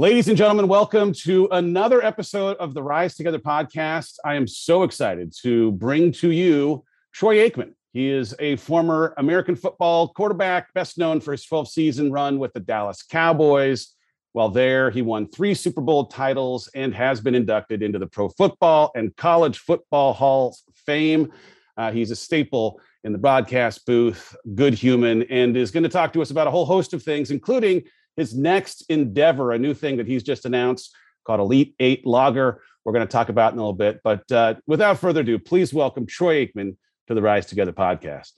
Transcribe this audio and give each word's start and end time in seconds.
Ladies 0.00 0.28
and 0.28 0.36
gentlemen, 0.36 0.68
welcome 0.68 1.12
to 1.24 1.48
another 1.50 2.04
episode 2.04 2.56
of 2.58 2.72
the 2.72 2.80
Rise 2.80 3.16
Together 3.16 3.40
podcast. 3.40 4.18
I 4.24 4.36
am 4.36 4.46
so 4.46 4.84
excited 4.84 5.34
to 5.42 5.72
bring 5.72 6.12
to 6.12 6.30
you 6.30 6.84
Troy 7.12 7.38
Aikman. 7.38 7.72
He 7.92 8.08
is 8.08 8.32
a 8.38 8.54
former 8.54 9.12
American 9.16 9.56
football 9.56 10.10
quarterback, 10.10 10.72
best 10.72 10.98
known 10.98 11.20
for 11.20 11.32
his 11.32 11.44
12 11.44 11.68
season 11.68 12.12
run 12.12 12.38
with 12.38 12.52
the 12.52 12.60
Dallas 12.60 13.02
Cowboys. 13.02 13.96
While 14.34 14.50
there, 14.50 14.88
he 14.88 15.02
won 15.02 15.26
three 15.26 15.52
Super 15.52 15.80
Bowl 15.80 16.06
titles 16.06 16.70
and 16.76 16.94
has 16.94 17.20
been 17.20 17.34
inducted 17.34 17.82
into 17.82 17.98
the 17.98 18.06
Pro 18.06 18.28
Football 18.28 18.92
and 18.94 19.16
College 19.16 19.58
Football 19.58 20.12
Hall 20.12 20.56
of 20.68 20.76
Fame. 20.76 21.32
Uh, 21.76 21.90
he's 21.90 22.12
a 22.12 22.16
staple 22.16 22.80
in 23.02 23.10
the 23.10 23.18
broadcast 23.18 23.84
booth, 23.84 24.36
good 24.54 24.74
human, 24.74 25.24
and 25.24 25.56
is 25.56 25.72
going 25.72 25.82
to 25.82 25.88
talk 25.88 26.12
to 26.12 26.22
us 26.22 26.30
about 26.30 26.46
a 26.46 26.52
whole 26.52 26.66
host 26.66 26.94
of 26.94 27.02
things, 27.02 27.32
including 27.32 27.82
his 28.18 28.34
next 28.34 28.84
endeavor, 28.88 29.52
a 29.52 29.58
new 29.58 29.72
thing 29.72 29.96
that 29.96 30.06
he's 30.08 30.24
just 30.24 30.44
announced 30.44 30.94
called 31.24 31.38
Elite 31.38 31.74
Eight 31.78 32.04
Lager. 32.04 32.60
We're 32.84 32.92
going 32.92 33.06
to 33.06 33.10
talk 33.10 33.28
about 33.28 33.52
in 33.52 33.60
a 33.60 33.62
little 33.62 33.72
bit. 33.72 34.00
But 34.02 34.30
uh, 34.32 34.56
without 34.66 34.98
further 34.98 35.20
ado, 35.20 35.38
please 35.38 35.72
welcome 35.72 36.04
Troy 36.04 36.44
Aikman 36.44 36.76
to 37.06 37.14
the 37.14 37.22
Rise 37.22 37.46
Together 37.46 37.72
podcast. 37.72 38.32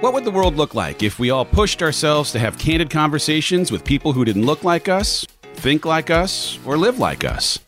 What 0.00 0.14
would 0.14 0.24
the 0.24 0.30
world 0.30 0.54
look 0.54 0.74
like 0.74 1.02
if 1.02 1.18
we 1.18 1.30
all 1.30 1.44
pushed 1.44 1.82
ourselves 1.82 2.30
to 2.30 2.38
have 2.38 2.56
candid 2.58 2.90
conversations 2.90 3.72
with 3.72 3.82
people 3.82 4.12
who 4.12 4.24
didn't 4.24 4.46
look 4.46 4.62
like 4.62 4.88
us, 4.88 5.26
think 5.54 5.84
like 5.84 6.10
us, 6.10 6.60
or 6.64 6.78
live 6.78 7.00
like 7.00 7.24
us? 7.24 7.58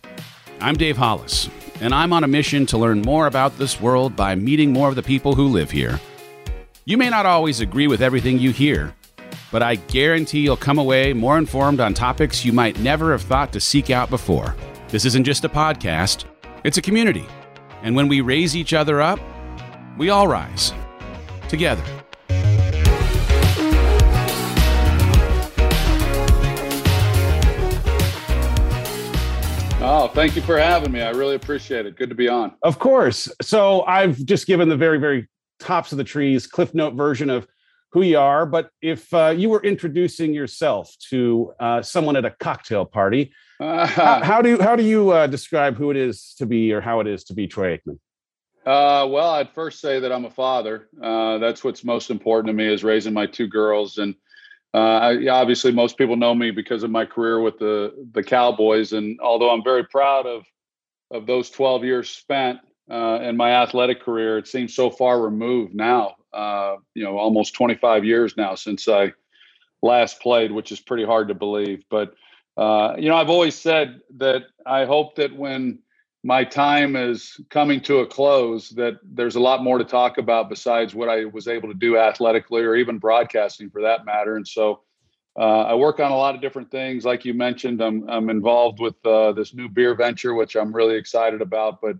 I'm 0.60 0.76
Dave 0.76 0.96
Hollis, 0.96 1.48
and 1.80 1.92
I'm 1.92 2.12
on 2.12 2.22
a 2.22 2.28
mission 2.28 2.64
to 2.66 2.78
learn 2.78 3.00
more 3.00 3.26
about 3.26 3.58
this 3.58 3.80
world 3.80 4.14
by 4.14 4.36
meeting 4.36 4.72
more 4.72 4.88
of 4.88 4.94
the 4.94 5.02
people 5.02 5.34
who 5.34 5.48
live 5.48 5.72
here. 5.72 5.98
You 6.88 6.96
may 6.96 7.10
not 7.10 7.26
always 7.26 7.60
agree 7.60 7.86
with 7.86 8.00
everything 8.00 8.38
you 8.38 8.50
hear, 8.50 8.94
but 9.52 9.62
I 9.62 9.74
guarantee 9.74 10.40
you'll 10.40 10.56
come 10.56 10.78
away 10.78 11.12
more 11.12 11.36
informed 11.36 11.80
on 11.80 11.92
topics 11.92 12.46
you 12.46 12.52
might 12.54 12.80
never 12.80 13.12
have 13.12 13.20
thought 13.20 13.52
to 13.52 13.60
seek 13.60 13.90
out 13.90 14.08
before. 14.08 14.56
This 14.88 15.04
isn't 15.04 15.24
just 15.24 15.44
a 15.44 15.50
podcast, 15.50 16.24
it's 16.64 16.78
a 16.78 16.80
community. 16.80 17.26
And 17.82 17.94
when 17.94 18.08
we 18.08 18.22
raise 18.22 18.56
each 18.56 18.72
other 18.72 19.02
up, 19.02 19.20
we 19.98 20.08
all 20.08 20.26
rise 20.26 20.72
together. 21.50 21.84
Oh, 29.82 30.10
thank 30.14 30.36
you 30.36 30.40
for 30.40 30.56
having 30.56 30.90
me. 30.90 31.02
I 31.02 31.10
really 31.10 31.34
appreciate 31.34 31.84
it. 31.84 31.96
Good 31.96 32.08
to 32.08 32.14
be 32.14 32.30
on. 32.30 32.54
Of 32.62 32.78
course. 32.78 33.30
So 33.42 33.82
I've 33.82 34.16
just 34.24 34.46
given 34.46 34.70
the 34.70 34.76
very, 34.78 34.96
very 34.96 35.28
tops 35.58 35.92
of 35.92 35.98
the 35.98 36.04
trees, 36.04 36.46
cliff 36.46 36.74
note 36.74 36.94
version 36.94 37.30
of 37.30 37.46
who 37.92 38.02
you 38.02 38.18
are. 38.18 38.46
But 38.46 38.70
if 38.82 39.12
uh, 39.12 39.34
you 39.36 39.48
were 39.48 39.62
introducing 39.62 40.34
yourself 40.34 40.94
to 41.10 41.52
uh, 41.58 41.82
someone 41.82 42.16
at 42.16 42.24
a 42.24 42.30
cocktail 42.30 42.84
party, 42.84 43.32
uh, 43.60 43.86
how, 43.86 44.22
how, 44.22 44.42
do 44.42 44.50
you 44.50 44.62
how 44.62 44.76
do 44.76 44.82
you 44.82 45.10
uh, 45.10 45.26
describe 45.26 45.76
who 45.76 45.90
it 45.90 45.96
is 45.96 46.34
to 46.38 46.46
be 46.46 46.72
or 46.72 46.80
how 46.80 47.00
it 47.00 47.06
is 47.06 47.24
to 47.24 47.34
be 47.34 47.46
Troy 47.46 47.76
Aikman? 47.76 47.98
Uh, 48.66 49.06
well, 49.06 49.30
I'd 49.30 49.50
first 49.54 49.80
say 49.80 49.98
that 50.00 50.12
I'm 50.12 50.26
a 50.26 50.30
father. 50.30 50.88
Uh, 51.02 51.38
that's 51.38 51.64
what's 51.64 51.84
most 51.84 52.10
important 52.10 52.48
to 52.48 52.52
me 52.52 52.70
is 52.70 52.84
raising 52.84 53.14
my 53.14 53.24
two 53.24 53.46
girls. 53.46 53.96
And 53.96 54.14
I, 54.74 55.26
obviously, 55.28 55.72
most 55.72 55.96
people 55.96 56.16
know 56.16 56.34
me 56.34 56.50
because 56.50 56.82
of 56.82 56.90
my 56.90 57.06
career 57.06 57.40
with 57.40 57.58
the 57.58 58.06
the 58.12 58.22
Cowboys. 58.22 58.92
And 58.92 59.18
although 59.20 59.50
I'm 59.50 59.64
very 59.64 59.84
proud 59.84 60.26
of 60.26 60.44
of 61.10 61.26
those 61.26 61.48
12 61.48 61.84
years 61.84 62.10
spent 62.10 62.58
uh, 62.90 63.20
in 63.22 63.36
my 63.36 63.50
athletic 63.50 64.02
career. 64.02 64.38
It 64.38 64.48
seems 64.48 64.74
so 64.74 64.90
far 64.90 65.20
removed 65.20 65.74
now. 65.74 66.16
Uh, 66.32 66.76
you 66.94 67.04
know, 67.04 67.18
almost 67.18 67.54
25 67.54 68.04
years 68.04 68.36
now 68.36 68.54
since 68.54 68.88
I 68.88 69.12
last 69.82 70.20
played, 70.20 70.52
which 70.52 70.72
is 70.72 70.80
pretty 70.80 71.04
hard 71.04 71.28
to 71.28 71.34
believe. 71.34 71.84
But 71.90 72.14
uh, 72.56 72.96
you 72.98 73.08
know, 73.08 73.16
I've 73.16 73.30
always 73.30 73.54
said 73.54 74.00
that 74.16 74.42
I 74.66 74.84
hope 74.84 75.16
that 75.16 75.34
when 75.34 75.78
my 76.24 76.42
time 76.44 76.96
is 76.96 77.40
coming 77.50 77.80
to 77.82 77.98
a 77.98 78.06
close, 78.06 78.70
that 78.70 78.98
there's 79.04 79.36
a 79.36 79.40
lot 79.40 79.62
more 79.62 79.78
to 79.78 79.84
talk 79.84 80.18
about 80.18 80.48
besides 80.48 80.94
what 80.94 81.08
I 81.08 81.24
was 81.26 81.46
able 81.46 81.68
to 81.68 81.74
do 81.74 81.96
athletically 81.96 82.62
or 82.62 82.74
even 82.74 82.98
broadcasting 82.98 83.70
for 83.70 83.82
that 83.82 84.04
matter. 84.04 84.36
And 84.36 84.46
so. 84.46 84.82
Uh, 85.38 85.62
I 85.62 85.74
work 85.76 86.00
on 86.00 86.10
a 86.10 86.16
lot 86.16 86.34
of 86.34 86.40
different 86.40 86.68
things, 86.68 87.04
like 87.04 87.24
you 87.24 87.32
mentioned. 87.32 87.80
I'm 87.80 88.10
I'm 88.10 88.28
involved 88.28 88.80
with 88.80 88.96
uh, 89.06 89.30
this 89.30 89.54
new 89.54 89.68
beer 89.68 89.94
venture, 89.94 90.34
which 90.34 90.56
I'm 90.56 90.74
really 90.74 90.96
excited 90.96 91.40
about. 91.42 91.80
But 91.80 91.96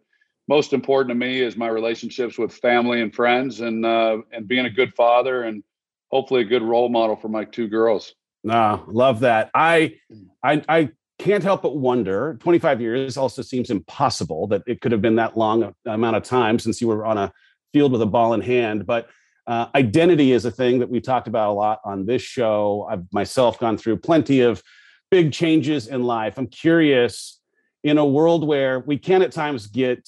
most 0.49 0.73
important 0.73 1.11
to 1.11 1.15
me 1.15 1.41
is 1.41 1.57
my 1.57 1.69
relationships 1.69 2.39
with 2.39 2.53
family 2.53 3.01
and 3.03 3.15
friends 3.15 3.61
and 3.61 3.85
uh, 3.85 4.19
and 4.33 4.49
being 4.49 4.67
a 4.67 4.71
good 4.71 4.95
father 4.95 5.45
and 5.45 5.63
hopefully 6.11 6.41
a 6.41 6.45
good 6.45 6.63
role 6.63 6.89
model 6.89 7.17
for 7.17 7.29
my 7.29 7.45
two 7.45 7.69
girls. 7.69 8.15
Nah 8.43 8.81
love 8.87 9.21
that. 9.21 9.51
I 9.55 9.97
i 10.43 10.63
i 10.69 10.89
can't 11.19 11.43
help 11.43 11.63
but 11.63 11.77
wonder 11.77 12.39
25 12.41 12.81
years 12.81 13.17
also 13.17 13.43
seems 13.43 13.71
impossible 13.71 14.47
that 14.47 14.63
it 14.69 14.81
could 14.81 14.93
have 14.93 15.03
been 15.03 15.17
that 15.17 15.37
long 15.37 15.75
amount 15.85 16.15
of 16.15 16.23
time 16.23 16.61
since 16.61 16.81
you 16.81 16.87
were 16.87 17.05
on 17.05 17.19
a 17.19 17.33
field 17.73 17.91
with 17.91 18.01
a 18.03 18.07
ball 18.07 18.35
in 18.35 18.41
hand 18.41 18.87
but 18.87 19.09
uh, 19.49 19.67
identity 19.75 20.33
is 20.33 20.45
a 20.45 20.51
thing 20.51 20.79
that 20.79 20.91
we 20.91 21.01
talked 21.01 21.27
about 21.27 21.51
a 21.51 21.53
lot 21.53 21.81
on 21.83 22.05
this 22.05 22.21
show. 22.21 22.87
I've 22.91 23.11
myself 23.13 23.59
gone 23.59 23.79
through 23.79 23.97
plenty 23.97 24.41
of 24.41 24.63
big 25.11 25.33
changes 25.33 25.87
in 25.87 26.03
life. 26.03 26.37
I'm 26.37 26.49
curious 26.49 27.41
in 27.83 27.97
a 27.97 28.05
world 28.05 28.47
where 28.47 28.81
we 28.81 28.99
can 28.99 29.23
at 29.23 29.33
times 29.33 29.67
get 29.67 30.07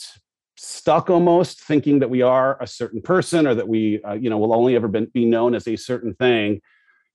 stuck 0.62 1.09
almost 1.09 1.59
thinking 1.59 2.01
that 2.01 2.11
we 2.11 2.21
are 2.21 2.62
a 2.62 2.67
certain 2.67 3.01
person 3.01 3.47
or 3.47 3.55
that 3.55 3.67
we 3.67 4.03
uh, 4.03 4.12
you 4.12 4.29
know 4.29 4.37
will 4.37 4.53
only 4.53 4.77
ever 4.77 4.89
be, 4.89 5.07
be 5.07 5.25
known 5.25 5.55
as 5.55 5.67
a 5.67 5.75
certain 5.75 6.15
thing. 6.15 6.61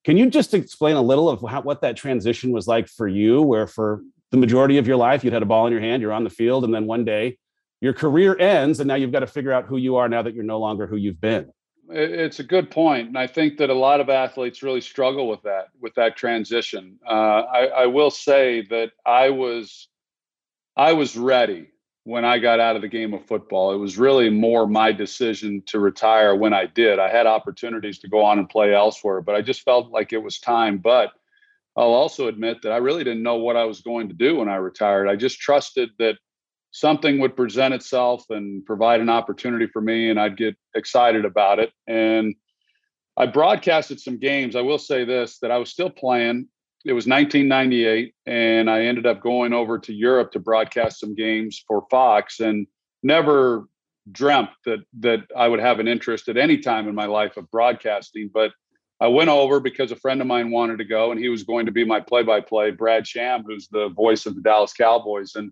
Can 0.03 0.17
you 0.17 0.31
just 0.31 0.55
explain 0.55 0.95
a 0.95 1.01
little 1.01 1.29
of 1.29 1.43
how, 1.47 1.61
what 1.61 1.81
that 1.81 1.95
transition 1.95 2.51
was 2.51 2.67
like 2.67 2.87
for 2.87 3.07
you 3.07 3.43
where 3.43 3.67
for 3.67 4.01
the 4.31 4.37
majority 4.37 4.79
of 4.79 4.87
your 4.87 4.97
life 4.97 5.23
you'd 5.23 5.33
had 5.33 5.43
a 5.43 5.45
ball 5.45 5.67
in 5.67 5.71
your 5.71 5.81
hand 5.81 6.01
you're 6.01 6.11
on 6.11 6.23
the 6.23 6.29
field 6.29 6.65
and 6.65 6.73
then 6.73 6.87
one 6.87 7.05
day 7.05 7.37
your 7.81 7.93
career 7.93 8.35
ends 8.39 8.79
and 8.79 8.87
now 8.87 8.95
you've 8.95 9.11
got 9.11 9.19
to 9.19 9.27
figure 9.27 9.53
out 9.53 9.65
who 9.65 9.77
you 9.77 9.95
are 9.95 10.09
now 10.09 10.23
that 10.23 10.33
you're 10.33 10.43
no 10.43 10.57
longer 10.57 10.87
who 10.87 10.95
you've 10.95 11.21
been? 11.21 11.51
It's 11.89 12.39
a 12.39 12.43
good 12.43 12.71
point 12.71 13.09
and 13.09 13.17
i 13.17 13.27
think 13.27 13.57
that 13.59 13.69
a 13.69 13.75
lot 13.75 13.99
of 13.99 14.09
athletes 14.09 14.63
really 14.63 14.81
struggle 14.81 15.27
with 15.29 15.43
that 15.43 15.67
with 15.79 15.93
that 15.95 16.17
transition. 16.17 16.97
Uh, 17.07 17.43
I, 17.59 17.65
I 17.65 17.85
will 17.85 18.09
say 18.09 18.65
that 18.71 18.91
i 19.05 19.29
was 19.29 19.87
i 20.75 20.93
was 20.93 21.15
ready 21.15 21.67
when 22.05 22.23
I 22.23 22.37
got 22.37 22.59
out 22.59 22.75
of 22.75 22.83
the 22.83 22.87
game 22.87 23.15
of 23.15 23.25
football. 23.25 23.73
It 23.73 23.77
was 23.77 23.97
really 23.97 24.29
more 24.29 24.67
my 24.67 24.91
decision 24.91 25.63
to 25.65 25.79
retire 25.79 26.35
when 26.35 26.53
I 26.53 26.67
did. 26.67 26.99
I 26.99 27.09
had 27.09 27.25
opportunities 27.25 27.97
to 27.99 28.07
go 28.07 28.23
on 28.23 28.37
and 28.37 28.47
play 28.47 28.75
elsewhere, 28.75 29.21
but 29.21 29.33
I 29.33 29.41
just 29.41 29.63
felt 29.63 29.91
like 29.91 30.13
it 30.13 30.21
was 30.21 30.39
time. 30.39 30.77
But 30.77 31.11
I'll 31.75 31.93
also 31.93 32.27
admit 32.27 32.61
that 32.61 32.71
I 32.71 32.77
really 32.77 33.03
didn't 33.03 33.23
know 33.23 33.37
what 33.37 33.57
I 33.57 33.65
was 33.65 33.81
going 33.81 34.07
to 34.09 34.13
do 34.13 34.37
when 34.37 34.47
I 34.47 34.57
retired. 34.57 35.09
I 35.09 35.15
just 35.15 35.39
trusted 35.39 35.89
that 35.97 36.17
something 36.69 37.19
would 37.19 37.35
present 37.35 37.73
itself 37.73 38.23
and 38.29 38.63
provide 38.65 39.01
an 39.01 39.09
opportunity 39.09 39.65
for 39.65 39.81
me, 39.81 40.11
and 40.11 40.19
I'd 40.19 40.37
get 40.37 40.55
excited 40.75 41.25
about 41.25 41.57
it. 41.57 41.73
And 41.87 42.35
I 43.17 43.25
broadcasted 43.25 43.99
some 43.99 44.19
games. 44.19 44.55
I 44.55 44.61
will 44.61 44.77
say 44.77 45.05
this 45.05 45.39
that 45.39 45.49
I 45.49 45.57
was 45.57 45.71
still 45.71 45.89
playing. 45.89 46.49
It 46.85 46.93
was 46.93 47.07
1998, 47.07 48.13
and 48.27 48.69
I 48.69 48.83
ended 48.83 49.07
up 49.07 49.19
going 49.19 49.53
over 49.53 49.79
to 49.79 49.91
Europe 49.91 50.31
to 50.33 50.39
broadcast 50.39 50.99
some 50.99 51.15
games 51.15 51.63
for 51.67 51.87
Fox, 51.89 52.39
and 52.39 52.67
never 53.01 53.67
dreamt 54.11 54.51
that 54.65 54.81
that 54.99 55.21
I 55.35 55.47
would 55.47 55.59
have 55.59 55.79
an 55.79 55.87
interest 55.87 56.29
at 56.29 56.37
any 56.37 56.59
time 56.59 56.87
in 56.87 56.93
my 56.93 57.07
life 57.07 57.37
of 57.37 57.49
broadcasting. 57.49 58.29
But 58.31 58.51
I 59.01 59.07
went 59.07 59.31
over 59.31 59.59
because 59.59 59.91
a 59.91 59.95
friend 59.95 60.21
of 60.21 60.27
mine 60.27 60.51
wanted 60.51 60.77
to 60.77 60.85
go, 60.85 61.11
and 61.11 61.19
he 61.19 61.27
was 61.27 61.41
going 61.41 61.65
to 61.65 61.71
be 61.71 61.83
my 61.83 61.99
play-by-play. 61.99 62.71
Brad 62.71 63.07
Sham, 63.07 63.43
who's 63.43 63.67
the 63.67 63.89
voice 63.89 64.27
of 64.27 64.35
the 64.35 64.41
Dallas 64.41 64.73
Cowboys, 64.73 65.33
and 65.35 65.51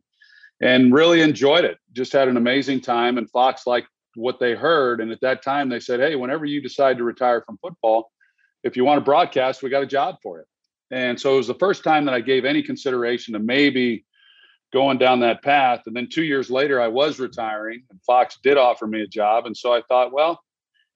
and 0.61 0.93
really 0.93 1.21
enjoyed 1.21 1.65
it. 1.65 1.79
Just 1.93 2.13
had 2.13 2.27
an 2.27 2.37
amazing 2.37 2.79
time, 2.79 3.17
and 3.17 3.27
Fox 3.31 3.65
liked 3.65 3.87
what 4.15 4.39
they 4.39 4.53
heard. 4.53 5.01
And 5.01 5.11
at 5.11 5.21
that 5.21 5.41
time, 5.41 5.67
they 5.67 5.79
said, 5.79 5.99
"Hey, 5.99 6.15
whenever 6.15 6.45
you 6.45 6.61
decide 6.61 6.97
to 6.97 7.03
retire 7.03 7.41
from 7.41 7.57
football, 7.57 8.11
if 8.63 8.77
you 8.77 8.85
want 8.85 8.99
to 8.99 9.03
broadcast, 9.03 9.63
we 9.63 9.71
got 9.71 9.81
a 9.81 9.87
job 9.87 10.17
for 10.21 10.37
you." 10.37 10.45
And 10.93 11.19
so 11.19 11.33
it 11.33 11.37
was 11.37 11.47
the 11.47 11.55
first 11.55 11.83
time 11.83 12.05
that 12.05 12.13
I 12.13 12.21
gave 12.21 12.45
any 12.45 12.61
consideration 12.61 13.33
to 13.33 13.39
maybe 13.39 14.05
going 14.71 14.99
down 14.99 15.21
that 15.21 15.41
path. 15.41 15.81
And 15.87 15.95
then 15.95 16.07
two 16.07 16.23
years 16.23 16.51
later, 16.51 16.79
I 16.79 16.87
was 16.87 17.19
retiring, 17.19 17.83
and 17.89 17.99
Fox 18.03 18.37
did 18.43 18.57
offer 18.57 18.85
me 18.85 19.01
a 19.01 19.07
job. 19.07 19.47
And 19.47 19.57
so 19.57 19.73
I 19.73 19.81
thought, 19.87 20.13
well, 20.13 20.39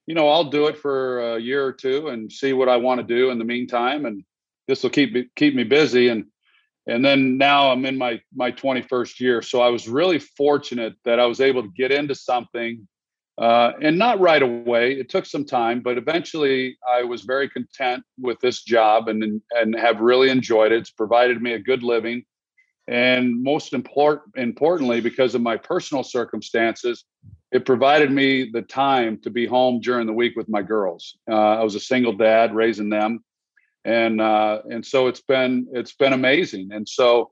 you 0.06 0.14
know, 0.14 0.28
I'll 0.28 0.44
do 0.44 0.68
it 0.68 0.78
for 0.78 1.34
a 1.34 1.40
year 1.40 1.66
or 1.66 1.72
two 1.72 2.08
and 2.08 2.30
see 2.30 2.52
what 2.52 2.68
I 2.68 2.76
want 2.76 3.00
to 3.00 3.14
do 3.14 3.30
in 3.30 3.38
the 3.38 3.44
meantime, 3.44 4.06
and 4.06 4.24
this 4.68 4.84
will 4.84 4.90
keep 4.90 5.12
me 5.12 5.26
keep 5.34 5.54
me 5.54 5.64
busy. 5.64 6.08
And 6.08 6.26
and 6.86 7.04
then 7.04 7.36
now 7.36 7.72
I'm 7.72 7.84
in 7.84 7.98
my 7.98 8.20
my 8.34 8.52
21st 8.52 9.18
year, 9.18 9.42
so 9.42 9.60
I 9.60 9.68
was 9.68 9.88
really 9.88 10.20
fortunate 10.20 10.94
that 11.04 11.18
I 11.18 11.26
was 11.26 11.40
able 11.40 11.62
to 11.62 11.72
get 11.76 11.90
into 11.90 12.14
something, 12.14 12.86
uh, 13.38 13.72
and 13.80 13.96
not 13.96 14.18
right 14.18 14.42
away. 14.42 14.92
It 14.92 15.08
took 15.08 15.24
some 15.24 15.44
time, 15.44 15.80
but 15.80 15.96
eventually 15.96 16.76
I 16.88 17.04
was 17.04 17.22
very 17.22 17.48
content 17.48 18.02
with 18.20 18.40
this 18.40 18.62
job 18.62 19.08
and 19.08 19.40
and 19.52 19.78
have 19.78 20.00
really 20.00 20.28
enjoyed 20.28 20.72
it. 20.72 20.78
It's 20.78 20.90
provided 20.90 21.40
me 21.40 21.52
a 21.52 21.58
good 21.58 21.82
living, 21.82 22.24
and 22.88 23.42
most 23.42 23.72
important 23.74 24.36
importantly, 24.36 25.00
because 25.00 25.36
of 25.36 25.42
my 25.42 25.56
personal 25.56 26.02
circumstances, 26.02 27.04
it 27.52 27.64
provided 27.64 28.10
me 28.10 28.50
the 28.52 28.62
time 28.62 29.18
to 29.22 29.30
be 29.30 29.46
home 29.46 29.80
during 29.80 30.06
the 30.06 30.12
week 30.12 30.34
with 30.36 30.48
my 30.48 30.62
girls. 30.62 31.16
Uh, 31.30 31.34
I 31.34 31.62
was 31.62 31.76
a 31.76 31.80
single 31.80 32.12
dad 32.12 32.54
raising 32.54 32.90
them, 32.90 33.24
and 33.84 34.20
uh, 34.20 34.62
and 34.68 34.84
so 34.84 35.06
it's 35.06 35.22
been 35.22 35.68
it's 35.72 35.94
been 35.94 36.12
amazing. 36.12 36.70
And 36.72 36.88
so 36.88 37.30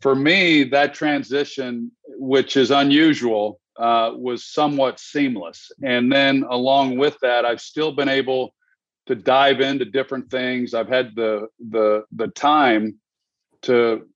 for 0.00 0.14
me, 0.14 0.64
that 0.64 0.94
transition, 0.94 1.90
which 2.18 2.56
is 2.56 2.70
unusual, 2.70 3.60
uh, 3.78 4.12
was 4.14 4.44
somewhat 4.44 4.98
seamless. 4.98 5.70
And 5.82 6.12
then 6.12 6.44
along 6.48 6.98
with 6.98 7.16
that, 7.22 7.44
I've 7.44 7.60
still 7.60 7.92
been 7.92 8.08
able 8.08 8.54
to 9.06 9.14
dive 9.14 9.60
into 9.60 9.84
different 9.84 10.30
things. 10.30 10.74
I've 10.74 10.88
had 10.88 11.14
the 11.14 11.48
the 11.70 12.04
the 12.12 12.28
time 12.28 12.98
to 13.62 14.06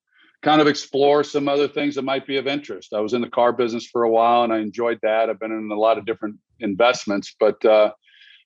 kind 0.42 0.60
of 0.60 0.66
explore 0.66 1.22
some 1.24 1.48
other 1.48 1.68
things 1.68 1.94
that 1.94 2.02
might 2.02 2.26
be 2.26 2.36
of 2.36 2.46
interest. 2.46 2.92
I 2.92 3.00
was 3.00 3.14
in 3.14 3.22
the 3.22 3.30
car 3.30 3.52
business 3.52 3.86
for 3.86 4.02
a 4.02 4.10
while 4.10 4.42
and 4.42 4.52
I 4.52 4.58
enjoyed 4.58 4.98
that. 5.02 5.30
I've 5.30 5.38
been 5.38 5.52
in 5.52 5.70
a 5.70 5.78
lot 5.78 5.98
of 5.98 6.04
different 6.04 6.36
investments, 6.58 7.34
but 7.38 7.64
uh, 7.64 7.92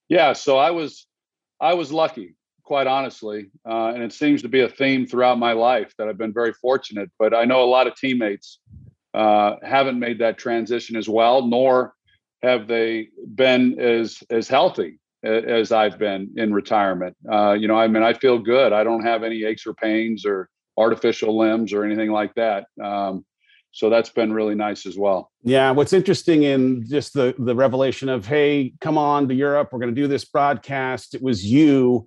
yeah, 0.09 0.33
so 0.35 0.59
I 0.59 0.71
was 0.71 1.07
I 1.61 1.75
was 1.75 1.91
lucky, 1.91 2.37
quite 2.63 2.87
honestly, 2.87 3.51
uh, 3.69 3.93
and 3.95 4.03
it 4.03 4.13
seems 4.13 4.43
to 4.43 4.49
be 4.49 4.61
a 4.61 4.69
theme 4.69 5.07
throughout 5.07 5.39
my 5.39 5.53
life 5.53 5.95
that 5.99 6.07
I've 6.09 6.19
been 6.19 6.35
very 6.35 6.53
fortunate. 6.53 7.11
But 7.19 7.35
I 7.35 7.45
know 7.45 7.65
a 7.65 7.73
lot 7.77 7.87
of 7.87 7.97
teammates 7.97 8.61
uh, 9.17 9.57
haven't 9.63 9.99
made 9.99 10.19
that 10.19 10.39
transition 10.39 10.95
as 10.95 11.09
well, 11.09 11.47
nor 11.47 11.95
have 12.43 12.69
they 12.69 13.09
been 13.35 13.81
as 13.81 14.23
as 14.31 14.47
healthy 14.47 14.99
as 15.25 15.73
I've 15.73 15.99
been 15.99 16.31
in 16.37 16.53
retirement. 16.53 17.17
Uh, 17.31 17.53
you 17.53 17.67
know, 17.67 17.77
I 17.77 17.89
mean, 17.89 18.03
I 18.03 18.13
feel 18.13 18.39
good. 18.39 18.73
I 18.73 18.85
don't 18.85 19.03
have 19.03 19.25
any 19.25 19.45
aches 19.45 19.67
or 19.67 19.75
pains 19.75 20.25
or 20.25 20.49
artificial 20.77 21.37
limbs 21.37 21.73
or 21.73 21.85
anything 21.85 22.13
like 22.13 22.35
that. 22.35 22.67
Um, 22.83 23.25
so 23.73 23.91
that's 23.91 24.11
been 24.11 24.33
really 24.33 24.55
nice 24.55 24.87
as 24.87 24.97
well. 24.97 25.31
Yeah, 25.43 25.71
what's 25.71 25.93
interesting 25.93 26.45
in 26.45 26.87
just 26.89 27.15
the 27.15 27.35
the 27.39 27.55
revelation 27.55 28.09
of 28.09 28.27
hey, 28.27 28.75
come 28.81 28.99
on 28.99 29.29
to 29.29 29.35
Europe, 29.35 29.71
we're 29.73 29.81
going 29.81 29.95
to 29.95 30.01
do 30.01 30.09
this 30.09 30.25
broadcast. 30.27 31.15
It 31.15 31.23
was 31.23 31.45
you 31.45 32.07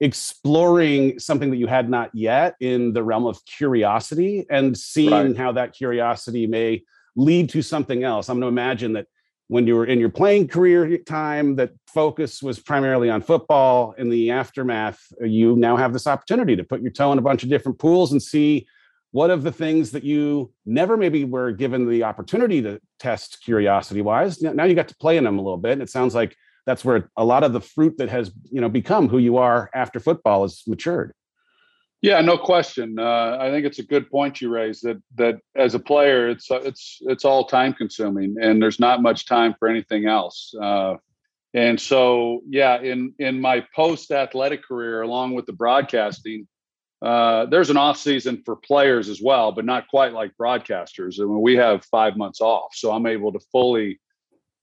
exploring 0.00 1.18
something 1.18 1.50
that 1.50 1.56
you 1.56 1.66
had 1.66 1.88
not 1.88 2.10
yet 2.14 2.56
in 2.60 2.92
the 2.92 3.02
realm 3.02 3.26
of 3.26 3.44
curiosity 3.46 4.44
and 4.50 4.76
seeing 4.76 5.10
right. 5.10 5.36
how 5.36 5.52
that 5.52 5.72
curiosity 5.72 6.46
may 6.46 6.82
lead 7.16 7.48
to 7.50 7.62
something 7.62 8.02
else. 8.02 8.28
I'm 8.28 8.40
going 8.40 8.52
to 8.52 8.60
imagine 8.60 8.94
that 8.94 9.06
when 9.48 9.66
you 9.66 9.76
were 9.76 9.86
in 9.86 10.00
your 10.00 10.08
playing 10.08 10.48
career 10.48 10.96
time 10.98 11.56
that 11.56 11.72
focus 11.86 12.42
was 12.42 12.58
primarily 12.58 13.10
on 13.10 13.20
football 13.20 13.92
in 13.98 14.08
the 14.08 14.30
aftermath 14.30 15.00
you 15.22 15.54
now 15.56 15.76
have 15.76 15.92
this 15.92 16.06
opportunity 16.06 16.56
to 16.56 16.64
put 16.64 16.80
your 16.80 16.90
toe 16.90 17.12
in 17.12 17.18
a 17.18 17.22
bunch 17.22 17.42
of 17.42 17.48
different 17.48 17.78
pools 17.78 18.12
and 18.12 18.22
see 18.22 18.66
what 19.10 19.30
of 19.30 19.42
the 19.42 19.52
things 19.52 19.92
that 19.92 20.02
you 20.02 20.50
never 20.66 20.96
maybe 20.96 21.24
were 21.24 21.52
given 21.52 21.88
the 21.88 22.02
opportunity 22.02 22.62
to 22.62 22.80
test 22.98 23.42
curiosity 23.44 24.00
wise 24.00 24.40
now 24.40 24.64
you 24.64 24.74
got 24.74 24.88
to 24.88 24.96
play 24.96 25.16
in 25.16 25.24
them 25.24 25.38
a 25.38 25.42
little 25.42 25.58
bit 25.58 25.72
and 25.72 25.82
it 25.82 25.90
sounds 25.90 26.14
like 26.14 26.34
that's 26.66 26.84
where 26.84 27.10
a 27.16 27.24
lot 27.24 27.44
of 27.44 27.52
the 27.52 27.60
fruit 27.60 27.98
that 27.98 28.08
has 28.08 28.32
you 28.50 28.60
know 28.60 28.68
become 28.68 29.08
who 29.08 29.18
you 29.18 29.36
are 29.36 29.70
after 29.74 30.00
football 30.00 30.42
has 30.42 30.62
matured 30.66 31.12
yeah, 32.04 32.20
no 32.20 32.36
question. 32.36 32.98
Uh, 32.98 33.38
I 33.40 33.50
think 33.50 33.64
it's 33.64 33.78
a 33.78 33.82
good 33.82 34.10
point 34.10 34.42
you 34.42 34.50
raised 34.50 34.82
that 34.82 35.02
that 35.14 35.38
as 35.56 35.74
a 35.74 35.78
player, 35.78 36.28
it's 36.28 36.48
it's 36.50 36.98
it's 37.00 37.24
all 37.24 37.46
time 37.46 37.72
consuming, 37.72 38.36
and 38.38 38.60
there's 38.60 38.78
not 38.78 39.00
much 39.00 39.24
time 39.24 39.54
for 39.58 39.68
anything 39.68 40.06
else. 40.06 40.54
Uh, 40.60 40.96
and 41.54 41.80
so, 41.80 42.42
yeah, 42.46 42.78
in 42.78 43.14
in 43.18 43.40
my 43.40 43.66
post 43.74 44.10
athletic 44.10 44.62
career, 44.62 45.00
along 45.00 45.32
with 45.32 45.46
the 45.46 45.54
broadcasting, 45.54 46.46
uh, 47.00 47.46
there's 47.46 47.70
an 47.70 47.78
off 47.78 47.96
season 47.96 48.42
for 48.44 48.54
players 48.54 49.08
as 49.08 49.22
well, 49.22 49.52
but 49.52 49.64
not 49.64 49.88
quite 49.88 50.12
like 50.12 50.32
broadcasters. 50.38 51.18
I 51.18 51.24
mean, 51.24 51.40
we 51.40 51.56
have 51.56 51.86
five 51.86 52.18
months 52.18 52.42
off, 52.42 52.74
so 52.74 52.92
I'm 52.92 53.06
able 53.06 53.32
to 53.32 53.40
fully 53.50 53.98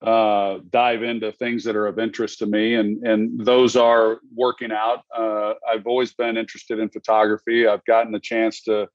uh, 0.02 0.58
dive 0.72 1.04
into 1.04 1.32
things 1.32 1.64
that 1.64 1.76
are 1.76 1.86
of 1.86 2.00
interest 2.00 2.40
to 2.40 2.46
me, 2.48 2.76
and 2.76 3.06
and 3.06 3.46
those 3.46 3.76
are 3.76 4.20
working 4.34 4.72
out. 4.72 5.04
Uh, 5.16 5.54
I've 5.70 5.86
always 5.86 6.14
been 6.14 6.38
interested 6.38 6.80
in 6.80 6.90
photography. 6.90 7.68
I've 7.68 7.86
gotten 7.86 8.12
the 8.12 8.20
chance 8.20 8.64
to 8.64 8.90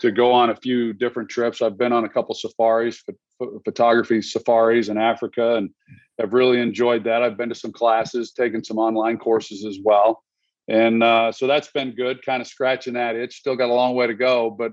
to 0.00 0.10
go 0.10 0.32
on 0.32 0.50
a 0.50 0.56
few 0.56 0.92
different 0.92 1.28
trips. 1.28 1.62
I've 1.62 1.78
been 1.78 1.92
on 1.92 2.04
a 2.04 2.08
couple 2.08 2.34
safaris, 2.34 3.02
photography 3.64 4.20
safaris 4.20 4.88
in 4.88 4.98
Africa, 4.98 5.56
and 5.56 5.70
have 6.18 6.32
really 6.34 6.60
enjoyed 6.60 7.04
that. 7.04 7.22
I've 7.22 7.36
been 7.38 7.48
to 7.48 7.54
some 7.54 7.72
classes, 7.72 8.32
taken 8.32 8.62
some 8.62 8.78
online 8.78 9.16
courses 9.16 9.64
as 9.64 9.78
well, 9.82 10.22
and 10.68 11.02
uh, 11.02 11.32
so 11.32 11.46
that's 11.46 11.70
been 11.72 11.94
good. 11.94 12.22
Kind 12.24 12.42
of 12.42 12.46
scratching 12.46 12.94
that 12.94 13.16
itch. 13.16 13.38
Still 13.38 13.56
got 13.56 13.70
a 13.70 13.74
long 13.74 13.94
way 13.94 14.06
to 14.06 14.14
go, 14.14 14.50
but 14.50 14.72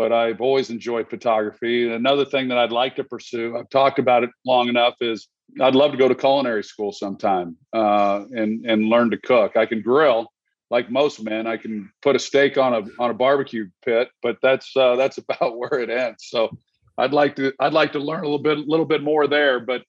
but 0.00 0.12
I've 0.12 0.40
always 0.40 0.70
enjoyed 0.70 1.10
photography. 1.10 1.84
And 1.84 1.92
another 1.92 2.24
thing 2.24 2.48
that 2.48 2.56
I'd 2.56 2.72
like 2.72 2.96
to 2.96 3.04
pursue, 3.04 3.58
I've 3.58 3.68
talked 3.68 3.98
about 3.98 4.24
it 4.24 4.30
long 4.46 4.70
enough, 4.70 4.94
is 5.02 5.28
I'd 5.60 5.74
love 5.74 5.90
to 5.90 5.98
go 5.98 6.08
to 6.08 6.14
culinary 6.14 6.64
school 6.64 6.90
sometime 6.90 7.58
uh, 7.74 8.24
and 8.32 8.64
and 8.64 8.86
learn 8.86 9.10
to 9.10 9.18
cook. 9.18 9.58
I 9.58 9.66
can 9.66 9.82
grill 9.82 10.32
like 10.70 10.90
most 10.90 11.22
men. 11.22 11.46
I 11.46 11.58
can 11.58 11.92
put 12.00 12.16
a 12.16 12.18
steak 12.18 12.56
on 12.56 12.72
a 12.72 12.82
on 12.98 13.10
a 13.10 13.14
barbecue 13.14 13.68
pit, 13.84 14.08
but 14.22 14.38
that's 14.40 14.74
uh, 14.74 14.96
that's 14.96 15.18
about 15.24 15.58
where 15.58 15.78
it 15.80 15.90
ends. 15.90 16.28
So 16.28 16.48
I'd 16.96 17.12
like 17.12 17.36
to 17.36 17.52
I'd 17.60 17.74
like 17.74 17.92
to 17.92 17.98
learn 17.98 18.20
a 18.20 18.22
little 18.22 18.38
bit 18.38 18.56
a 18.56 18.62
little 18.62 18.86
bit 18.86 19.02
more 19.02 19.26
there, 19.26 19.60
but 19.60 19.82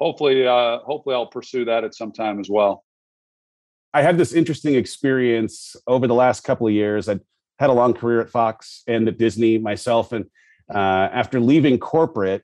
hopefully 0.00 0.46
uh, 0.46 0.78
hopefully 0.78 1.14
I'll 1.14 1.26
pursue 1.26 1.66
that 1.66 1.84
at 1.84 1.94
some 1.94 2.12
time 2.12 2.40
as 2.40 2.48
well. 2.48 2.86
I 3.92 4.00
had 4.00 4.16
this 4.16 4.32
interesting 4.32 4.76
experience 4.76 5.76
over 5.86 6.06
the 6.06 6.14
last 6.14 6.40
couple 6.42 6.66
of 6.66 6.72
years. 6.72 7.06
I 7.06 7.20
had 7.58 7.70
a 7.70 7.72
long 7.72 7.94
career 7.94 8.20
at 8.20 8.30
Fox 8.30 8.82
and 8.86 9.08
at 9.08 9.18
Disney 9.18 9.58
myself. 9.58 10.12
And 10.12 10.26
uh, 10.72 11.08
after 11.12 11.40
leaving 11.40 11.78
corporate, 11.78 12.42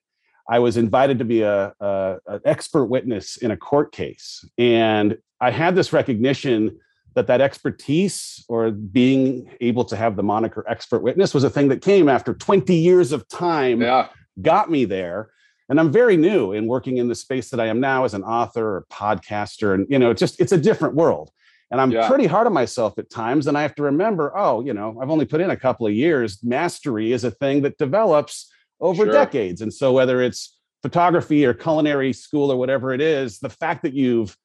I 0.49 0.59
was 0.59 0.76
invited 0.76 1.18
to 1.18 1.25
be 1.25 1.42
a, 1.42 1.73
a, 1.80 2.16
an 2.26 2.40
expert 2.44 2.87
witness 2.87 3.37
in 3.38 3.50
a 3.50 3.56
court 3.56 3.92
case, 3.92 4.44
and 4.59 5.16
I 5.40 5.50
had 5.50 5.75
this 5.75 5.92
recognition 5.92 6.78
that 7.14 7.26
that 7.28 7.40
expertise 7.40 8.44
or 8.49 8.71
being 8.71 9.50
able 9.61 9.85
to 9.85 9.97
have 9.97 10.16
the 10.16 10.23
moniker 10.23 10.64
expert 10.68 11.02
witness 11.02 11.33
was 11.33 11.44
a 11.44 11.50
thing 11.50 11.68
that 11.68 11.80
came 11.80 12.09
after 12.09 12.35
20 12.35 12.75
years 12.75 13.12
of 13.12 13.26
time 13.28 13.80
yeah. 13.80 14.09
got 14.42 14.71
me 14.71 14.85
there 14.85 15.30
and 15.68 15.78
i'm 15.78 15.92
very 15.92 16.16
new 16.16 16.52
in 16.52 16.66
working 16.66 16.97
in 16.97 17.06
the 17.06 17.14
space 17.14 17.50
that 17.50 17.61
i 17.61 17.66
am 17.66 17.78
now 17.78 18.04
as 18.04 18.14
an 18.14 18.25
author 18.25 18.78
or 18.78 18.87
podcaster 18.90 19.75
and 19.75 19.87
you 19.88 19.99
know 19.99 20.11
it's 20.11 20.18
just 20.18 20.40
it's 20.40 20.52
a 20.52 20.59
different 20.59 20.94
world 20.94 21.30
and 21.75 21.81
I'm 21.81 21.90
yeah. 21.90 22.07
pretty 22.07 22.26
hard 22.26 22.47
on 22.47 22.52
myself 22.52 22.97
at 23.00 23.11
times. 23.11 23.49
And 23.49 23.59
I 23.59 23.62
have 23.62 23.75
to 23.75 23.83
remember, 23.83 24.33
oh, 24.37 24.64
you 24.64 24.73
know, 24.73 24.97
I've 25.02 25.11
only 25.11 25.25
put 25.25 25.40
in 25.40 25.50
a 25.50 25.57
couple 25.57 25.88
of 25.88 25.93
years. 25.93 26.38
Mastery 26.45 27.11
is 27.11 27.25
a 27.25 27.33
thing 27.33 27.62
that 27.62 27.78
develops 27.78 28.49
over 28.78 29.04
sure. 29.04 29.12
decades. 29.12 29.61
And 29.61 29.75
so 29.75 29.93
whether 29.93 30.23
it's 30.23 30.57
photography 30.83 31.45
or 31.45 31.52
culinary 31.52 32.12
school 32.12 32.52
or 32.52 32.57
whatever 32.57 32.93
it 32.93 33.00
is, 33.00 33.40
the 33.40 33.50
fact 33.50 33.83
that 33.83 33.93
you've 33.93 34.37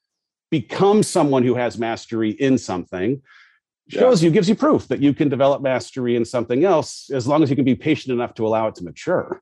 become 0.49 1.03
someone 1.03 1.43
who 1.43 1.53
has 1.53 1.77
mastery 1.77 2.31
in 2.31 2.57
something 2.57 3.21
shows 3.89 4.23
yeah. 4.23 4.29
you, 4.29 4.33
gives 4.33 4.49
you 4.49 4.55
proof 4.55 4.87
that 4.87 4.99
you 4.99 5.13
can 5.13 5.29
develop 5.29 5.61
mastery 5.61 6.15
in 6.15 6.25
something 6.25 6.65
else 6.65 7.11
as 7.11 7.27
long 7.27 7.43
as 7.43 7.51
you 7.51 7.55
can 7.55 7.65
be 7.65 7.75
patient 7.75 8.11
enough 8.11 8.33
to 8.33 8.47
allow 8.47 8.65
it 8.65 8.73
to 8.73 8.83
mature. 8.83 9.39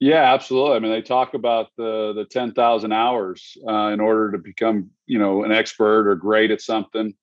Yeah, 0.00 0.32
absolutely. 0.32 0.76
I 0.76 0.78
mean, 0.78 0.92
they 0.92 1.02
talk 1.02 1.34
about 1.34 1.68
the 1.76 2.14
the 2.14 2.24
ten 2.24 2.52
thousand 2.52 2.92
hours 2.92 3.56
uh, 3.68 3.88
in 3.88 4.00
order 4.00 4.32
to 4.32 4.38
become, 4.38 4.90
you 5.06 5.18
know, 5.18 5.44
an 5.44 5.52
expert 5.52 6.08
or 6.08 6.14
great 6.16 6.50
at 6.50 6.62
something, 6.62 7.14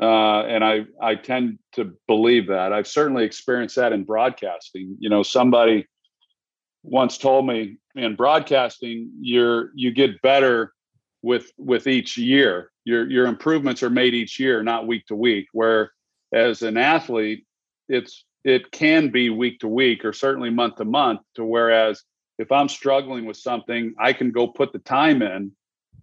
uh, 0.00 0.40
and 0.44 0.64
I 0.64 0.86
I 1.00 1.14
tend 1.16 1.58
to 1.72 1.92
believe 2.08 2.46
that. 2.48 2.72
I've 2.72 2.86
certainly 2.88 3.24
experienced 3.24 3.76
that 3.76 3.92
in 3.92 4.04
broadcasting. 4.04 4.96
You 4.98 5.10
know, 5.10 5.22
somebody 5.22 5.86
once 6.82 7.18
told 7.18 7.46
me 7.46 7.76
in 7.96 8.16
broadcasting, 8.16 9.10
you're 9.20 9.70
you 9.74 9.92
get 9.92 10.20
better 10.22 10.72
with 11.22 11.52
with 11.58 11.86
each 11.86 12.16
year. 12.16 12.70
Your 12.84 13.10
your 13.10 13.26
improvements 13.26 13.82
are 13.82 13.90
made 13.90 14.14
each 14.14 14.40
year, 14.40 14.62
not 14.62 14.86
week 14.86 15.06
to 15.08 15.16
week. 15.16 15.48
Where 15.52 15.92
as 16.32 16.62
an 16.62 16.78
athlete, 16.78 17.44
it's 17.90 18.24
it 18.44 18.72
can 18.72 19.10
be 19.10 19.30
week 19.30 19.60
to 19.60 19.68
week 19.68 20.04
or 20.04 20.14
certainly 20.14 20.50
month 20.50 20.76
to 20.76 20.86
month. 20.86 21.20
To 21.36 21.44
whereas 21.44 22.02
if 22.42 22.52
I'm 22.52 22.68
struggling 22.68 23.24
with 23.24 23.36
something, 23.36 23.94
I 23.98 24.12
can 24.12 24.32
go 24.32 24.46
put 24.48 24.72
the 24.72 24.80
time 24.80 25.22
in 25.22 25.52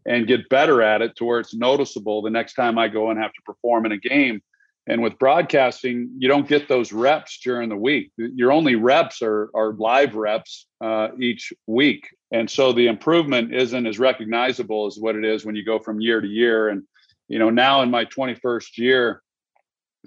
and 0.06 0.26
get 0.26 0.50
better 0.50 0.82
at 0.82 1.02
it 1.02 1.16
to 1.18 1.26
where 1.26 1.40
it's 1.40 1.54
noticeable 1.54 2.22
the 2.22 2.30
next 2.30 2.54
time 2.54 2.80
I 2.80 2.88
go 2.88 3.12
and 3.12 3.20
have 3.20 3.34
to 3.34 3.42
perform 3.46 3.86
in 3.86 3.92
a 3.92 3.98
game. 3.98 4.42
And 4.88 5.04
with 5.04 5.20
broadcasting, 5.20 6.10
you 6.18 6.28
don't 6.28 6.48
get 6.48 6.68
those 6.68 6.92
reps 6.92 7.40
during 7.44 7.70
the 7.70 7.76
week. 7.76 8.12
Your 8.18 8.52
only 8.52 8.76
reps 8.76 9.22
are, 9.22 9.52
are 9.54 9.74
live 9.74 10.16
reps 10.16 10.66
uh, 10.82 11.10
each 11.20 11.54
week. 11.68 12.08
And 12.32 12.50
so 12.50 12.72
the 12.74 12.88
improvement 12.88 13.54
isn't 13.54 13.86
as 13.86 14.00
recognizable 14.00 14.88
as 14.88 14.98
what 14.98 15.16
it 15.16 15.26
is 15.26 15.46
when 15.46 15.56
you 15.56 15.64
go 15.64 15.78
from 15.78 16.02
year 16.02 16.22
to 16.22 16.28
year. 16.28 16.70
And, 16.70 16.84
you 17.28 17.38
know, 17.38 17.50
now 17.50 17.82
in 17.82 17.92
my 17.92 18.06
21st 18.06 18.78
year, 18.78 19.22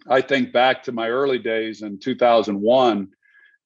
I 0.09 0.23
think 0.23 0.53
back 0.53 0.83
to 0.85 0.93
my 0.93 1.11
early 1.11 1.39
days 1.39 1.83
in 1.83 2.01
2001 2.01 3.09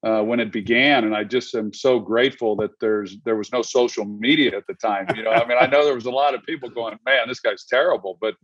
uh, 0.04 0.22
when 0.22 0.40
it 0.40 0.52
began, 0.52 1.04
and 1.04 1.14
I 1.14 1.24
just 1.24 1.54
am 1.54 1.72
so 1.72 1.98
grateful 1.98 2.54
that 2.56 2.70
there's 2.80 3.16
there 3.24 3.36
was 3.36 3.52
no 3.52 3.62
social 3.62 4.04
media 4.04 4.56
at 4.56 4.66
the 4.66 4.74
time. 4.74 5.06
You 5.16 5.22
know, 5.22 5.30
I 5.30 5.46
mean, 5.46 5.58
I 5.60 5.66
know 5.66 5.84
there 5.84 5.94
was 5.94 6.06
a 6.06 6.10
lot 6.10 6.34
of 6.34 6.42
people 6.44 6.68
going, 6.68 6.98
"Man, 7.04 7.28
this 7.28 7.40
guy's 7.40 7.64
terrible," 7.64 8.18
but 8.20 8.34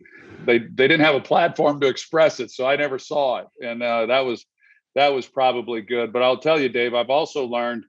they 0.45 0.59
they 0.59 0.89
didn't 0.89 1.01
have 1.01 1.15
a 1.15 1.21
platform 1.21 1.81
to 1.81 1.89
express 1.89 2.41
it, 2.41 2.51
so 2.51 2.67
I 2.67 2.77
never 2.77 2.99
saw 2.99 3.39
it, 3.39 3.47
and 3.61 3.83
uh, 3.83 4.07
that 4.07 4.21
was 4.21 4.47
that 4.95 5.13
was 5.13 5.27
probably 5.27 5.83
good. 5.83 6.13
But 6.13 6.23
I'll 6.23 6.39
tell 6.39 6.61
you, 6.61 6.69
Dave, 6.69 6.95
I've 6.95 7.11
also 7.11 7.45
learned 7.45 7.85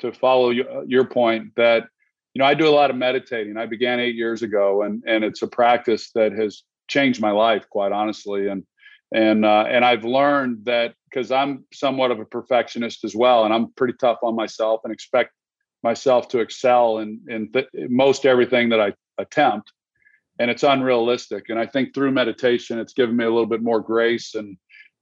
to 0.00 0.12
follow 0.12 0.50
your, 0.50 0.84
your 0.86 1.04
point 1.04 1.54
that 1.56 1.84
you 2.34 2.40
know 2.40 2.44
I 2.44 2.54
do 2.54 2.68
a 2.68 2.70
lot 2.70 2.90
of 2.90 2.96
meditating. 2.96 3.56
I 3.56 3.66
began 3.66 3.98
eight 3.98 4.14
years 4.14 4.42
ago, 4.42 4.82
and 4.82 5.02
and 5.06 5.24
it's 5.24 5.42
a 5.42 5.48
practice 5.48 6.10
that 6.14 6.32
has 6.32 6.62
changed 6.86 7.20
my 7.20 7.30
life, 7.30 7.68
quite 7.70 7.92
honestly, 7.92 8.48
and 8.48 8.64
and 9.12 9.44
uh, 9.44 9.64
and 9.68 9.84
I've 9.84 10.04
learned 10.04 10.66
that 10.66 10.94
because 11.10 11.30
I'm 11.30 11.64
somewhat 11.72 12.10
of 12.10 12.20
a 12.20 12.24
perfectionist 12.24 13.04
as 13.04 13.14
well, 13.14 13.44
and 13.44 13.52
I'm 13.52 13.72
pretty 13.72 13.94
tough 14.00 14.18
on 14.22 14.36
myself 14.36 14.80
and 14.84 14.92
expect 14.92 15.32
myself 15.82 16.28
to 16.28 16.40
excel 16.40 16.98
in 16.98 17.20
in 17.28 17.52
th- 17.52 17.68
most 17.74 18.26
everything 18.26 18.68
that 18.70 18.80
I 18.80 18.92
attempt, 19.18 19.72
and 20.38 20.50
it's 20.50 20.62
unrealistic. 20.62 21.48
And 21.48 21.58
I 21.58 21.66
think 21.66 21.94
through 21.94 22.12
meditation, 22.12 22.78
it's 22.78 22.92
given 22.92 23.16
me 23.16 23.24
a 23.24 23.30
little 23.30 23.46
bit 23.46 23.62
more 23.62 23.80
grace 23.80 24.34
and 24.34 24.56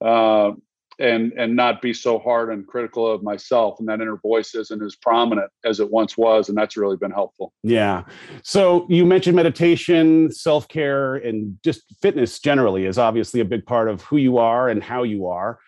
uh, 0.04 0.52
and 0.98 1.32
and 1.36 1.54
not 1.54 1.80
be 1.80 1.92
so 1.92 2.18
hard 2.18 2.52
and 2.52 2.66
critical 2.66 3.10
of 3.10 3.22
myself 3.22 3.78
and 3.78 3.88
that 3.88 4.00
inner 4.00 4.16
voice 4.16 4.54
isn't 4.54 4.82
as 4.82 4.96
prominent 4.96 5.50
as 5.64 5.80
it 5.80 5.90
once 5.90 6.18
was 6.18 6.48
and 6.48 6.58
that's 6.58 6.76
really 6.76 6.96
been 6.96 7.10
helpful 7.10 7.52
yeah 7.62 8.02
so 8.42 8.86
you 8.88 9.06
mentioned 9.06 9.36
meditation 9.36 10.30
self-care 10.30 11.16
and 11.16 11.56
just 11.62 11.82
fitness 12.02 12.40
generally 12.40 12.84
is 12.84 12.98
obviously 12.98 13.40
a 13.40 13.44
big 13.44 13.64
part 13.64 13.88
of 13.88 14.02
who 14.02 14.16
you 14.16 14.38
are 14.38 14.68
and 14.68 14.82
how 14.82 15.02
you 15.02 15.26
are 15.26 15.58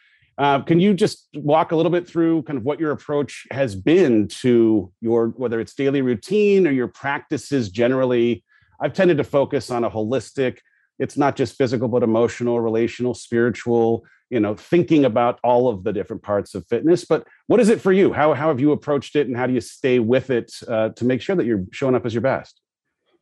uh, 0.41 0.63
can 0.63 0.81
you 0.81 0.95
just 0.95 1.29
walk 1.35 1.71
a 1.71 1.77
little 1.77 1.93
bit 1.93 2.09
through 2.09 2.43
kind 2.45 2.57
of 2.57 2.65
what 2.65 2.81
your 2.81 2.93
approach 2.93 3.47
has 3.51 3.75
been 3.75 4.27
to 4.27 4.91
your 5.03 5.29
whether 5.37 5.61
it's 5.61 5.75
daily 5.75 6.01
routine 6.01 6.67
or 6.67 6.71
your 6.71 6.89
practices 6.89 7.69
generally? 7.69 8.43
I've 8.81 8.95
tended 8.95 9.19
to 9.19 9.25
focus 9.25 9.71
on 9.71 9.85
a 9.85 9.91
holistic 9.91 10.59
it's 10.99 11.19
not 11.19 11.37
just 11.37 11.57
physical 11.57 11.89
but 11.89 12.03
emotional 12.03 12.59
relational 12.59 13.13
spiritual 13.13 14.03
you 14.31 14.41
know 14.41 14.55
thinking 14.55 15.05
about 15.05 15.39
all 15.45 15.69
of 15.69 15.85
the 15.85 15.93
different 15.93 16.23
parts 16.23 16.55
of 16.55 16.67
fitness. 16.69 17.05
But 17.05 17.27
what 17.47 17.61
is 17.61 17.69
it 17.69 17.79
for 17.79 17.93
you? 17.93 18.11
How, 18.11 18.33
how 18.33 18.49
have 18.49 18.61
you 18.61 18.73
approached 18.73 19.17
it 19.17 19.27
and 19.27 19.37
how 19.37 19.47
do 19.47 19.53
you 19.53 19.61
stay 19.61 19.99
with 19.99 20.31
it 20.31 20.53
uh, 20.67 20.89
to 20.91 21.05
make 21.05 21.21
sure 21.21 21.37
that 21.37 21.45
you're 21.45 21.67
showing 21.71 21.95
up 21.95 22.07
as 22.07 22.15
your 22.15 22.23
best? 22.23 22.63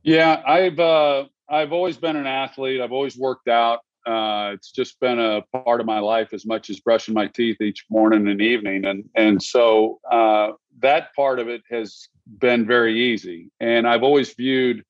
Yeah 0.04 0.40
i've 0.46 0.78
uh, 0.78 1.25
i've 1.48 1.72
always 1.72 1.96
been 1.96 2.14
an 2.14 2.28
athlete. 2.28 2.80
I've 2.80 2.92
always 2.92 3.18
worked 3.18 3.48
out 3.48 3.80
uh, 4.07 4.52
it's 4.55 4.71
just 4.71 4.99
been 5.00 5.19
a 5.19 5.43
part 5.64 5.81
of 5.81 5.87
my 5.87 5.99
life 5.99 6.33
as 6.33 6.47
much 6.47 6.71
as 6.71 6.81
brushing 6.81 7.14
my 7.14 7.26
teeth 7.26 7.61
each 7.61 7.85
morning 7.90 8.28
and 8.28 8.40
evening 8.40 8.85
and 8.85 9.05
and 9.14 9.43
so 9.43 10.00
uh, 10.11 10.52
that 10.81 11.14
part 11.14 11.38
of 11.38 11.49
it 11.49 11.62
has 11.71 12.09
been 12.38 12.67
very 12.67 13.12
easy 13.12 13.50
and 13.61 13.88
i've 13.88 14.02
always 14.02 14.35
viewed 14.35 14.85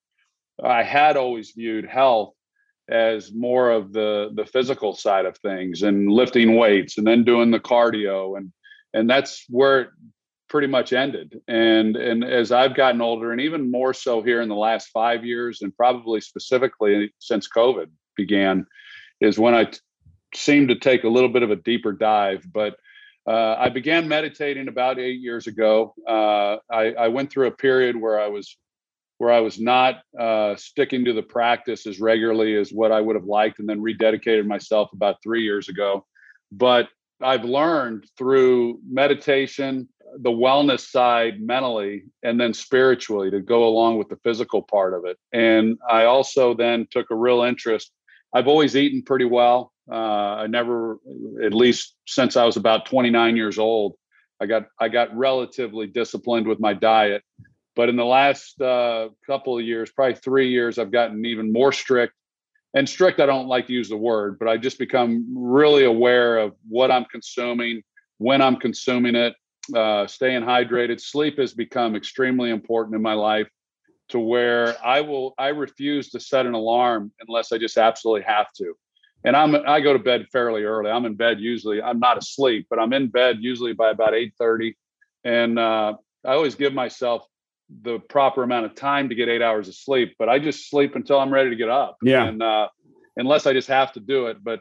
i 0.62 0.82
had 0.82 1.16
always 1.16 1.52
viewed 1.52 1.86
health 1.86 2.34
as 2.88 3.32
more 3.32 3.70
of 3.70 3.92
the 3.92 4.30
the 4.34 4.46
physical 4.46 4.94
side 4.94 5.26
of 5.26 5.36
things 5.38 5.82
and 5.82 6.10
lifting 6.10 6.56
weights 6.56 6.98
and 6.98 7.06
then 7.06 7.24
doing 7.24 7.50
the 7.50 7.60
cardio 7.60 8.36
and 8.36 8.52
and 8.94 9.08
that's 9.08 9.44
where 9.48 9.80
it 9.80 9.88
pretty 10.48 10.66
much 10.66 10.92
ended 10.92 11.40
and 11.46 11.96
and 11.96 12.24
as 12.24 12.50
i've 12.50 12.74
gotten 12.74 13.02
older 13.02 13.32
and 13.32 13.40
even 13.40 13.70
more 13.70 13.92
so 13.92 14.22
here 14.22 14.40
in 14.40 14.48
the 14.48 14.54
last 14.54 14.88
five 14.88 15.24
years 15.24 15.60
and 15.60 15.76
probably 15.76 16.20
specifically 16.20 17.12
since 17.18 17.46
covid 17.48 17.88
began 18.16 18.66
is 19.20 19.38
when 19.38 19.54
I 19.54 19.70
seemed 20.34 20.68
to 20.68 20.76
take 20.76 21.04
a 21.04 21.08
little 21.08 21.28
bit 21.28 21.42
of 21.42 21.50
a 21.50 21.56
deeper 21.56 21.92
dive 21.92 22.44
but 22.52 22.76
uh, 23.28 23.56
I 23.58 23.68
began 23.68 24.08
meditating 24.08 24.68
about 24.68 24.98
eight 24.98 25.20
years 25.20 25.46
ago. 25.46 25.94
Uh, 26.08 26.56
I, 26.72 26.92
I, 26.94 27.08
went 27.08 27.30
through 27.30 27.48
a 27.48 27.50
period 27.50 27.94
where 27.94 28.18
I 28.18 28.28
was 28.28 28.56
where 29.18 29.30
I 29.30 29.40
was 29.40 29.60
not 29.60 29.96
uh, 30.18 30.56
sticking 30.56 31.04
to 31.04 31.12
the 31.12 31.22
practice 31.22 31.86
as 31.86 32.00
regularly 32.00 32.56
as 32.56 32.72
what 32.72 32.90
I 32.90 33.02
would 33.02 33.16
have 33.16 33.26
liked, 33.26 33.58
and 33.58 33.68
then 33.68 33.82
rededicated 33.82 34.46
myself 34.46 34.90
about 34.94 35.16
three 35.22 35.42
years 35.42 35.68
ago. 35.68 36.06
But 36.50 36.88
I've 37.20 37.44
learned 37.44 38.06
through 38.16 38.80
meditation, 38.88 39.88
the 40.16 40.30
wellness 40.30 40.88
side 40.88 41.42
mentally, 41.42 42.04
and 42.22 42.40
then 42.40 42.54
spiritually 42.54 43.30
to 43.30 43.40
go 43.40 43.68
along 43.68 43.98
with 43.98 44.08
the 44.08 44.18
physical 44.24 44.62
part 44.62 44.94
of 44.94 45.04
it. 45.04 45.18
And 45.32 45.76
I 45.90 46.04
also 46.04 46.54
then 46.54 46.86
took 46.90 47.10
a 47.10 47.16
real 47.16 47.42
interest. 47.42 47.90
I've 48.32 48.48
always 48.48 48.76
eaten 48.76 49.02
pretty 49.02 49.24
well. 49.24 49.72
Uh, 49.90 49.94
I 50.44 50.46
never, 50.46 50.98
at 51.42 51.54
least 51.54 51.94
since 52.06 52.36
I 52.36 52.44
was 52.44 52.56
about 52.56 52.86
29 52.86 53.36
years 53.36 53.58
old, 53.58 53.94
I 54.40 54.46
got 54.46 54.66
I 54.78 54.88
got 54.88 55.16
relatively 55.16 55.86
disciplined 55.86 56.46
with 56.46 56.60
my 56.60 56.74
diet 56.74 57.22
but 57.78 57.88
in 57.88 57.94
the 57.94 58.04
last 58.04 58.60
uh, 58.60 59.08
couple 59.24 59.56
of 59.56 59.64
years, 59.64 59.88
probably 59.92 60.16
three 60.16 60.48
years, 60.50 60.80
I've 60.80 60.90
gotten 60.90 61.24
even 61.24 61.52
more 61.52 61.70
strict. 61.70 62.12
And 62.74 62.88
strict, 62.88 63.20
I 63.20 63.26
don't 63.26 63.46
like 63.46 63.68
to 63.68 63.72
use 63.72 63.88
the 63.88 63.96
word, 63.96 64.36
but 64.40 64.48
I 64.48 64.56
just 64.56 64.80
become 64.80 65.24
really 65.32 65.84
aware 65.84 66.38
of 66.38 66.56
what 66.68 66.90
I'm 66.90 67.04
consuming, 67.04 67.84
when 68.16 68.42
I'm 68.42 68.56
consuming 68.56 69.14
it, 69.14 69.36
uh, 69.76 70.08
staying 70.08 70.42
hydrated. 70.42 71.00
Sleep 71.00 71.38
has 71.38 71.54
become 71.54 71.94
extremely 71.94 72.50
important 72.50 72.96
in 72.96 73.00
my 73.00 73.12
life 73.12 73.46
to 74.10 74.18
where 74.18 74.76
I 74.84 75.00
will 75.00 75.34
I 75.38 75.48
refuse 75.48 76.10
to 76.10 76.20
set 76.20 76.46
an 76.46 76.54
alarm 76.54 77.12
unless 77.26 77.52
I 77.52 77.58
just 77.58 77.76
absolutely 77.76 78.22
have 78.22 78.52
to. 78.54 78.74
And 79.24 79.36
I'm 79.36 79.54
I 79.66 79.80
go 79.80 79.92
to 79.92 79.98
bed 79.98 80.26
fairly 80.32 80.64
early. 80.64 80.90
I'm 80.90 81.04
in 81.04 81.14
bed 81.14 81.40
usually. 81.40 81.82
I'm 81.82 81.98
not 81.98 82.18
asleep, 82.18 82.66
but 82.70 82.78
I'm 82.78 82.92
in 82.92 83.08
bed 83.08 83.38
usually 83.40 83.72
by 83.72 83.90
about 83.90 84.12
8:30. 84.12 84.74
And 85.24 85.58
uh, 85.58 85.94
I 86.24 86.32
always 86.32 86.54
give 86.54 86.72
myself 86.72 87.26
the 87.82 87.98
proper 87.98 88.42
amount 88.42 88.66
of 88.66 88.74
time 88.74 89.08
to 89.10 89.14
get 89.14 89.28
eight 89.28 89.42
hours 89.42 89.68
of 89.68 89.74
sleep, 89.74 90.14
but 90.18 90.28
I 90.28 90.38
just 90.38 90.70
sleep 90.70 90.94
until 90.94 91.18
I'm 91.18 91.32
ready 91.32 91.50
to 91.50 91.56
get 91.56 91.68
up. 91.68 91.98
Yeah. 92.02 92.24
And 92.24 92.42
uh, 92.42 92.68
unless 93.16 93.46
I 93.46 93.52
just 93.52 93.68
have 93.68 93.92
to 93.92 94.00
do 94.00 94.28
it. 94.28 94.42
But 94.42 94.60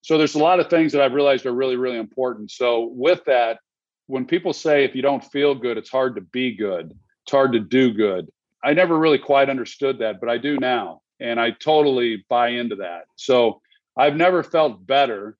so 0.00 0.16
there's 0.16 0.36
a 0.36 0.38
lot 0.38 0.60
of 0.60 0.70
things 0.70 0.92
that 0.92 1.02
I've 1.02 1.12
realized 1.12 1.44
are 1.44 1.52
really, 1.52 1.76
really 1.76 1.98
important. 1.98 2.50
So 2.50 2.90
with 2.92 3.24
that, 3.26 3.58
when 4.06 4.24
people 4.24 4.52
say 4.52 4.84
if 4.84 4.94
you 4.94 5.02
don't 5.02 5.24
feel 5.24 5.54
good, 5.54 5.76
it's 5.76 5.90
hard 5.90 6.14
to 6.14 6.20
be 6.20 6.56
good, 6.56 6.96
it's 7.24 7.32
hard 7.32 7.52
to 7.52 7.60
do 7.60 7.92
good. 7.92 8.28
I 8.66 8.74
never 8.74 8.98
really 8.98 9.18
quite 9.18 9.48
understood 9.48 10.00
that, 10.00 10.18
but 10.18 10.28
I 10.28 10.38
do 10.38 10.58
now. 10.58 11.00
And 11.20 11.38
I 11.38 11.52
totally 11.52 12.24
buy 12.28 12.48
into 12.48 12.74
that. 12.76 13.04
So 13.14 13.60
I've 13.96 14.16
never 14.16 14.42
felt 14.42 14.84
better. 14.84 15.38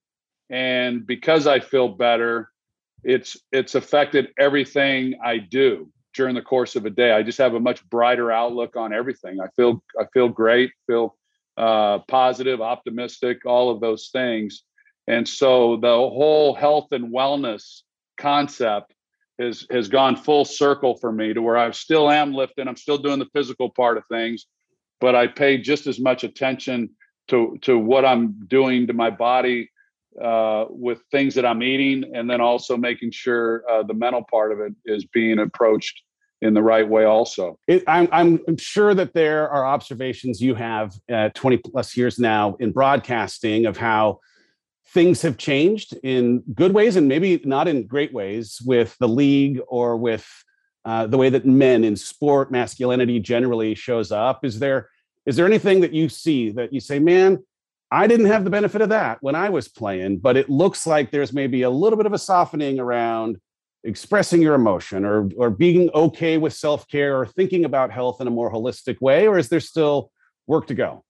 And 0.49 1.05
because 1.05 1.49
I 1.49 1.59
feel 1.59 1.89
better, 1.89 2.51
it's 3.03 3.37
it's 3.51 3.75
affected 3.75 4.29
everything 4.39 5.19
I 5.25 5.39
do 5.39 5.91
during 6.15 6.37
the 6.37 6.43
course 6.43 6.77
of 6.77 6.87
a 6.87 6.91
day. 6.91 7.11
I 7.11 7.25
just 7.25 7.39
have 7.39 7.55
a 7.55 7.61
much 7.61 7.85
brighter 7.91 8.31
outlook 8.31 8.77
on 8.77 8.93
everything. 8.93 9.41
I 9.41 9.49
feel 9.57 9.83
I 9.99 10.05
feel 10.15 10.29
great, 10.29 10.71
feel 10.87 11.17
uh, 11.57 11.99
positive, 12.07 12.61
optimistic, 12.61 13.45
all 13.45 13.71
of 13.71 13.81
those 13.81 14.11
things. 14.13 14.63
And 15.09 15.29
so 15.29 15.79
the 15.79 15.89
whole 15.89 16.55
health 16.55 16.93
and 16.93 17.13
wellness 17.13 17.83
concept 18.19 18.95
has 19.39 19.67
has 19.71 19.89
gone 19.89 20.17
full 20.17 20.45
circle 20.45 20.97
for 20.97 21.13
me 21.13 21.33
to 21.35 21.43
where 21.43 21.57
I 21.57 21.71
still 21.71 22.11
am 22.11 22.33
lifting. 22.33 22.69
I'm 22.69 22.77
still 22.77 22.99
doing 22.99 23.19
the 23.19 23.29
physical 23.35 23.71
part 23.71 23.97
of 23.99 24.05
things, 24.11 24.47
but 25.01 25.15
I 25.15 25.27
pay 25.27 25.59
just 25.59 25.87
as 25.87 26.01
much 26.01 26.25
attention 26.25 26.91
to 27.29 27.59
to 27.63 27.79
what 27.79 28.05
I'm 28.05 28.47
doing 28.47 28.87
to 28.87 28.93
my 28.93 29.11
body 29.11 29.71
uh, 30.23 30.67
with 30.71 31.03
things 31.11 31.35
that 31.35 31.45
I'm 31.45 31.63
eating, 31.63 32.11
and 32.15 32.29
then 32.29 32.41
also 32.41 32.77
making 32.77 33.11
sure 33.11 33.63
uh, 33.71 33.83
the 33.83 33.95
mental 33.95 34.25
part 34.31 34.53
of 34.53 34.61
it 34.61 34.73
is 34.85 35.05
being 35.07 35.39
approached 35.39 36.03
in 36.43 36.55
the 36.55 36.63
right 36.63 36.89
way. 36.89 37.05
Also, 37.05 37.59
it, 37.67 37.85
I'm 37.87 38.09
I'm 38.13 38.57
sure 38.57 38.95
that 38.95 39.13
there 39.13 39.49
are 39.51 39.67
observations 39.67 40.41
you 40.41 40.55
have 40.55 40.95
uh, 41.13 41.31
20 41.35 41.59
plus 41.59 41.97
years 41.97 42.19
now 42.19 42.57
in 42.61 42.73
broadcasting 42.73 43.67
of 43.67 43.77
how 43.77 44.21
things 44.91 45.23
have 45.23 45.37
changed 45.37 45.97
in 46.03 46.43
good 46.55 46.73
ways 46.73 46.97
and 46.97 47.09
maybe 47.09 47.41
not 47.45 47.69
in 47.69 47.87
great 47.87 48.13
ways 48.13 48.61
with 48.65 48.97
the 48.99 49.09
league 49.09 49.61
or 49.69 49.97
with 49.97 50.27
uh, 50.85 51.07
the 51.07 51.19
way 51.19 51.29
that 51.29 51.45
men 51.45 51.83
in 51.85 51.97
sport 51.97 52.53
masculinity 52.53 53.19
generally 53.19 53.75
shows 53.75 54.13
up. 54.13 54.45
Is 54.45 54.59
there 54.59 54.89
is 55.27 55.35
there 55.35 55.47
anything 55.47 55.81
that 55.81 55.93
you 55.93 56.09
see 56.09 56.51
that 56.51 56.73
you 56.73 56.79
say, 56.79 57.01
man? 57.01 57.45
I 57.91 58.07
didn't 58.07 58.27
have 58.27 58.45
the 58.45 58.51
benefit 58.51 58.81
of 58.81 58.89
that 58.91 59.19
when 59.21 59.35
I 59.35 59.49
was 59.49 59.69
playing, 59.69 60.19
but 60.19 60.37
it 60.37 60.49
looks 60.49 60.87
like 60.87 61.11
there's 61.11 61.33
maybe 61.33 61.63
a 61.63 61.71
little 61.71 61.97
bit 61.97 62.07
of 62.07 62.13
a 62.13 62.19
softening 62.19 62.81
around 62.81 63.39
expressing 63.85 64.43
your 64.43 64.55
emotion 64.55 65.05
or 65.05 65.29
or 65.37 65.51
being 65.51 65.91
okay 65.95 66.39
with 66.39 66.53
self-care 66.53 67.19
or 67.19 67.27
thinking 67.27 67.65
about 67.65 67.91
health 67.91 68.21
in 68.21 68.27
a 68.27 68.31
more 68.31 68.53
holistic 68.53 69.01
way 69.01 69.29
or 69.29 69.39
is 69.39 69.49
there 69.49 69.61
still 69.61 70.11
work 70.47 70.67
to 70.67 70.75
go 70.75 71.05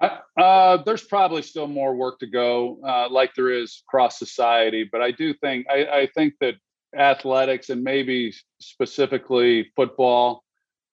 uh, 0.00 0.76
there's 0.84 1.04
probably 1.04 1.42
still 1.42 1.66
more 1.66 1.94
work 1.94 2.18
to 2.18 2.26
go 2.26 2.78
uh, 2.86 3.08
like 3.10 3.34
there 3.34 3.50
is 3.50 3.82
across 3.88 4.18
society 4.18 4.88
but 4.90 5.00
i 5.00 5.10
do 5.10 5.32
think 5.34 5.66
I, 5.70 5.86
I 5.86 6.08
think 6.14 6.34
that 6.40 6.54
athletics 6.96 7.70
and 7.70 7.82
maybe 7.82 8.34
specifically 8.60 9.70
football 9.76 10.42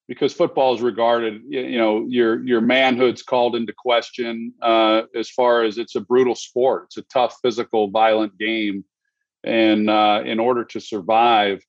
because 0.07 0.33
football 0.33 0.75
is 0.75 0.81
regarded, 0.81 1.41
you 1.47 1.77
know, 1.77 2.05
your 2.07 2.43
your 2.43 2.61
manhood's 2.61 3.23
called 3.23 3.55
into 3.55 3.73
question 3.77 4.53
uh, 4.61 5.03
as 5.15 5.29
far 5.29 5.63
as 5.63 5.77
it's 5.77 5.95
a 5.95 6.01
brutal 6.01 6.35
sport. 6.35 6.85
It's 6.87 6.97
a 6.97 7.03
tough, 7.03 7.37
physical, 7.41 7.89
violent 7.89 8.37
game, 8.37 8.83
and 9.43 9.89
uh, 9.89 10.21
in 10.25 10.39
order 10.39 10.65
to 10.65 10.79
survive 10.79 11.63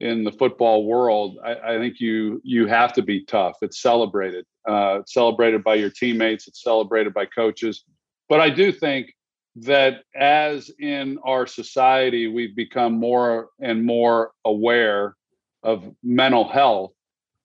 in 0.00 0.24
the 0.24 0.32
football 0.32 0.84
world, 0.84 1.38
I, 1.44 1.74
I 1.74 1.78
think 1.78 2.00
you 2.00 2.40
you 2.44 2.66
have 2.66 2.92
to 2.94 3.02
be 3.02 3.24
tough. 3.24 3.56
It's 3.62 3.80
celebrated. 3.80 4.44
Uh, 4.68 4.98
it's 5.00 5.14
celebrated 5.14 5.64
by 5.64 5.74
your 5.74 5.90
teammates. 5.90 6.46
It's 6.48 6.62
celebrated 6.62 7.14
by 7.14 7.26
coaches. 7.26 7.84
But 8.28 8.40
I 8.40 8.50
do 8.50 8.70
think 8.70 9.12
that 9.56 10.02
as 10.14 10.70
in 10.78 11.18
our 11.24 11.46
society, 11.46 12.28
we've 12.28 12.54
become 12.54 12.98
more 12.98 13.48
and 13.60 13.84
more 13.84 14.32
aware 14.44 15.16
of 15.62 15.84
mental 16.02 16.48
health 16.48 16.92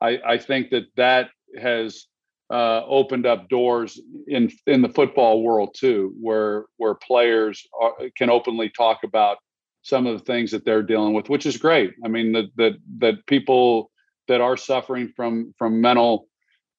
I, 0.03 0.19
I 0.25 0.37
think 0.37 0.69
that 0.71 0.87
that 0.97 1.29
has 1.59 2.05
uh, 2.51 2.83
opened 2.85 3.25
up 3.25 3.47
doors 3.47 3.99
in 4.27 4.51
in 4.67 4.81
the 4.81 4.89
football 4.89 5.41
world 5.41 5.75
too, 5.79 6.13
where 6.19 6.65
where 6.77 6.93
players 6.93 7.65
are, 7.79 7.93
can 8.17 8.29
openly 8.29 8.69
talk 8.69 8.99
about 9.03 9.37
some 9.83 10.07
of 10.07 10.17
the 10.17 10.25
things 10.25 10.51
that 10.51 10.65
they're 10.65 10.83
dealing 10.83 11.13
with, 11.13 11.29
which 11.29 11.45
is 11.45 11.57
great. 11.57 11.93
I 12.03 12.07
mean 12.07 12.33
that 12.33 12.45
that 12.57 12.73
that 12.99 13.25
people 13.27 13.91
that 14.27 14.41
are 14.41 14.57
suffering 14.57 15.13
from 15.15 15.53
from 15.57 15.79
mental 15.79 16.27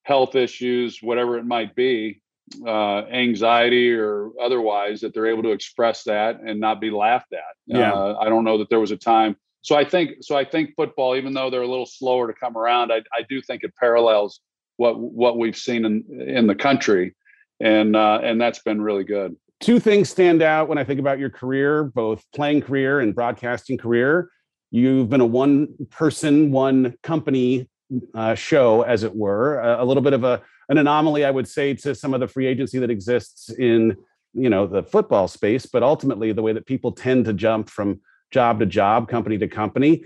health 0.02 0.34
issues, 0.34 0.98
whatever 1.00 1.38
it 1.38 1.46
might 1.46 1.74
be, 1.74 2.20
uh, 2.66 3.06
anxiety 3.06 3.92
or 3.92 4.30
otherwise, 4.40 5.00
that 5.00 5.14
they're 5.14 5.26
able 5.26 5.44
to 5.44 5.52
express 5.52 6.04
that 6.04 6.40
and 6.40 6.60
not 6.60 6.80
be 6.80 6.90
laughed 6.90 7.32
at. 7.32 7.54
Yeah. 7.66 7.92
Uh, 7.92 8.18
I 8.20 8.28
don't 8.28 8.44
know 8.44 8.58
that 8.58 8.68
there 8.68 8.80
was 8.80 8.90
a 8.90 8.96
time 8.96 9.36
so 9.64 9.76
I 9.76 9.84
think 9.84 10.18
so 10.20 10.36
I 10.36 10.44
think 10.44 10.74
football, 10.76 11.16
even 11.16 11.32
though 11.32 11.48
they're 11.48 11.62
a 11.62 11.66
little 11.66 11.86
slower 11.86 12.26
to 12.26 12.34
come 12.34 12.56
around, 12.56 12.92
I, 12.92 12.98
I 13.14 13.22
do 13.28 13.40
think 13.40 13.64
it 13.64 13.74
parallels 13.76 14.40
what 14.76 15.00
what 15.00 15.38
we've 15.38 15.56
seen 15.56 15.86
in 15.86 16.04
in 16.28 16.46
the 16.46 16.54
country, 16.54 17.14
and 17.60 17.96
uh, 17.96 18.20
and 18.22 18.38
that's 18.38 18.58
been 18.58 18.82
really 18.82 19.04
good. 19.04 19.34
Two 19.60 19.78
things 19.80 20.10
stand 20.10 20.42
out 20.42 20.68
when 20.68 20.78
I 20.78 20.84
think 20.84 21.00
about 21.00 21.18
your 21.18 21.30
career, 21.30 21.84
both 21.84 22.24
playing 22.34 22.62
career 22.62 23.00
and 23.00 23.14
broadcasting 23.14 23.78
career. 23.78 24.30
You've 24.70 25.08
been 25.08 25.20
a 25.20 25.26
one 25.26 25.68
person, 25.90 26.50
one 26.50 26.94
company 27.02 27.68
uh, 28.14 28.34
show, 28.34 28.82
as 28.82 29.04
it 29.04 29.14
were, 29.14 29.60
a, 29.60 29.82
a 29.82 29.84
little 29.84 30.02
bit 30.02 30.12
of 30.12 30.24
a 30.24 30.42
an 30.68 30.78
anomaly, 30.78 31.24
I 31.24 31.30
would 31.30 31.46
say, 31.46 31.74
to 31.74 31.94
some 31.94 32.14
of 32.14 32.20
the 32.20 32.28
free 32.28 32.46
agency 32.46 32.78
that 32.78 32.90
exists 32.90 33.50
in 33.50 33.96
you 34.32 34.50
know 34.50 34.66
the 34.66 34.82
football 34.82 35.28
space, 35.28 35.66
but 35.66 35.82
ultimately 35.82 36.32
the 36.32 36.42
way 36.42 36.52
that 36.52 36.66
people 36.66 36.92
tend 36.92 37.24
to 37.26 37.32
jump 37.32 37.70
from 37.70 38.00
job 38.30 38.58
to 38.58 38.66
job, 38.66 39.08
company 39.08 39.38
to 39.38 39.48
company. 39.48 40.04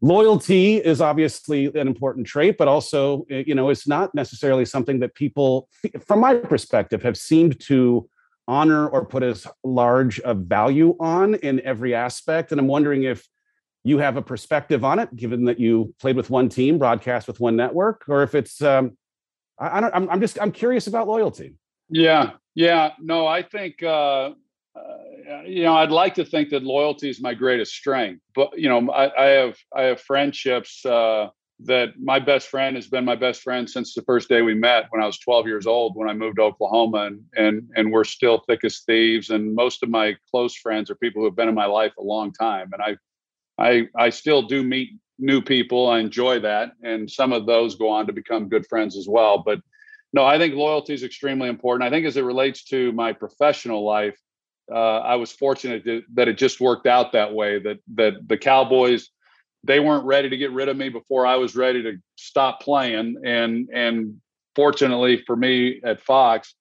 Loyalty 0.00 0.76
is 0.76 1.00
obviously 1.00 1.66
an 1.66 1.86
important 1.86 2.26
trait, 2.26 2.58
but 2.58 2.68
also, 2.68 3.26
eh, 3.30 3.44
you 3.46 3.54
know, 3.54 3.70
it's 3.70 3.88
not 3.88 4.14
necessarily 4.14 4.64
something 4.64 5.00
that 5.00 5.14
people, 5.14 5.68
from 6.06 6.20
my 6.20 6.34
perspective, 6.34 7.02
have 7.02 7.16
seemed 7.16 7.58
to 7.60 8.08
honor 8.48 8.88
or 8.88 9.04
put 9.04 9.22
as 9.22 9.46
large 9.64 10.20
a 10.24 10.34
value 10.34 10.96
on 11.00 11.34
in 11.36 11.60
every 11.60 11.94
aspect. 11.94 12.52
And 12.52 12.60
I'm 12.60 12.68
wondering 12.68 13.04
if 13.04 13.26
you 13.84 13.98
have 13.98 14.16
a 14.16 14.22
perspective 14.22 14.84
on 14.84 14.98
it, 14.98 15.14
given 15.14 15.44
that 15.44 15.60
you 15.60 15.94
played 16.00 16.16
with 16.16 16.30
one 16.30 16.48
team, 16.48 16.78
broadcast 16.78 17.28
with 17.28 17.40
one 17.40 17.56
network, 17.56 18.04
or 18.08 18.22
if 18.22 18.34
it's, 18.34 18.60
um, 18.62 18.96
I, 19.58 19.78
I 19.78 19.80
don't, 19.80 19.94
I'm, 19.94 20.10
I'm 20.10 20.20
just, 20.20 20.40
I'm 20.40 20.52
curious 20.52 20.86
about 20.86 21.06
loyalty. 21.06 21.54
Yeah, 21.88 22.32
yeah, 22.54 22.92
no, 23.00 23.26
I 23.26 23.42
think 23.42 23.82
uh, 23.82 24.30
uh, 25.30 25.42
you 25.46 25.62
know, 25.62 25.74
I'd 25.74 25.90
like 25.90 26.14
to 26.14 26.24
think 26.24 26.50
that 26.50 26.62
loyalty 26.62 27.08
is 27.08 27.20
my 27.20 27.34
greatest 27.34 27.72
strength, 27.72 28.22
but 28.34 28.58
you 28.58 28.68
know, 28.68 28.90
I, 28.90 29.24
I 29.24 29.26
have 29.26 29.56
I 29.74 29.82
have 29.82 30.00
friendships 30.00 30.84
uh, 30.84 31.28
that 31.60 31.98
my 31.98 32.18
best 32.18 32.48
friend 32.48 32.76
has 32.76 32.86
been 32.86 33.04
my 33.04 33.16
best 33.16 33.42
friend 33.42 33.68
since 33.68 33.94
the 33.94 34.02
first 34.02 34.28
day 34.28 34.42
we 34.42 34.54
met 34.54 34.86
when 34.90 35.02
I 35.02 35.06
was 35.06 35.18
12 35.18 35.46
years 35.46 35.66
old 35.66 35.96
when 35.96 36.08
I 36.08 36.12
moved 36.12 36.36
to 36.36 36.42
Oklahoma, 36.42 37.06
and 37.06 37.24
and 37.36 37.70
and 37.76 37.92
we're 37.92 38.04
still 38.04 38.38
thick 38.46 38.64
as 38.64 38.80
thieves. 38.80 39.30
And 39.30 39.54
most 39.54 39.82
of 39.82 39.88
my 39.88 40.16
close 40.30 40.54
friends 40.54 40.90
are 40.90 40.96
people 40.96 41.22
who 41.22 41.26
have 41.26 41.36
been 41.36 41.48
in 41.48 41.54
my 41.54 41.66
life 41.66 41.92
a 41.98 42.02
long 42.02 42.32
time, 42.32 42.70
and 42.72 42.82
I 42.82 42.96
I 43.58 43.88
I 43.96 44.10
still 44.10 44.42
do 44.42 44.62
meet 44.62 44.90
new 45.18 45.40
people. 45.40 45.88
I 45.88 46.00
enjoy 46.00 46.40
that, 46.40 46.72
and 46.82 47.10
some 47.10 47.32
of 47.32 47.46
those 47.46 47.74
go 47.74 47.88
on 47.88 48.06
to 48.06 48.12
become 48.12 48.48
good 48.48 48.66
friends 48.66 48.96
as 48.96 49.08
well. 49.08 49.38
But 49.38 49.60
no, 50.12 50.24
I 50.24 50.38
think 50.38 50.54
loyalty 50.54 50.94
is 50.94 51.02
extremely 51.02 51.48
important. 51.48 51.86
I 51.86 51.90
think 51.90 52.06
as 52.06 52.16
it 52.16 52.22
relates 52.22 52.64
to 52.64 52.92
my 52.92 53.12
professional 53.12 53.84
life 53.84 54.18
uh, 54.72 54.98
I 54.98 55.16
was 55.16 55.30
fortunate 55.30 55.84
to, 55.84 56.02
that 56.14 56.28
it 56.28 56.38
just 56.38 56.60
worked 56.60 56.86
out 56.86 57.12
that 57.12 57.32
way. 57.32 57.58
That 57.58 57.78
that 57.94 58.28
the 58.28 58.36
Cowboys 58.36 59.10
they 59.64 59.80
weren't 59.80 60.04
ready 60.04 60.28
to 60.28 60.36
get 60.36 60.52
rid 60.52 60.68
of 60.68 60.76
me 60.76 60.88
before 60.88 61.26
I 61.26 61.36
was 61.36 61.56
ready 61.56 61.82
to 61.82 61.98
stop 62.16 62.60
playing. 62.60 63.16
And 63.24 63.68
and 63.72 64.20
fortunately 64.54 65.22
for 65.26 65.36
me 65.36 65.80
at 65.84 66.00
Fox, 66.00 66.54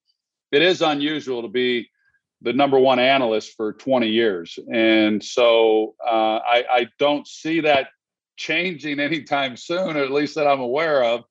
it 0.52 0.62
is 0.62 0.82
unusual 0.82 1.42
to 1.42 1.48
be 1.48 1.90
the 2.42 2.54
number 2.54 2.78
one 2.78 3.00
analyst 3.00 3.54
for 3.56 3.74
20 3.74 4.08
years, 4.08 4.60
and 4.72 5.24
so 5.24 5.96
uh, 6.06 6.40
I, 6.46 6.66
I 6.70 6.88
don't 7.00 7.28
see 7.28 7.62
that 7.62 7.88
changing 8.36 9.00
anytime 9.10 9.58
soon, 9.58 9.98
or 9.98 10.04
at 10.04 10.12
least 10.12 10.36
that 10.36 10.48
I'm 10.48 10.60
aware 10.60 11.04
of. 11.04 11.24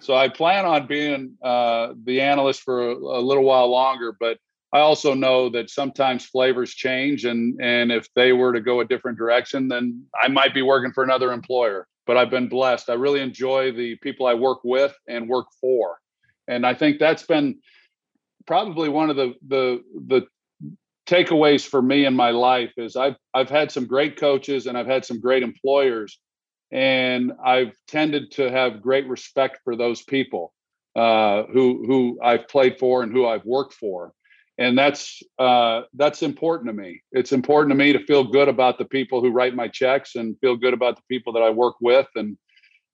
So 0.00 0.14
I 0.14 0.28
plan 0.28 0.64
on 0.64 0.86
being 0.86 1.36
uh, 1.42 1.94
the 2.04 2.20
analyst 2.20 2.62
for 2.62 2.90
a, 2.90 2.94
a 2.94 3.20
little 3.20 3.44
while 3.44 3.68
longer, 3.68 4.16
but 4.18 4.38
I 4.72 4.80
also 4.80 5.14
know 5.14 5.48
that 5.50 5.68
sometimes 5.68 6.24
flavors 6.24 6.72
change, 6.72 7.24
and 7.24 7.60
and 7.60 7.90
if 7.90 8.08
they 8.14 8.32
were 8.32 8.52
to 8.52 8.60
go 8.60 8.80
a 8.80 8.84
different 8.84 9.18
direction, 9.18 9.68
then 9.68 10.04
I 10.22 10.28
might 10.28 10.54
be 10.54 10.62
working 10.62 10.92
for 10.92 11.02
another 11.02 11.32
employer. 11.32 11.86
But 12.06 12.16
I've 12.16 12.30
been 12.30 12.48
blessed. 12.48 12.88
I 12.88 12.94
really 12.94 13.20
enjoy 13.20 13.72
the 13.72 13.96
people 13.96 14.26
I 14.26 14.34
work 14.34 14.60
with 14.62 14.94
and 15.08 15.28
work 15.28 15.46
for, 15.60 15.98
and 16.46 16.64
I 16.64 16.74
think 16.74 16.98
that's 16.98 17.24
been 17.24 17.58
probably 18.46 18.88
one 18.88 19.10
of 19.10 19.16
the 19.16 19.34
the 19.48 19.82
the 20.06 20.26
takeaways 21.06 21.66
for 21.66 21.82
me 21.82 22.04
in 22.04 22.14
my 22.14 22.30
life 22.30 22.72
is 22.76 22.94
I've 22.94 23.16
I've 23.34 23.50
had 23.50 23.72
some 23.72 23.86
great 23.86 24.16
coaches 24.16 24.66
and 24.66 24.78
I've 24.78 24.86
had 24.86 25.04
some 25.04 25.20
great 25.20 25.42
employers, 25.42 26.20
and 26.70 27.32
I've 27.44 27.76
tended 27.88 28.30
to 28.32 28.48
have 28.48 28.82
great 28.82 29.08
respect 29.08 29.58
for 29.64 29.74
those 29.74 30.02
people 30.02 30.52
uh, 30.94 31.42
who 31.52 31.84
who 31.86 32.20
I've 32.22 32.46
played 32.46 32.78
for 32.78 33.02
and 33.02 33.10
who 33.10 33.26
I've 33.26 33.44
worked 33.44 33.74
for 33.74 34.12
and 34.60 34.76
that's 34.76 35.22
uh, 35.38 35.82
that's 35.94 36.22
important 36.22 36.68
to 36.68 36.74
me. 36.74 37.00
It's 37.12 37.32
important 37.32 37.70
to 37.70 37.74
me 37.74 37.92
to 37.94 38.04
feel 38.04 38.22
good 38.22 38.46
about 38.46 38.78
the 38.78 38.84
people 38.84 39.22
who 39.22 39.30
write 39.30 39.54
my 39.54 39.66
checks 39.66 40.14
and 40.14 40.38
feel 40.40 40.54
good 40.54 40.74
about 40.74 40.96
the 40.96 41.02
people 41.08 41.32
that 41.32 41.42
I 41.42 41.48
work 41.48 41.76
with 41.80 42.06
and 42.14 42.36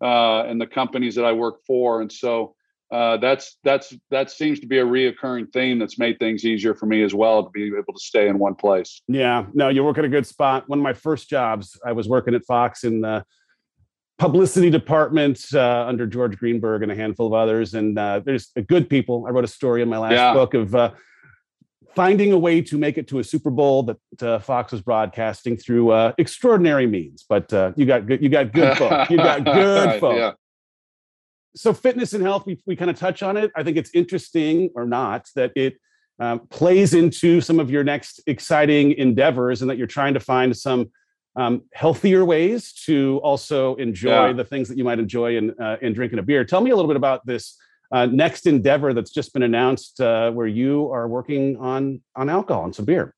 uh, 0.00 0.44
and 0.44 0.60
the 0.60 0.66
companies 0.66 1.16
that 1.16 1.24
I 1.24 1.32
work 1.32 1.56
for. 1.66 2.00
And 2.00 2.10
so 2.10 2.54
uh, 2.92 3.16
that's 3.16 3.58
that's 3.64 3.92
that 4.12 4.30
seems 4.30 4.60
to 4.60 4.66
be 4.68 4.78
a 4.78 4.84
reoccurring 4.84 5.52
theme 5.52 5.80
that's 5.80 5.98
made 5.98 6.20
things 6.20 6.44
easier 6.44 6.72
for 6.72 6.86
me 6.86 7.02
as 7.02 7.14
well 7.14 7.42
to 7.42 7.50
be 7.50 7.66
able 7.66 7.92
to 7.92 7.98
stay 7.98 8.28
in 8.28 8.38
one 8.38 8.54
place. 8.54 9.02
Yeah, 9.08 9.46
no, 9.52 9.68
you 9.68 9.82
work 9.82 9.98
at 9.98 10.04
a 10.04 10.08
good 10.08 10.26
spot. 10.26 10.68
One 10.68 10.78
of 10.78 10.84
my 10.84 10.94
first 10.94 11.28
jobs, 11.28 11.78
I 11.84 11.92
was 11.92 12.08
working 12.08 12.34
at 12.36 12.44
Fox 12.44 12.84
in 12.84 13.00
the 13.00 13.24
publicity 14.18 14.70
department 14.70 15.44
uh, 15.52 15.84
under 15.86 16.06
George 16.06 16.38
Greenberg 16.38 16.84
and 16.84 16.92
a 16.92 16.94
handful 16.94 17.26
of 17.26 17.32
others. 17.32 17.74
And 17.74 17.98
uh, 17.98 18.20
there's 18.24 18.52
good 18.68 18.88
people. 18.88 19.26
I 19.26 19.30
wrote 19.30 19.44
a 19.44 19.48
story 19.48 19.82
in 19.82 19.88
my 19.88 19.98
last 19.98 20.12
yeah. 20.12 20.32
book 20.32 20.54
of 20.54 20.74
uh, 20.74 20.92
finding 21.96 22.32
a 22.32 22.38
way 22.38 22.60
to 22.60 22.76
make 22.76 22.98
it 22.98 23.08
to 23.08 23.18
a 23.18 23.24
Super 23.24 23.50
Bowl 23.50 23.82
that 23.82 24.22
uh, 24.22 24.38
Fox 24.38 24.70
was 24.70 24.82
broadcasting 24.82 25.56
through 25.56 25.90
uh, 25.90 26.12
extraordinary 26.18 26.86
means. 26.86 27.24
But 27.26 27.52
uh, 27.52 27.72
you 27.74 27.86
got 27.86 28.06
good, 28.06 28.22
you 28.22 28.28
got 28.28 28.52
good 28.52 28.76
folk. 28.78 29.10
You 29.10 29.16
got 29.16 29.44
good 29.44 29.98
folk. 29.98 30.16
yeah. 30.16 30.32
So 31.56 31.72
fitness 31.72 32.12
and 32.12 32.22
health, 32.22 32.44
we, 32.44 32.60
we 32.66 32.76
kind 32.76 32.90
of 32.90 32.98
touch 32.98 33.22
on 33.22 33.38
it. 33.38 33.50
I 33.56 33.62
think 33.62 33.78
it's 33.78 33.90
interesting 33.94 34.70
or 34.74 34.84
not 34.84 35.26
that 35.36 35.52
it 35.56 35.78
uh, 36.20 36.36
plays 36.50 36.92
into 36.92 37.40
some 37.40 37.58
of 37.58 37.70
your 37.70 37.82
next 37.82 38.20
exciting 38.26 38.92
endeavors, 38.92 39.62
and 39.62 39.70
that 39.70 39.78
you're 39.78 39.86
trying 39.86 40.14
to 40.14 40.20
find 40.20 40.54
some 40.54 40.90
um, 41.34 41.62
healthier 41.72 42.24
ways 42.24 42.72
to 42.84 43.20
also 43.22 43.74
enjoy 43.76 44.28
yeah. 44.28 44.32
the 44.32 44.44
things 44.44 44.68
that 44.68 44.76
you 44.76 44.84
might 44.84 44.98
enjoy 44.98 45.36
in 45.36 45.54
uh, 45.60 45.76
in 45.80 45.94
drinking 45.94 46.18
a 46.18 46.22
beer. 46.22 46.44
Tell 46.44 46.60
me 46.60 46.70
a 46.70 46.76
little 46.76 46.88
bit 46.88 46.96
about 46.96 47.24
this 47.26 47.56
uh, 47.92 48.06
next 48.06 48.46
endeavor 48.46 48.92
that's 48.92 49.10
just 49.10 49.32
been 49.32 49.42
announced, 49.42 50.00
uh, 50.00 50.30
where 50.30 50.46
you 50.46 50.90
are 50.92 51.08
working 51.08 51.56
on 51.58 52.00
on 52.14 52.28
alcohol 52.28 52.64
and 52.64 52.74
some 52.74 52.84
beer. 52.84 53.14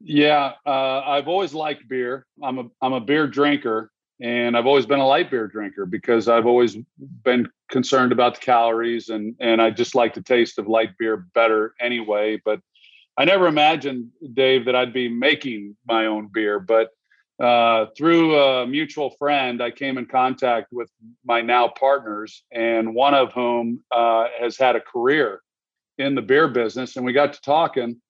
Yeah, 0.00 0.52
uh, 0.66 1.00
I've 1.00 1.28
always 1.28 1.54
liked 1.54 1.88
beer. 1.88 2.26
I'm 2.42 2.58
a 2.58 2.64
I'm 2.80 2.92
a 2.92 3.00
beer 3.00 3.26
drinker, 3.26 3.90
and 4.20 4.56
I've 4.56 4.66
always 4.66 4.86
been 4.86 5.00
a 5.00 5.06
light 5.06 5.30
beer 5.30 5.48
drinker 5.48 5.86
because 5.86 6.28
I've 6.28 6.46
always 6.46 6.76
been 7.24 7.48
concerned 7.70 8.12
about 8.12 8.34
the 8.34 8.40
calories, 8.40 9.08
and 9.08 9.34
and 9.40 9.60
I 9.60 9.70
just 9.70 9.94
like 9.94 10.14
the 10.14 10.22
taste 10.22 10.58
of 10.58 10.68
light 10.68 10.96
beer 10.98 11.26
better 11.34 11.74
anyway. 11.80 12.40
But 12.44 12.60
I 13.16 13.24
never 13.24 13.46
imagined, 13.46 14.10
Dave, 14.34 14.64
that 14.66 14.74
I'd 14.74 14.92
be 14.92 15.08
making 15.08 15.76
my 15.86 16.06
own 16.06 16.28
beer. 16.32 16.58
But 16.60 16.90
uh, 17.40 17.86
through 17.96 18.38
a 18.38 18.66
mutual 18.66 19.10
friend, 19.10 19.62
I 19.62 19.70
came 19.70 19.98
in 19.98 20.06
contact 20.06 20.72
with 20.72 20.90
my 21.24 21.40
now 21.40 21.68
partners, 21.68 22.44
and 22.52 22.94
one 22.94 23.14
of 23.14 23.32
whom 23.32 23.82
uh, 23.90 24.26
has 24.38 24.56
had 24.56 24.76
a 24.76 24.80
career 24.80 25.42
in 25.98 26.14
the 26.14 26.22
beer 26.22 26.48
business, 26.48 26.96
and 26.96 27.04
we 27.04 27.12
got 27.12 27.32
to 27.32 27.40
talking 27.40 28.00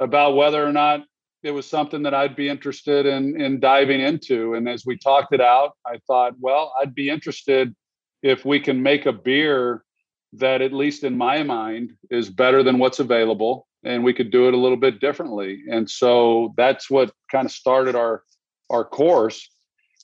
about 0.00 0.34
whether 0.36 0.64
or 0.64 0.72
not 0.72 1.04
it 1.42 1.52
was 1.52 1.68
something 1.68 2.02
that 2.02 2.14
I'd 2.14 2.34
be 2.34 2.48
interested 2.48 3.06
in 3.06 3.40
in 3.40 3.60
diving 3.60 4.00
into. 4.00 4.54
And 4.54 4.68
as 4.68 4.84
we 4.86 4.96
talked 4.96 5.34
it 5.34 5.40
out, 5.40 5.72
I 5.86 5.98
thought, 6.06 6.34
well, 6.40 6.72
I'd 6.80 6.94
be 6.94 7.10
interested 7.10 7.74
if 8.22 8.44
we 8.44 8.58
can 8.58 8.82
make 8.82 9.06
a 9.06 9.12
beer 9.12 9.84
that, 10.32 10.62
at 10.62 10.72
least 10.72 11.04
in 11.04 11.16
my 11.16 11.42
mind, 11.42 11.92
is 12.10 12.28
better 12.30 12.62
than 12.62 12.78
what's 12.78 12.98
available, 12.98 13.68
and 13.84 14.02
we 14.02 14.14
could 14.14 14.32
do 14.32 14.48
it 14.48 14.54
a 14.54 14.56
little 14.56 14.78
bit 14.78 15.00
differently. 15.00 15.62
And 15.70 15.88
so 15.88 16.54
that's 16.56 16.90
what 16.90 17.12
kind 17.30 17.46
of 17.46 17.52
started 17.52 17.94
our 17.94 18.22
our 18.70 18.84
course, 18.84 19.48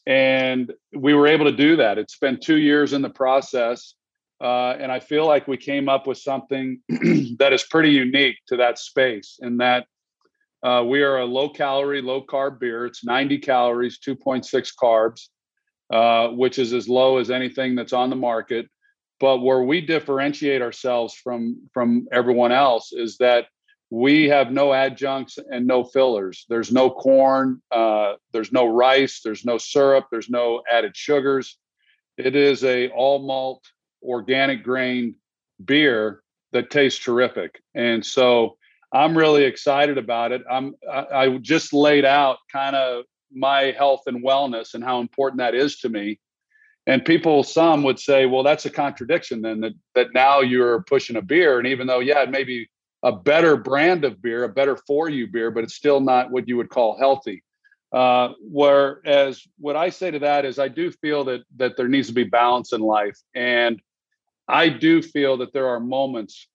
and 0.06 0.72
we 0.94 1.14
were 1.14 1.26
able 1.26 1.46
to 1.46 1.56
do 1.56 1.76
that. 1.76 1.98
It's 1.98 2.18
been 2.18 2.38
two 2.40 2.58
years 2.58 2.92
in 2.92 3.02
the 3.02 3.10
process. 3.10 3.94
Uh, 4.40 4.74
and 4.80 4.90
I 4.90 5.00
feel 5.00 5.26
like 5.26 5.46
we 5.46 5.58
came 5.58 5.88
up 5.88 6.06
with 6.06 6.16
something 6.16 6.80
that 7.38 7.52
is 7.52 7.62
pretty 7.64 7.90
unique 7.90 8.36
to 8.48 8.56
that 8.56 8.78
space 8.78 9.38
in 9.42 9.58
that 9.58 9.86
uh, 10.62 10.84
we 10.86 11.02
are 11.02 11.18
a 11.18 11.24
low 11.24 11.48
calorie, 11.48 12.02
low 12.02 12.22
carb 12.22 12.58
beer. 12.58 12.86
It's 12.86 13.04
90 13.04 13.38
calories, 13.38 13.98
2.6 13.98 14.72
carbs, 14.80 15.28
uh, 15.90 16.34
which 16.34 16.58
is 16.58 16.72
as 16.72 16.88
low 16.88 17.18
as 17.18 17.30
anything 17.30 17.74
that's 17.74 17.92
on 17.92 18.10
the 18.10 18.16
market. 18.16 18.66
But 19.18 19.38
where 19.38 19.62
we 19.62 19.80
differentiate 19.82 20.62
ourselves 20.62 21.14
from 21.14 21.68
from 21.74 22.08
everyone 22.10 22.52
else 22.52 22.92
is 22.92 23.18
that 23.18 23.46
we 23.90 24.28
have 24.28 24.52
no 24.52 24.72
adjuncts 24.72 25.38
and 25.50 25.66
no 25.66 25.82
fillers. 25.82 26.46
There's 26.48 26.70
no 26.70 26.90
corn, 26.90 27.60
uh, 27.72 28.14
there's 28.32 28.52
no 28.52 28.66
rice, 28.66 29.20
there's 29.22 29.44
no 29.44 29.58
syrup, 29.58 30.06
there's 30.10 30.30
no 30.30 30.62
added 30.70 30.96
sugars. 30.96 31.58
It 32.16 32.36
is 32.36 32.62
a 32.62 32.88
all 32.90 33.26
malt 33.26 33.64
organic 34.02 34.62
grain 34.62 35.16
beer 35.64 36.22
that 36.52 36.70
tastes 36.70 37.02
terrific. 37.02 37.60
And 37.74 38.04
so 38.06 38.56
I'm 38.92 39.18
really 39.18 39.44
excited 39.44 39.98
about 39.98 40.30
it. 40.32 40.42
I'm 40.48 40.74
I, 40.90 41.06
I 41.12 41.38
just 41.38 41.72
laid 41.72 42.04
out 42.04 42.38
kind 42.52 42.76
of 42.76 43.04
my 43.32 43.74
health 43.76 44.02
and 44.06 44.24
wellness 44.24 44.74
and 44.74 44.84
how 44.84 45.00
important 45.00 45.38
that 45.38 45.54
is 45.54 45.78
to 45.80 45.88
me. 45.88 46.20
And 46.86 47.04
people, 47.04 47.44
some 47.44 47.82
would 47.82 47.98
say, 47.98 48.26
well, 48.26 48.42
that's 48.42 48.66
a 48.66 48.70
contradiction 48.70 49.42
then 49.42 49.60
that 49.60 49.72
that 49.96 50.14
now 50.14 50.40
you're 50.40 50.82
pushing 50.84 51.16
a 51.16 51.22
beer. 51.22 51.58
And 51.58 51.66
even 51.66 51.88
though, 51.88 52.00
yeah, 52.00 52.22
it 52.22 52.30
may 52.30 52.44
be 52.44 52.68
a 53.02 53.12
better 53.12 53.56
brand 53.56 54.04
of 54.04 54.20
beer, 54.20 54.44
a 54.44 54.48
better 54.48 54.76
for 54.76 55.08
you 55.08 55.26
beer, 55.26 55.50
but 55.50 55.64
it's 55.64 55.74
still 55.74 56.00
not 56.00 56.30
what 56.30 56.48
you 56.48 56.56
would 56.56 56.68
call 56.68 56.98
healthy. 56.98 57.42
Uh, 57.92 58.30
whereas 58.40 59.42
what 59.58 59.76
I 59.76 59.90
say 59.90 60.10
to 60.10 60.20
that 60.20 60.44
is 60.44 60.58
I 60.58 60.68
do 60.68 60.92
feel 60.92 61.24
that 61.24 61.42
that 61.56 61.76
there 61.76 61.88
needs 61.88 62.08
to 62.08 62.14
be 62.14 62.24
balance 62.24 62.72
in 62.72 62.80
life. 62.80 63.18
And 63.34 63.80
I 64.46 64.68
do 64.68 65.02
feel 65.02 65.38
that 65.38 65.52
there 65.52 65.68
are 65.68 65.80
moments 65.80 66.46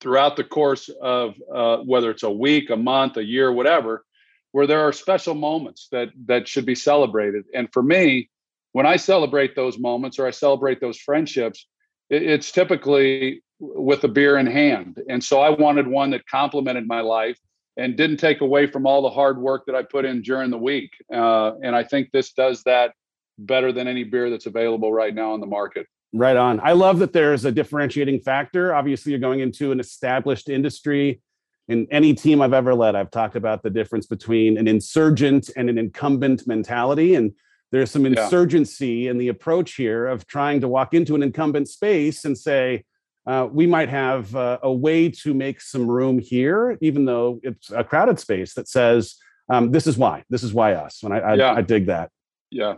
throughout 0.00 0.36
the 0.36 0.44
course 0.44 0.88
of 1.00 1.34
uh, 1.54 1.78
whether 1.78 2.10
it's 2.10 2.22
a 2.22 2.30
week, 2.30 2.70
a 2.70 2.76
month, 2.76 3.16
a 3.16 3.24
year, 3.24 3.52
whatever, 3.52 4.04
where 4.52 4.66
there 4.66 4.80
are 4.80 4.92
special 4.92 5.34
moments 5.34 5.88
that 5.92 6.08
that 6.26 6.48
should 6.48 6.66
be 6.66 6.74
celebrated. 6.74 7.44
And 7.54 7.72
for 7.72 7.82
me, 7.82 8.30
when 8.72 8.86
I 8.86 8.96
celebrate 8.96 9.54
those 9.54 9.78
moments 9.78 10.18
or 10.18 10.26
I 10.26 10.30
celebrate 10.30 10.80
those 10.80 10.98
friendships, 10.98 11.66
it, 12.08 12.22
it's 12.22 12.52
typically 12.52 13.42
with 13.60 14.02
a 14.04 14.08
beer 14.08 14.38
in 14.38 14.46
hand. 14.46 15.00
And 15.08 15.22
so 15.22 15.40
I 15.40 15.50
wanted 15.50 15.86
one 15.86 16.10
that 16.10 16.26
complemented 16.26 16.88
my 16.88 17.02
life 17.02 17.38
and 17.76 17.96
didn't 17.96 18.16
take 18.16 18.40
away 18.40 18.66
from 18.66 18.86
all 18.86 19.02
the 19.02 19.10
hard 19.10 19.38
work 19.38 19.64
that 19.66 19.74
I 19.74 19.82
put 19.82 20.04
in 20.04 20.22
during 20.22 20.50
the 20.50 20.58
week. 20.58 20.90
Uh, 21.12 21.52
and 21.62 21.76
I 21.76 21.84
think 21.84 22.10
this 22.10 22.32
does 22.32 22.62
that 22.64 22.94
better 23.38 23.72
than 23.72 23.86
any 23.86 24.04
beer 24.04 24.30
that's 24.30 24.46
available 24.46 24.92
right 24.92 25.14
now 25.14 25.32
on 25.32 25.40
the 25.40 25.46
market. 25.46 25.86
Right 26.12 26.36
on. 26.36 26.60
I 26.60 26.72
love 26.72 26.98
that 26.98 27.12
there's 27.12 27.44
a 27.44 27.52
differentiating 27.52 28.20
factor. 28.20 28.74
Obviously, 28.74 29.12
you're 29.12 29.20
going 29.20 29.40
into 29.40 29.70
an 29.72 29.78
established 29.78 30.48
industry. 30.48 31.20
In 31.68 31.86
any 31.92 32.14
team 32.14 32.42
I've 32.42 32.52
ever 32.52 32.74
led, 32.74 32.96
I've 32.96 33.12
talked 33.12 33.36
about 33.36 33.62
the 33.62 33.70
difference 33.70 34.06
between 34.06 34.58
an 34.58 34.66
insurgent 34.66 35.50
and 35.56 35.70
an 35.70 35.78
incumbent 35.78 36.48
mentality. 36.48 37.14
And 37.14 37.32
there's 37.70 37.92
some 37.92 38.06
insurgency 38.06 38.88
yeah. 38.88 39.12
in 39.12 39.18
the 39.18 39.28
approach 39.28 39.74
here 39.74 40.08
of 40.08 40.26
trying 40.26 40.60
to 40.62 40.68
walk 40.68 40.94
into 40.94 41.14
an 41.14 41.22
incumbent 41.22 41.68
space 41.68 42.24
and 42.24 42.36
say, 42.36 42.84
uh, 43.30 43.46
we 43.46 43.64
might 43.64 43.88
have 43.88 44.34
uh, 44.34 44.58
a 44.64 44.72
way 44.72 45.08
to 45.08 45.32
make 45.32 45.60
some 45.60 45.88
room 45.88 46.18
here, 46.18 46.76
even 46.80 47.04
though 47.04 47.38
it's 47.44 47.70
a 47.70 47.84
crowded 47.84 48.18
space 48.18 48.54
that 48.54 48.66
says, 48.66 49.14
um, 49.48 49.70
this 49.70 49.86
is 49.86 49.96
why, 49.96 50.24
this 50.30 50.42
is 50.42 50.52
why 50.52 50.72
us. 50.74 51.04
And 51.04 51.14
I, 51.14 51.18
I, 51.18 51.34
yeah. 51.34 51.52
I 51.52 51.62
dig 51.62 51.86
that. 51.86 52.10
Yeah. 52.50 52.74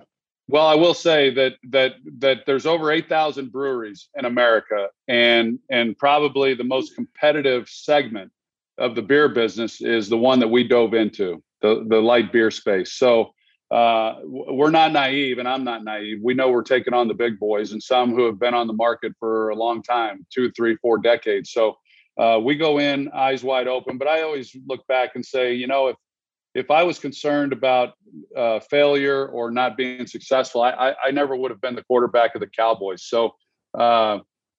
Well, 0.49 0.67
I 0.67 0.75
will 0.75 0.93
say 0.93 1.33
that 1.33 1.55
that 1.71 1.95
that 2.19 2.45
there's 2.45 2.67
over 2.67 2.91
8,000 2.91 3.51
breweries 3.51 4.11
in 4.19 4.27
America, 4.27 4.88
and 5.09 5.59
and 5.71 5.97
probably 5.97 6.53
the 6.53 6.65
most 6.65 6.95
competitive 6.95 7.69
segment 7.71 8.31
of 8.77 8.95
the 8.95 9.01
beer 9.01 9.31
business 9.31 9.81
is 9.81 10.11
the 10.11 10.19
one 10.19 10.41
that 10.41 10.49
we 10.49 10.69
dove 10.69 10.93
into, 10.93 11.43
the 11.62 11.87
the 11.88 12.03
light 12.03 12.31
beer 12.31 12.51
space. 12.51 12.93
So 12.93 13.33
uh, 13.72 14.20
we're 14.24 14.70
not 14.70 14.92
naive, 14.92 15.38
and 15.38 15.48
I'm 15.48 15.64
not 15.64 15.82
naive. 15.82 16.18
We 16.22 16.35
know 16.35 16.50
we're 16.50 16.62
taking 16.62 16.92
on 16.92 17.08
the 17.08 17.14
big 17.14 17.38
boys, 17.38 17.72
and 17.72 17.82
some 17.82 18.14
who 18.14 18.26
have 18.26 18.38
been 18.38 18.52
on 18.52 18.66
the 18.66 18.74
market 18.74 19.12
for 19.18 19.48
a 19.48 19.54
long 19.54 19.82
time, 19.82 20.26
two, 20.30 20.50
three, 20.52 20.76
four 20.76 20.98
decades. 20.98 21.52
So 21.52 21.76
uh, 22.18 22.38
we 22.42 22.54
go 22.54 22.78
in 22.78 23.08
eyes 23.12 23.42
wide 23.42 23.68
open. 23.68 23.96
But 23.96 24.08
I 24.08 24.22
always 24.22 24.54
look 24.66 24.87
back 24.88 25.12
and 25.14 25.24
say, 25.24 25.54
you 25.54 25.66
know, 25.66 25.88
if 25.88 25.96
if 26.54 26.70
I 26.70 26.82
was 26.82 26.98
concerned 26.98 27.54
about 27.54 27.94
uh, 28.37 28.61
failure 28.61 29.26
or 29.28 29.50
not 29.50 29.74
being 29.74 30.06
successful, 30.06 30.61
I, 30.61 30.72
I, 30.72 30.94
I, 31.06 31.11
never 31.11 31.35
would 31.35 31.50
have 31.50 31.62
been 31.62 31.74
the 31.74 31.82
quarterback 31.85 32.35
of 32.35 32.42
the 32.42 32.46
Cowboys. 32.46 33.04
So 33.04 33.35
uh, 33.72 34.18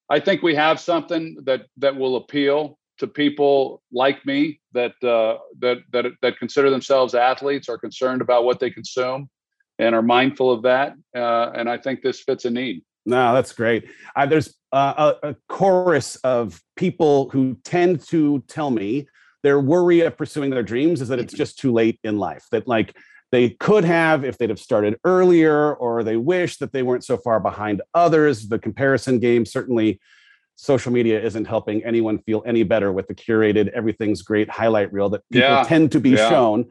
I 0.10 0.20
think 0.20 0.42
we 0.42 0.56
have 0.56 0.80
something 0.80 1.38
that 1.44 1.68
that 1.78 1.96
will 1.96 2.16
appeal 2.16 2.80
to 3.04 3.08
people 3.08 3.82
like 3.92 4.26
me 4.26 4.62
that 4.72 4.94
uh, 5.04 5.38
that 5.60 5.80
that 5.92 6.06
that 6.22 6.40
consider 6.40 6.70
themselves 6.70 7.14
athletes, 7.14 7.68
are 7.68 7.78
concerned 7.78 8.22
about 8.22 8.46
what 8.46 8.62
they 8.62 8.72
consume, 8.72 9.30
and 9.78 9.94
are 9.94 10.02
mindful 10.02 10.50
of 10.50 10.62
that. 10.64 10.96
Uh, 11.16 11.52
and 11.54 11.70
I 11.70 11.78
think 11.78 12.02
this 12.02 12.22
fits 12.22 12.46
a 12.46 12.50
need. 12.50 12.82
No, 13.06 13.34
that's 13.34 13.52
great. 13.52 13.90
Uh, 14.16 14.26
there's 14.26 14.56
a, 14.72 15.16
a 15.22 15.36
chorus 15.50 16.16
of 16.18 16.62
people 16.78 17.30
who 17.32 17.58
tend 17.66 18.08
to 18.08 18.42
tell 18.48 18.72
me 18.72 19.06
their 19.44 19.60
worry 19.60 20.00
of 20.00 20.18
pursuing 20.18 20.50
their 20.50 20.64
dreams 20.64 21.02
is 21.02 21.10
that 21.10 21.20
it's 21.20 21.34
just 21.34 21.60
too 21.60 21.74
late 21.74 22.00
in 22.06 22.18
life. 22.18 22.46
That 22.52 22.66
like 22.70 22.96
they 23.34 23.50
could 23.50 23.84
have 23.84 24.24
if 24.24 24.38
they'd 24.38 24.50
have 24.50 24.60
started 24.60 24.98
earlier, 25.04 25.74
or 25.74 26.04
they 26.06 26.16
wish 26.16 26.56
that 26.58 26.72
they 26.72 26.84
weren't 26.84 27.04
so 27.04 27.18
far 27.18 27.42
behind 27.42 27.82
others. 27.94 28.48
The 28.48 28.60
comparison 28.60 29.20
game 29.20 29.46
certainly 29.46 30.00
social 30.56 30.92
media 30.92 31.22
isn't 31.22 31.46
helping 31.46 31.84
anyone 31.84 32.20
feel 32.20 32.44
any 32.46 32.64
better 32.64 32.92
with 32.92 33.08
the 33.08 33.16
curated 33.16 33.70
everything's 33.70 34.22
great 34.22 34.50
highlight 34.50 34.92
reel 34.94 35.10
that 35.10 35.22
people 35.32 35.50
yeah. 35.50 35.64
tend 35.64 35.92
to 35.92 36.00
be 36.00 36.12
yeah. 36.12 36.30
shown. 36.30 36.66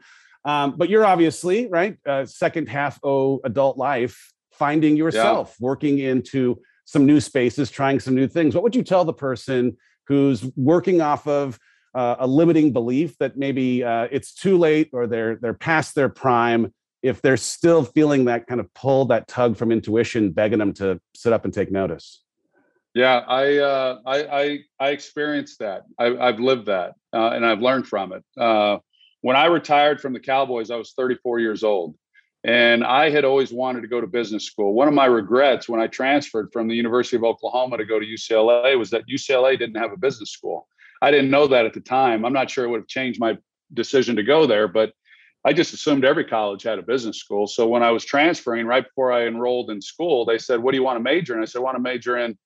Um, 0.45 0.75
but 0.77 0.89
you're 0.89 1.05
obviously 1.05 1.67
right, 1.67 1.97
uh, 2.05 2.25
second 2.25 2.67
half 2.67 2.99
o 3.03 3.39
adult 3.43 3.77
life, 3.77 4.31
finding 4.51 4.97
yourself, 4.97 5.55
yeah. 5.59 5.65
working 5.65 5.99
into 5.99 6.59
some 6.85 7.05
new 7.05 7.19
spaces, 7.19 7.71
trying 7.71 7.99
some 7.99 8.15
new 8.15 8.27
things. 8.27 8.53
What 8.53 8.63
would 8.63 8.75
you 8.75 8.83
tell 8.83 9.05
the 9.05 9.13
person 9.13 9.77
who's 10.07 10.43
working 10.55 11.01
off 11.01 11.27
of 11.27 11.57
uh, 11.95 12.15
a 12.19 12.27
limiting 12.27 12.73
belief 12.73 13.17
that 13.19 13.37
maybe 13.37 13.83
uh, 13.83 14.07
it's 14.11 14.33
too 14.33 14.57
late 14.57 14.89
or 14.93 15.07
they're 15.07 15.35
they're 15.35 15.53
past 15.53 15.95
their 15.95 16.09
prime 16.09 16.73
if 17.01 17.21
they're 17.21 17.37
still 17.37 17.83
feeling 17.83 18.25
that 18.25 18.47
kind 18.47 18.59
of 18.59 18.73
pull 18.73 19.05
that 19.05 19.27
tug 19.27 19.55
from 19.55 19.71
intuition 19.71 20.31
begging 20.31 20.59
them 20.59 20.73
to 20.73 20.99
sit 21.13 21.33
up 21.33 21.45
and 21.45 21.53
take 21.53 21.71
notice 21.71 22.23
yeah 22.93 23.19
i 23.27 23.57
uh, 23.57 23.99
I, 24.05 24.23
I, 24.23 24.59
I 24.79 24.89
experienced 24.89 25.59
that 25.59 25.83
I, 25.99 26.25
have 26.25 26.39
lived 26.39 26.67
that 26.67 26.95
uh, 27.13 27.29
and 27.29 27.45
i've 27.45 27.61
learned 27.61 27.87
from 27.87 28.13
it 28.13 28.23
uh, 28.39 28.77
when 29.21 29.35
i 29.35 29.45
retired 29.45 30.01
from 30.01 30.13
the 30.13 30.19
cowboys 30.19 30.71
i 30.71 30.75
was 30.75 30.93
34 30.93 31.39
years 31.39 31.63
old 31.63 31.95
and 32.43 32.83
i 32.83 33.09
had 33.09 33.25
always 33.25 33.53
wanted 33.53 33.81
to 33.81 33.87
go 33.87 34.01
to 34.01 34.07
business 34.07 34.45
school 34.45 34.73
one 34.73 34.87
of 34.87 34.93
my 34.93 35.05
regrets 35.05 35.67
when 35.69 35.81
i 35.81 35.87
transferred 35.87 36.49
from 36.51 36.67
the 36.67 36.75
university 36.75 37.15
of 37.15 37.23
oklahoma 37.23 37.77
to 37.77 37.85
go 37.85 37.99
to 37.99 38.05
ucla 38.05 38.77
was 38.77 38.89
that 38.89 39.07
ucla 39.07 39.57
didn't 39.57 39.77
have 39.77 39.91
a 39.91 39.97
business 39.97 40.31
school 40.31 40.67
I 41.03 41.11
didn't 41.11 41.31
know 41.31 41.47
that 41.47 41.65
at 41.65 41.73
the 41.73 41.81
time. 41.81 42.23
I'm 42.23 42.31
not 42.31 42.49
sure 42.49 42.63
it 42.63 42.69
would 42.69 42.79
have 42.79 42.87
changed 42.87 43.19
my 43.19 43.37
decision 43.73 44.15
to 44.15 44.23
go 44.23 44.47
there, 44.47 44.69
but 44.69 44.93
I 45.43 45.51
just 45.51 45.73
assumed 45.73 46.05
every 46.05 46.23
college 46.23 46.63
had 46.63 46.79
a 46.79 46.81
business 46.81 47.17
school. 47.17 47.45
So 47.45 47.67
when 47.67 47.83
I 47.83 47.91
was 47.91 48.05
transferring 48.05 48.65
right 48.65 48.85
before 48.85 49.11
I 49.11 49.27
enrolled 49.27 49.69
in 49.69 49.81
school, 49.81 50.23
they 50.23 50.37
said, 50.37 50.63
"What 50.63 50.71
do 50.71 50.77
you 50.77 50.83
want 50.83 50.95
to 50.95 51.03
major 51.03 51.35
in?" 51.35 51.41
I 51.41 51.45
said, 51.45 51.59
"I 51.59 51.63
want 51.63 51.75
to 51.75 51.81
major 51.81 52.17
in 52.17 52.37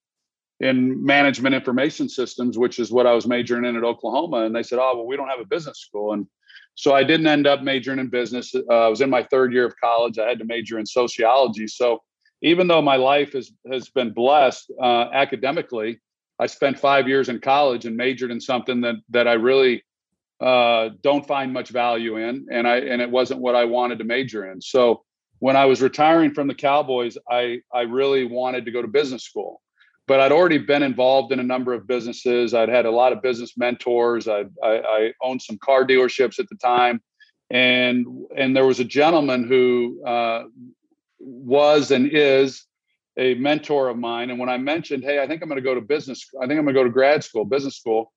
in 0.59 1.03
management 1.05 1.55
information 1.55 2.09
systems, 2.09 2.57
which 2.57 2.79
is 2.79 2.91
what 2.91 3.05
I 3.05 3.13
was 3.13 3.27
majoring 3.27 3.65
in 3.65 3.75
at 3.75 3.83
Oklahoma." 3.83 4.45
And 4.45 4.55
they 4.55 4.63
said, 4.63 4.79
"Oh, 4.79 4.93
well, 4.95 5.07
we 5.07 5.17
don't 5.17 5.29
have 5.29 5.39
a 5.39 5.45
business 5.45 5.79
school." 5.79 6.13
And 6.13 6.27
so 6.75 6.93
I 6.93 7.03
didn't 7.03 7.27
end 7.27 7.47
up 7.47 7.61
majoring 7.63 7.99
in 7.99 8.09
business. 8.09 8.53
Uh, 8.53 8.85
I 8.85 8.87
was 8.87 9.01
in 9.01 9.09
my 9.09 9.23
third 9.23 9.51
year 9.51 9.65
of 9.65 9.73
college. 9.79 10.19
I 10.19 10.27
had 10.29 10.39
to 10.39 10.45
major 10.45 10.77
in 10.77 10.85
sociology. 10.85 11.67
So 11.67 12.01
even 12.41 12.67
though 12.67 12.81
my 12.81 12.95
life 12.95 13.33
has 13.33 13.51
has 13.71 13.89
been 13.89 14.13
blessed 14.13 14.71
uh, 14.81 15.09
academically, 15.11 15.99
I 16.39 16.45
spent 16.45 16.77
five 16.77 17.07
years 17.07 17.29
in 17.29 17.39
college 17.39 17.85
and 17.85 17.97
majored 17.97 18.31
in 18.31 18.39
something 18.39 18.81
that 18.81 18.95
that 19.09 19.27
I 19.27 19.33
really 19.33 19.83
uh, 20.39 20.89
don't 21.01 21.25
find 21.25 21.51
much 21.51 21.69
value 21.69 22.17
in, 22.17 22.45
and 22.51 22.67
I 22.67 22.77
and 22.77 23.01
it 23.01 23.09
wasn't 23.09 23.41
what 23.41 23.55
I 23.55 23.65
wanted 23.65 23.97
to 23.99 24.05
major 24.05 24.51
in. 24.51 24.61
So 24.61 25.03
when 25.39 25.55
I 25.55 25.65
was 25.65 25.81
retiring 25.81 26.33
from 26.33 26.47
the 26.47 26.55
Cowboys, 26.55 27.17
I 27.29 27.61
I 27.73 27.81
really 27.81 28.25
wanted 28.25 28.65
to 28.65 28.71
go 28.71 28.81
to 28.81 28.87
business 28.87 29.23
school, 29.23 29.61
but 30.07 30.19
I'd 30.19 30.31
already 30.31 30.57
been 30.57 30.83
involved 30.83 31.31
in 31.31 31.39
a 31.39 31.43
number 31.43 31.73
of 31.73 31.87
businesses. 31.87 32.53
I'd 32.53 32.69
had 32.69 32.85
a 32.85 32.91
lot 32.91 33.13
of 33.13 33.21
business 33.21 33.57
mentors. 33.57 34.27
I 34.27 34.45
I, 34.63 34.81
I 34.81 35.13
owned 35.21 35.41
some 35.41 35.57
car 35.57 35.85
dealerships 35.85 36.39
at 36.39 36.49
the 36.49 36.55
time, 36.55 37.01
and 37.49 38.05
and 38.35 38.55
there 38.55 38.65
was 38.65 38.79
a 38.79 38.85
gentleman 38.85 39.47
who 39.47 40.03
uh, 40.05 40.43
was 41.19 41.91
and 41.91 42.09
is 42.11 42.65
a 43.17 43.33
mentor 43.35 43.89
of 43.89 43.97
mine. 43.97 44.29
And 44.29 44.39
when 44.39 44.49
I 44.49 44.57
mentioned, 44.57 45.03
hey, 45.03 45.19
I 45.21 45.27
think 45.27 45.41
I'm 45.41 45.49
going 45.49 45.57
to 45.57 45.63
go 45.63 45.73
to 45.73 45.81
business, 45.81 46.29
I 46.41 46.47
think 46.47 46.59
I'm 46.59 46.65
going 46.65 46.75
to 46.75 46.79
go 46.79 46.83
to 46.83 46.89
grad 46.89 47.23
school, 47.23 47.45
business 47.45 47.75
school 47.75 48.11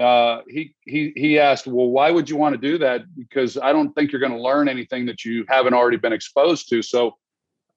uh, 0.00 0.42
he 0.48 0.74
he 0.84 1.12
he 1.16 1.38
asked, 1.38 1.66
"Well, 1.66 1.88
why 1.88 2.10
would 2.10 2.28
you 2.28 2.36
want 2.36 2.54
to 2.54 2.60
do 2.60 2.78
that? 2.78 3.02
Because 3.16 3.56
I 3.56 3.72
don't 3.72 3.94
think 3.94 4.12
you're 4.12 4.20
going 4.20 4.32
to 4.32 4.40
learn 4.40 4.68
anything 4.68 5.06
that 5.06 5.24
you 5.24 5.46
haven't 5.48 5.72
already 5.72 5.96
been 5.96 6.12
exposed 6.12 6.68
to." 6.68 6.82
So, 6.82 7.16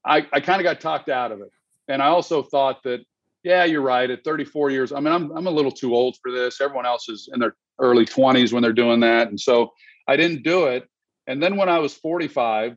I 0.05 0.27
I 0.34 0.41
kind 0.41 0.60
of 0.60 0.63
got 0.63 0.82
talked 0.82 1.08
out 1.08 1.32
of 1.32 1.39
it, 1.39 1.51
and 1.88 2.01
I 2.01 2.08
also 2.08 2.43
thought 2.43 2.84
that, 2.84 2.99
yeah, 3.43 3.65
you're 3.65 3.82
right. 3.82 4.10
At 4.10 4.23
34 4.23 4.71
years, 4.71 4.91
I 4.91 4.99
mean, 4.99 5.13
I'm 5.13 5.32
I'm 5.32 5.47
a 5.47 5.52
little 5.52 5.71
too 5.71 5.95
old 5.95 6.17
for 6.21 6.32
this. 6.32 6.62
Everyone 6.62 6.86
else 6.86 7.10
is 7.10 7.30
in 7.34 7.39
their 7.39 7.56
early 7.80 8.06
20s 8.06 8.52
when 8.52 8.62
they're 8.62 8.73
doing 8.73 8.99
that, 9.02 9.30
and 9.30 9.39
so 9.39 9.71
I 10.08 10.15
didn't 10.15 10.43
do 10.43 10.65
it. 10.65 10.88
And 11.28 11.41
then 11.41 11.58
when 11.58 11.69
I 11.69 11.78
was 11.78 11.93
45, 11.93 12.75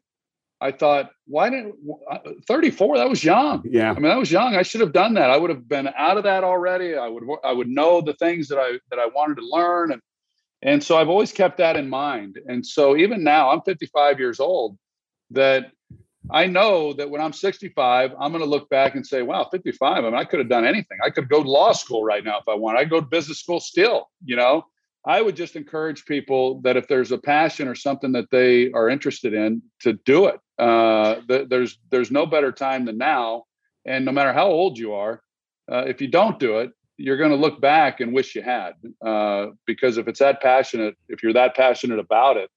I 0.60 0.70
thought, 0.70 1.10
why 1.26 1.48
didn't 1.48 1.74
uh, 2.10 2.18
34? 2.46 2.98
That 2.98 3.08
was 3.08 3.24
young. 3.24 3.62
Yeah. 3.64 3.90
I 3.90 3.94
mean, 3.94 4.04
that 4.04 4.18
was 4.18 4.30
young. 4.30 4.54
I 4.54 4.62
should 4.62 4.82
have 4.82 4.92
done 4.92 5.14
that. 5.14 5.30
I 5.30 5.38
would 5.38 5.50
have 5.50 5.66
been 5.66 5.88
out 5.96 6.18
of 6.18 6.24
that 6.24 6.44
already. 6.44 6.94
I 6.94 7.08
would 7.08 7.24
I 7.42 7.52
would 7.52 7.68
know 7.68 8.00
the 8.00 8.14
things 8.14 8.48
that 8.48 8.58
I 8.58 8.78
that 8.90 8.98
I 8.98 9.06
wanted 9.06 9.36
to 9.36 9.46
learn 9.46 9.92
and 9.92 10.00
and 10.62 10.82
so 10.82 10.96
I've 10.96 11.08
always 11.08 11.32
kept 11.32 11.58
that 11.58 11.76
in 11.76 11.88
mind. 11.88 12.38
And 12.46 12.64
so 12.64 12.96
even 12.96 13.24
now, 13.24 13.50
I'm 13.50 13.62
55 13.62 14.20
years 14.20 14.38
old. 14.38 14.78
That 15.30 15.72
I 16.30 16.46
know 16.46 16.92
that 16.94 17.10
when 17.10 17.20
I'm 17.20 17.32
65, 17.32 18.12
I'm 18.18 18.32
going 18.32 18.44
to 18.44 18.48
look 18.48 18.68
back 18.70 18.94
and 18.94 19.06
say, 19.06 19.22
"Wow, 19.22 19.48
55. 19.50 19.98
I 19.98 20.00
mean, 20.00 20.14
I 20.14 20.24
could 20.24 20.38
have 20.38 20.48
done 20.48 20.64
anything. 20.64 20.98
I 21.04 21.10
could 21.10 21.28
go 21.28 21.42
to 21.42 21.50
law 21.50 21.72
school 21.72 22.04
right 22.04 22.24
now 22.24 22.38
if 22.38 22.48
I 22.48 22.54
want. 22.54 22.78
I 22.78 22.84
go 22.84 23.00
to 23.00 23.06
business 23.06 23.40
school 23.40 23.60
still. 23.60 24.08
You 24.24 24.36
know, 24.36 24.64
I 25.04 25.20
would 25.20 25.36
just 25.36 25.56
encourage 25.56 26.04
people 26.04 26.60
that 26.62 26.76
if 26.76 26.86
there's 26.86 27.10
a 27.10 27.18
passion 27.18 27.66
or 27.66 27.74
something 27.74 28.12
that 28.12 28.30
they 28.30 28.70
are 28.72 28.88
interested 28.88 29.34
in, 29.34 29.62
to 29.80 29.94
do 30.04 30.26
it. 30.26 30.38
Uh, 30.58 31.16
th- 31.28 31.48
there's 31.48 31.78
there's 31.90 32.10
no 32.10 32.24
better 32.24 32.52
time 32.52 32.84
than 32.84 32.98
now, 32.98 33.44
and 33.84 34.04
no 34.04 34.12
matter 34.12 34.32
how 34.32 34.46
old 34.46 34.78
you 34.78 34.94
are, 34.94 35.22
uh, 35.70 35.84
if 35.86 36.00
you 36.00 36.08
don't 36.08 36.38
do 36.38 36.58
it, 36.58 36.70
you're 36.98 37.16
going 37.16 37.30
to 37.30 37.36
look 37.36 37.60
back 37.60 38.00
and 38.00 38.12
wish 38.12 38.34
you 38.36 38.42
had. 38.42 38.74
Uh, 39.04 39.46
because 39.66 39.98
if 39.98 40.06
it's 40.06 40.20
that 40.20 40.40
passionate, 40.40 40.94
if 41.08 41.22
you're 41.22 41.32
that 41.32 41.56
passionate 41.56 41.98
about 41.98 42.36
it, 42.36 42.48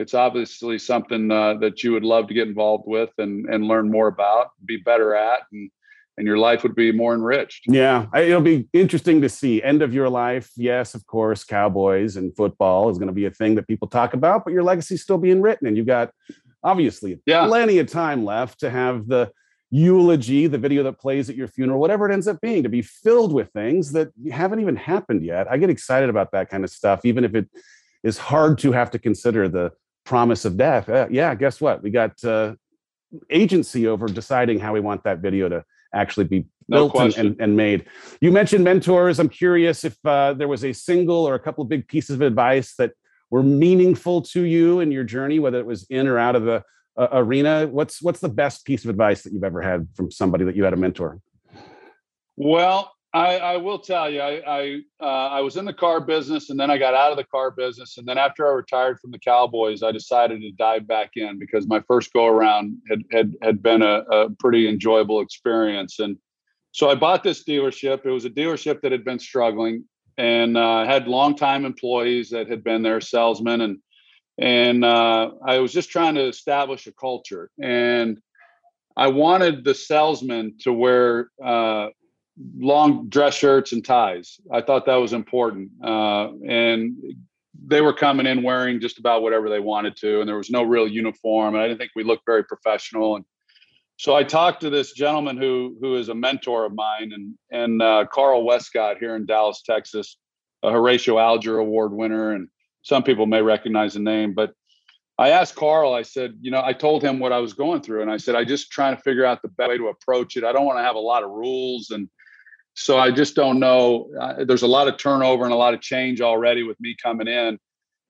it's 0.00 0.14
obviously 0.14 0.78
something 0.78 1.30
uh, 1.30 1.54
that 1.54 1.84
you 1.84 1.92
would 1.92 2.04
love 2.04 2.26
to 2.28 2.34
get 2.34 2.48
involved 2.48 2.84
with 2.86 3.10
and 3.18 3.46
and 3.52 3.68
learn 3.68 3.90
more 3.90 4.08
about, 4.08 4.50
be 4.64 4.78
better 4.78 5.14
at, 5.14 5.40
and 5.52 5.70
and 6.16 6.26
your 6.26 6.38
life 6.38 6.62
would 6.62 6.74
be 6.74 6.90
more 6.90 7.14
enriched. 7.14 7.64
Yeah, 7.66 8.06
it'll 8.14 8.40
be 8.40 8.68
interesting 8.72 9.20
to 9.20 9.28
see. 9.28 9.62
End 9.62 9.82
of 9.82 9.94
your 9.94 10.08
life, 10.08 10.50
yes, 10.56 10.94
of 10.94 11.06
course, 11.06 11.44
Cowboys 11.44 12.16
and 12.16 12.34
football 12.34 12.90
is 12.90 12.98
going 12.98 13.08
to 13.08 13.14
be 13.14 13.26
a 13.26 13.30
thing 13.30 13.54
that 13.54 13.68
people 13.68 13.88
talk 13.88 14.14
about, 14.14 14.44
but 14.44 14.52
your 14.52 14.62
legacy's 14.62 15.02
still 15.02 15.18
being 15.18 15.40
written, 15.42 15.66
and 15.66 15.76
you've 15.76 15.86
got 15.86 16.10
obviously 16.62 17.20
yeah. 17.26 17.46
plenty 17.46 17.78
of 17.78 17.86
time 17.86 18.24
left 18.24 18.60
to 18.60 18.70
have 18.70 19.06
the 19.06 19.30
eulogy, 19.70 20.46
the 20.46 20.58
video 20.58 20.82
that 20.82 20.98
plays 20.98 21.30
at 21.30 21.36
your 21.36 21.46
funeral, 21.46 21.78
whatever 21.78 22.08
it 22.08 22.12
ends 22.12 22.26
up 22.26 22.40
being, 22.40 22.62
to 22.62 22.68
be 22.68 22.82
filled 22.82 23.32
with 23.32 23.50
things 23.52 23.92
that 23.92 24.08
haven't 24.32 24.60
even 24.60 24.76
happened 24.76 25.24
yet. 25.24 25.46
I 25.50 25.58
get 25.58 25.70
excited 25.70 26.10
about 26.10 26.32
that 26.32 26.50
kind 26.50 26.64
of 26.64 26.70
stuff, 26.70 27.04
even 27.04 27.24
if 27.24 27.34
it 27.34 27.48
is 28.02 28.18
hard 28.18 28.58
to 28.58 28.72
have 28.72 28.90
to 28.90 28.98
consider 28.98 29.48
the 29.48 29.70
promise 30.04 30.44
of 30.44 30.56
death. 30.56 30.88
Uh, 30.88 31.06
yeah, 31.10 31.34
guess 31.34 31.60
what? 31.60 31.82
We 31.82 31.90
got 31.90 32.22
uh, 32.24 32.54
agency 33.30 33.86
over 33.86 34.06
deciding 34.06 34.58
how 34.58 34.72
we 34.72 34.80
want 34.80 35.04
that 35.04 35.18
video 35.18 35.48
to 35.48 35.64
actually 35.94 36.24
be 36.24 36.46
built 36.68 36.94
and, 36.94 37.16
and, 37.16 37.40
and, 37.40 37.56
made. 37.56 37.86
You 38.20 38.30
mentioned 38.30 38.64
mentors. 38.64 39.18
I'm 39.18 39.28
curious 39.28 39.84
if 39.84 39.96
uh, 40.04 40.34
there 40.34 40.48
was 40.48 40.64
a 40.64 40.72
single 40.72 41.28
or 41.28 41.34
a 41.34 41.40
couple 41.40 41.62
of 41.62 41.68
big 41.68 41.88
pieces 41.88 42.14
of 42.16 42.22
advice 42.22 42.74
that 42.76 42.92
were 43.30 43.42
meaningful 43.42 44.22
to 44.22 44.42
you 44.42 44.80
in 44.80 44.92
your 44.92 45.04
journey, 45.04 45.38
whether 45.38 45.58
it 45.58 45.66
was 45.66 45.84
in 45.90 46.06
or 46.06 46.18
out 46.18 46.36
of 46.36 46.44
the 46.44 46.62
uh, 46.96 47.08
arena. 47.12 47.66
What's 47.66 48.02
what's 48.02 48.20
the 48.20 48.28
best 48.28 48.64
piece 48.64 48.84
of 48.84 48.90
advice 48.90 49.22
that 49.22 49.32
you've 49.32 49.44
ever 49.44 49.62
had 49.62 49.88
from 49.94 50.10
somebody 50.10 50.44
that 50.44 50.56
you 50.56 50.64
had 50.64 50.72
a 50.72 50.76
mentor? 50.76 51.20
Well, 52.36 52.92
I, 53.12 53.38
I 53.38 53.56
will 53.56 53.78
tell 53.78 54.08
you, 54.08 54.20
I 54.20 54.40
I, 54.46 54.80
uh, 55.00 55.28
I 55.28 55.40
was 55.40 55.56
in 55.56 55.64
the 55.64 55.72
car 55.72 56.00
business, 56.00 56.50
and 56.50 56.60
then 56.60 56.70
I 56.70 56.78
got 56.78 56.94
out 56.94 57.10
of 57.10 57.16
the 57.16 57.24
car 57.24 57.50
business, 57.50 57.98
and 57.98 58.06
then 58.06 58.18
after 58.18 58.46
I 58.46 58.52
retired 58.52 59.00
from 59.00 59.10
the 59.10 59.18
Cowboys, 59.18 59.82
I 59.82 59.90
decided 59.90 60.40
to 60.42 60.52
dive 60.52 60.86
back 60.86 61.12
in 61.16 61.38
because 61.38 61.66
my 61.66 61.80
first 61.88 62.12
go 62.12 62.26
around 62.26 62.78
had 62.88 63.02
had 63.10 63.34
had 63.42 63.62
been 63.62 63.82
a, 63.82 64.04
a 64.10 64.30
pretty 64.38 64.68
enjoyable 64.68 65.20
experience, 65.20 65.98
and 65.98 66.16
so 66.72 66.88
I 66.88 66.94
bought 66.94 67.24
this 67.24 67.42
dealership. 67.42 68.06
It 68.06 68.10
was 68.10 68.26
a 68.26 68.30
dealership 68.30 68.80
that 68.82 68.92
had 68.92 69.04
been 69.04 69.18
struggling 69.18 69.84
and 70.16 70.56
uh, 70.56 70.84
had 70.84 71.08
longtime 71.08 71.64
employees 71.64 72.30
that 72.30 72.48
had 72.48 72.62
been 72.62 72.82
there, 72.82 73.00
salesmen, 73.00 73.60
and 73.62 73.78
and 74.38 74.84
uh, 74.84 75.32
I 75.44 75.58
was 75.58 75.72
just 75.72 75.90
trying 75.90 76.14
to 76.14 76.28
establish 76.28 76.86
a 76.86 76.92
culture, 76.92 77.50
and 77.60 78.20
I 78.96 79.08
wanted 79.08 79.64
the 79.64 79.74
salesmen 79.74 80.58
to 80.60 80.72
wear 80.72 81.30
uh, 81.44 81.88
long 82.56 83.08
dress 83.08 83.34
shirts 83.34 83.72
and 83.72 83.84
ties. 83.84 84.40
I 84.52 84.60
thought 84.60 84.86
that 84.86 84.96
was 84.96 85.12
important. 85.12 85.70
Uh, 85.82 86.32
and 86.46 86.96
they 87.66 87.80
were 87.80 87.92
coming 87.92 88.26
in 88.26 88.42
wearing 88.42 88.80
just 88.80 88.98
about 88.98 89.22
whatever 89.22 89.48
they 89.48 89.60
wanted 89.60 89.96
to, 89.96 90.20
and 90.20 90.28
there 90.28 90.36
was 90.36 90.50
no 90.50 90.62
real 90.62 90.88
uniform. 90.88 91.54
And 91.54 91.62
I 91.62 91.68
didn't 91.68 91.78
think 91.78 91.92
we 91.94 92.04
looked 92.04 92.24
very 92.26 92.44
professional. 92.44 93.16
And 93.16 93.24
so 93.96 94.14
I 94.14 94.24
talked 94.24 94.62
to 94.62 94.70
this 94.70 94.92
gentleman 94.92 95.36
who 95.36 95.76
who 95.80 95.96
is 95.96 96.08
a 96.08 96.14
mentor 96.14 96.64
of 96.64 96.74
mine, 96.74 97.12
and 97.12 97.34
and 97.50 97.82
uh, 97.82 98.06
Carl 98.10 98.44
Westcott 98.44 98.98
here 98.98 99.14
in 99.16 99.26
Dallas, 99.26 99.62
Texas, 99.62 100.16
a 100.62 100.70
Horatio 100.70 101.18
Alger 101.18 101.58
Award 101.58 101.92
winner, 101.92 102.32
and 102.32 102.48
some 102.82 103.02
people 103.02 103.26
may 103.26 103.42
recognize 103.42 103.94
the 103.94 104.00
name, 104.00 104.32
but 104.32 104.54
I 105.20 105.28
asked 105.28 105.54
Carl, 105.54 105.92
I 105.92 106.00
said, 106.00 106.38
you 106.40 106.50
know, 106.50 106.62
I 106.64 106.72
told 106.72 107.02
him 107.02 107.18
what 107.18 107.30
I 107.30 107.40
was 107.40 107.52
going 107.52 107.82
through. 107.82 108.00
And 108.00 108.10
I 108.10 108.16
said, 108.16 108.34
I 108.34 108.42
just 108.42 108.72
trying 108.72 108.96
to 108.96 109.02
figure 109.02 109.26
out 109.26 109.42
the 109.42 109.48
best 109.48 109.68
way 109.68 109.76
to 109.76 109.88
approach 109.88 110.38
it. 110.38 110.44
I 110.44 110.52
don't 110.52 110.64
want 110.64 110.78
to 110.78 110.82
have 110.82 110.96
a 110.96 110.98
lot 110.98 111.22
of 111.22 111.28
rules 111.28 111.90
and 111.90 112.08
so 112.80 112.96
I 112.98 113.10
just 113.10 113.34
don't 113.34 113.60
know. 113.60 114.08
Uh, 114.18 114.44
there's 114.44 114.62
a 114.62 114.66
lot 114.66 114.88
of 114.88 114.96
turnover 114.96 115.44
and 115.44 115.52
a 115.52 115.56
lot 115.56 115.74
of 115.74 115.82
change 115.82 116.22
already 116.22 116.62
with 116.62 116.80
me 116.80 116.96
coming 117.00 117.28
in. 117.28 117.58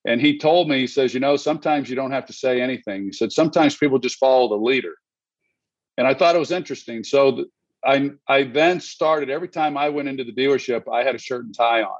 And 0.05 0.21
he 0.21 0.39
told 0.39 0.69
me, 0.69 0.79
he 0.79 0.87
says, 0.87 1.13
you 1.13 1.19
know, 1.19 1.37
sometimes 1.37 1.91
you 1.91 1.97
don't 1.97 2.13
have 2.13 2.27
to 2.27 2.33
say 2.33 2.61
anything. 2.61 3.03
He 3.03 3.13
said, 3.13 3.33
sometimes 3.33 3.77
people 3.77 3.99
just 3.99 4.17
follow 4.17 4.49
the 4.49 4.55
leader. 4.55 4.95
And 5.99 6.07
I 6.07 6.15
thought 6.15 6.37
it 6.37 6.39
was 6.39 6.53
interesting. 6.53 7.03
So 7.03 7.33
th- 7.33 7.49
I, 7.85 8.11
I 8.29 8.45
then 8.45 8.81
started 8.81 9.29
every 9.29 9.49
time 9.49 9.77
I 9.77 9.89
went 9.89 10.09
into 10.09 10.23
the 10.23 10.33
dealership, 10.33 10.85
I 10.91 11.03
had 11.03 11.17
a 11.17 11.19
shirt 11.19 11.45
and 11.45 11.55
tie 11.55 11.83
on. 11.83 11.99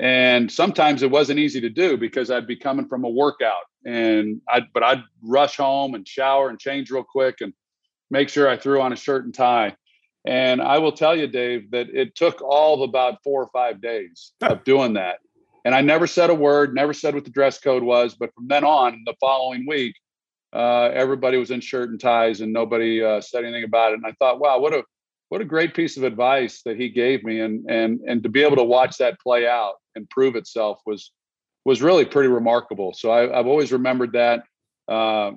And 0.00 0.50
sometimes 0.50 1.04
it 1.04 1.10
wasn't 1.12 1.38
easy 1.38 1.60
to 1.60 1.70
do 1.70 1.96
because 1.96 2.28
I'd 2.28 2.48
be 2.48 2.56
coming 2.56 2.88
from 2.88 3.04
a 3.04 3.08
workout 3.08 3.52
and 3.86 4.40
I 4.48 4.62
but 4.74 4.82
I'd 4.82 5.04
rush 5.22 5.58
home 5.58 5.94
and 5.94 6.06
shower 6.06 6.48
and 6.48 6.58
change 6.58 6.90
real 6.90 7.04
quick 7.04 7.36
and 7.40 7.52
make 8.10 8.30
sure 8.30 8.48
I 8.48 8.56
threw 8.56 8.80
on 8.80 8.92
a 8.92 8.96
shirt 8.96 9.24
and 9.24 9.32
tie. 9.32 9.76
And 10.24 10.62
I 10.62 10.78
will 10.78 10.92
tell 10.92 11.16
you, 11.16 11.26
Dave, 11.26 11.70
that 11.72 11.90
it 11.90 12.14
took 12.14 12.40
all 12.40 12.74
of 12.74 12.88
about 12.88 13.22
four 13.22 13.42
or 13.42 13.50
five 13.52 13.80
days 13.80 14.32
of 14.42 14.64
doing 14.64 14.94
that. 14.94 15.18
And 15.64 15.74
I 15.74 15.80
never 15.80 16.06
said 16.06 16.30
a 16.30 16.34
word, 16.34 16.74
never 16.74 16.92
said 16.92 17.14
what 17.14 17.24
the 17.24 17.30
dress 17.30 17.58
code 17.58 17.82
was. 17.82 18.14
But 18.14 18.34
from 18.34 18.48
then 18.48 18.64
on, 18.64 19.02
the 19.06 19.14
following 19.20 19.66
week, 19.66 19.94
uh, 20.52 20.90
everybody 20.92 21.36
was 21.36 21.50
in 21.50 21.60
shirt 21.60 21.90
and 21.90 21.98
ties, 21.98 22.40
and 22.40 22.52
nobody 22.52 23.02
uh, 23.02 23.20
said 23.20 23.44
anything 23.44 23.64
about 23.64 23.92
it. 23.92 23.96
And 23.96 24.06
I 24.06 24.12
thought, 24.12 24.40
wow, 24.40 24.58
what 24.58 24.72
a 24.72 24.84
what 25.30 25.40
a 25.40 25.44
great 25.44 25.74
piece 25.74 25.96
of 25.96 26.04
advice 26.04 26.62
that 26.62 26.76
he 26.76 26.88
gave 26.88 27.24
me, 27.24 27.40
and 27.40 27.68
and 27.68 28.00
and 28.06 28.22
to 28.22 28.28
be 28.28 28.42
able 28.42 28.56
to 28.56 28.64
watch 28.64 28.98
that 28.98 29.18
play 29.20 29.48
out 29.48 29.74
and 29.96 30.08
prove 30.10 30.36
itself 30.36 30.80
was 30.86 31.10
was 31.64 31.82
really 31.82 32.04
pretty 32.04 32.28
remarkable. 32.28 32.92
So 32.92 33.10
I, 33.10 33.36
have 33.36 33.46
always 33.46 33.72
remembered 33.72 34.12
that. 34.12 34.44
Uh, 34.86 35.32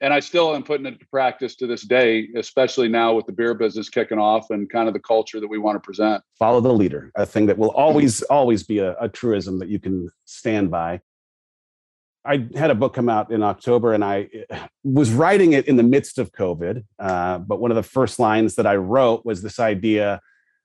and 0.00 0.14
I 0.14 0.20
still 0.20 0.54
am 0.54 0.62
putting 0.62 0.86
it 0.86 0.98
to 1.00 1.06
practice 1.06 1.54
to 1.56 1.66
this 1.66 1.82
day, 1.82 2.28
especially 2.36 2.88
now 2.88 3.14
with 3.14 3.26
the 3.26 3.32
beer 3.32 3.54
business 3.54 3.88
kicking 3.88 4.18
off 4.18 4.50
and 4.50 4.70
kind 4.70 4.88
of 4.88 4.94
the 4.94 5.00
culture 5.00 5.40
that 5.40 5.48
we 5.48 5.58
want 5.58 5.76
to 5.76 5.80
present. 5.80 6.22
Follow 6.38 6.60
the 6.60 6.72
leader, 6.72 7.12
a 7.16 7.26
thing 7.26 7.46
that 7.46 7.58
will 7.58 7.70
always, 7.70 8.22
always 8.22 8.62
be 8.62 8.78
a, 8.78 8.96
a 8.98 9.08
truism 9.08 9.58
that 9.58 9.68
you 9.68 9.78
can 9.78 10.10
stand 10.24 10.70
by. 10.70 11.00
I 12.24 12.48
had 12.54 12.70
a 12.70 12.74
book 12.74 12.94
come 12.94 13.08
out 13.08 13.30
in 13.30 13.42
October 13.42 13.94
and 13.94 14.04
I 14.04 14.28
eh, 14.50 14.66
was 14.84 15.10
writing 15.10 15.54
it 15.54 15.66
in 15.66 15.76
the 15.76 15.82
midst 15.82 16.18
of 16.18 16.32
COVID. 16.32 16.84
Uh, 16.98 17.38
but 17.38 17.60
one 17.60 17.70
of 17.70 17.76
the 17.76 17.82
first 17.82 18.18
lines 18.18 18.56
that 18.56 18.66
I 18.66 18.76
wrote 18.76 19.24
was 19.24 19.42
this 19.42 19.58
idea 19.58 20.20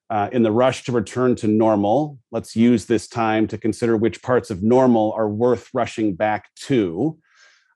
uh, 0.08 0.28
in 0.32 0.42
the 0.42 0.52
rush 0.52 0.84
to 0.84 0.92
return 0.92 1.34
to 1.36 1.48
normal, 1.48 2.18
let's 2.30 2.54
use 2.54 2.84
this 2.84 3.08
time 3.08 3.46
to 3.48 3.58
consider 3.58 3.96
which 3.96 4.22
parts 4.22 4.50
of 4.50 4.62
normal 4.62 5.12
are 5.16 5.28
worth 5.28 5.70
rushing 5.74 6.14
back 6.14 6.54
to. 6.54 7.18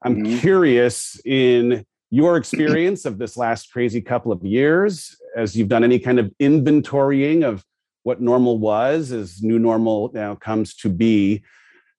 I'm 0.02 0.24
mm-hmm. 0.24 0.38
curious 0.38 1.20
in 1.24 1.84
your 2.10 2.36
experience 2.38 3.04
of 3.04 3.18
this 3.18 3.36
last 3.36 3.72
crazy 3.72 4.00
couple 4.00 4.32
of 4.32 4.44
years, 4.44 5.16
as 5.36 5.56
you've 5.56 5.68
done 5.68 5.84
any 5.84 5.98
kind 5.98 6.18
of 6.18 6.32
inventorying 6.40 7.44
of 7.44 7.64
what 8.02 8.20
normal 8.20 8.58
was 8.58 9.12
as 9.12 9.42
new 9.42 9.58
normal 9.58 10.10
now 10.14 10.34
comes 10.34 10.74
to 10.74 10.88
be. 10.88 11.34
Is 11.34 11.42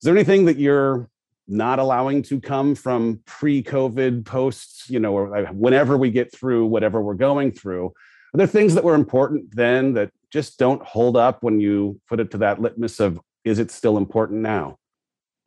there 0.04 0.16
anything 0.16 0.46
that 0.46 0.58
you're 0.58 1.10
not 1.48 1.80
allowing 1.80 2.24
to 2.24 2.40
come 2.40 2.76
from 2.76 3.20
pre-COVID, 3.26 4.26
posts, 4.26 4.90
you 4.90 5.00
know, 5.00 5.14
or 5.14 5.46
whenever 5.52 5.98
we 5.98 6.10
get 6.10 6.34
through 6.34 6.66
whatever 6.66 7.02
we're 7.02 7.14
going 7.14 7.52
through? 7.52 7.88
Are 8.34 8.38
there 8.38 8.48
things 8.48 8.74
that 8.76 8.84
were 8.84 8.96
important 8.96 9.56
then 9.56 9.94
that 9.94 10.12
just 10.32 10.58
don't 10.58 10.82
hold 10.82 11.18
up 11.18 11.44
when 11.44 11.60
you 11.60 12.00
put 12.08 12.20
it 12.20 12.32
to 12.32 12.38
that 12.40 12.62
litmus 12.62 13.00
of 13.00 13.20
is 13.44 13.60
it 13.60 13.70
still 13.70 13.98
important 13.98 14.42
now? 14.42 14.78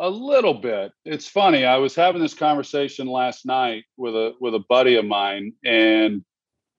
A 0.04 0.10
little 0.10 0.52
bit. 0.52 0.92
It's 1.06 1.26
funny. 1.26 1.64
I 1.64 1.78
was 1.78 1.94
having 1.94 2.20
this 2.20 2.34
conversation 2.34 3.06
last 3.06 3.46
night 3.46 3.84
with 3.96 4.14
a 4.14 4.34
with 4.38 4.54
a 4.54 4.62
buddy 4.68 4.96
of 4.96 5.06
mine, 5.06 5.54
and 5.64 6.22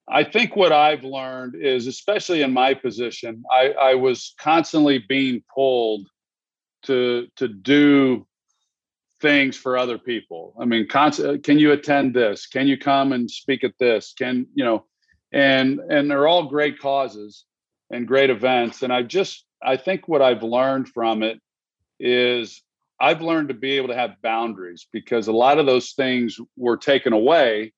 I 0.07 0.23
think 0.23 0.55
what 0.55 0.71
I've 0.71 1.03
learned 1.03 1.55
is, 1.55 1.87
especially 1.87 2.43
in 2.43 2.53
my 2.53 2.75
position, 2.75 3.43
I, 3.51 3.71
I 3.71 3.95
was 3.95 4.35
constantly 4.39 4.99
being 4.99 5.43
pulled 5.55 6.07
to 6.83 7.25
to 7.37 7.47
do 7.47 8.27
things 9.21 9.57
for 9.57 9.75
other 9.75 9.97
people. 9.97 10.53
I 10.61 10.65
mean, 10.65 10.87
con- 10.87 11.25
uh, 11.25 11.37
can 11.43 11.57
you 11.57 11.71
attend 11.71 12.13
this? 12.13 12.45
Can 12.45 12.67
you 12.67 12.77
come 12.77 13.11
and 13.11 13.31
speak 13.31 13.63
at 13.63 13.73
this? 13.79 14.13
Can 14.15 14.45
you 14.53 14.63
know? 14.63 14.85
And 15.31 15.79
and 15.89 16.11
they're 16.11 16.27
all 16.27 16.43
great 16.43 16.77
causes 16.77 17.45
and 17.89 18.07
great 18.07 18.29
events. 18.29 18.83
And 18.83 18.93
I 18.93 19.01
just 19.01 19.45
I 19.63 19.77
think 19.77 20.07
what 20.07 20.21
I've 20.21 20.43
learned 20.43 20.89
from 20.89 21.23
it 21.23 21.41
is 21.99 22.61
I've 22.99 23.21
learned 23.21 23.49
to 23.49 23.53
be 23.53 23.71
able 23.77 23.89
to 23.89 23.95
have 23.95 24.21
boundaries 24.21 24.87
because 24.91 25.27
a 25.27 25.33
lot 25.33 25.59
of 25.59 25.65
those 25.65 25.91
things 25.91 26.39
were 26.55 26.77
taken 26.77 27.13
away. 27.13 27.73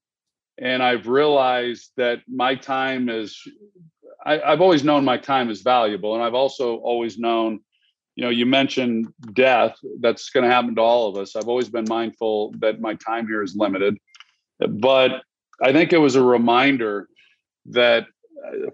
And 0.60 0.82
I've 0.82 1.08
realized 1.08 1.92
that 1.98 2.20
my 2.28 2.56
time 2.56 3.10
is, 3.10 3.40
I, 4.26 4.38
have 4.38 4.62
always 4.62 4.84
known 4.84 5.06
my 5.06 5.18
time 5.18 5.50
is 5.50 5.62
valuable. 5.62 6.16
And 6.16 6.24
I've 6.24 6.34
also 6.34 6.78
always 6.78 7.18
known, 7.18 7.60
you 8.16 8.24
know, 8.24 8.30
you 8.30 8.46
mentioned 8.46 9.08
death, 9.34 9.76
that's 10.00 10.30
going 10.30 10.44
to 10.44 10.54
happen 10.54 10.76
to 10.76 10.82
all 10.82 11.10
of 11.10 11.18
us. 11.18 11.36
I've 11.36 11.48
always 11.48 11.70
been 11.70 11.86
mindful 11.88 12.54
that 12.60 12.82
my 12.82 12.96
time 12.96 13.28
here 13.28 13.44
is 13.44 13.56
limited. 13.56 13.98
But 14.60 15.22
I 15.62 15.72
think 15.74 15.94
it 15.94 16.00
was 16.00 16.16
a 16.16 16.24
reminder 16.24 17.08
that 17.68 18.08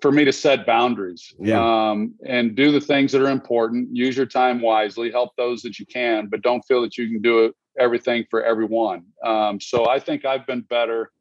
for 0.01 0.11
me 0.11 0.25
to 0.25 0.33
set 0.33 0.65
boundaries 0.65 1.33
yeah. 1.39 1.89
um, 1.89 2.13
and 2.25 2.55
do 2.55 2.71
the 2.71 2.81
things 2.81 3.11
that 3.11 3.21
are 3.21 3.29
important 3.29 3.89
use 3.95 4.15
your 4.15 4.25
time 4.25 4.61
wisely 4.61 5.11
help 5.11 5.31
those 5.37 5.61
that 5.61 5.79
you 5.79 5.85
can 5.85 6.27
but 6.27 6.41
don't 6.41 6.61
feel 6.63 6.81
that 6.81 6.97
you 6.97 7.07
can 7.07 7.21
do 7.21 7.45
it, 7.45 7.55
everything 7.79 8.25
for 8.29 8.43
everyone. 8.43 9.03
Um, 9.23 9.59
so 9.59 9.87
i 9.87 9.99
think 9.99 10.25
i've 10.25 10.45
been 10.45 10.61
better 10.61 11.11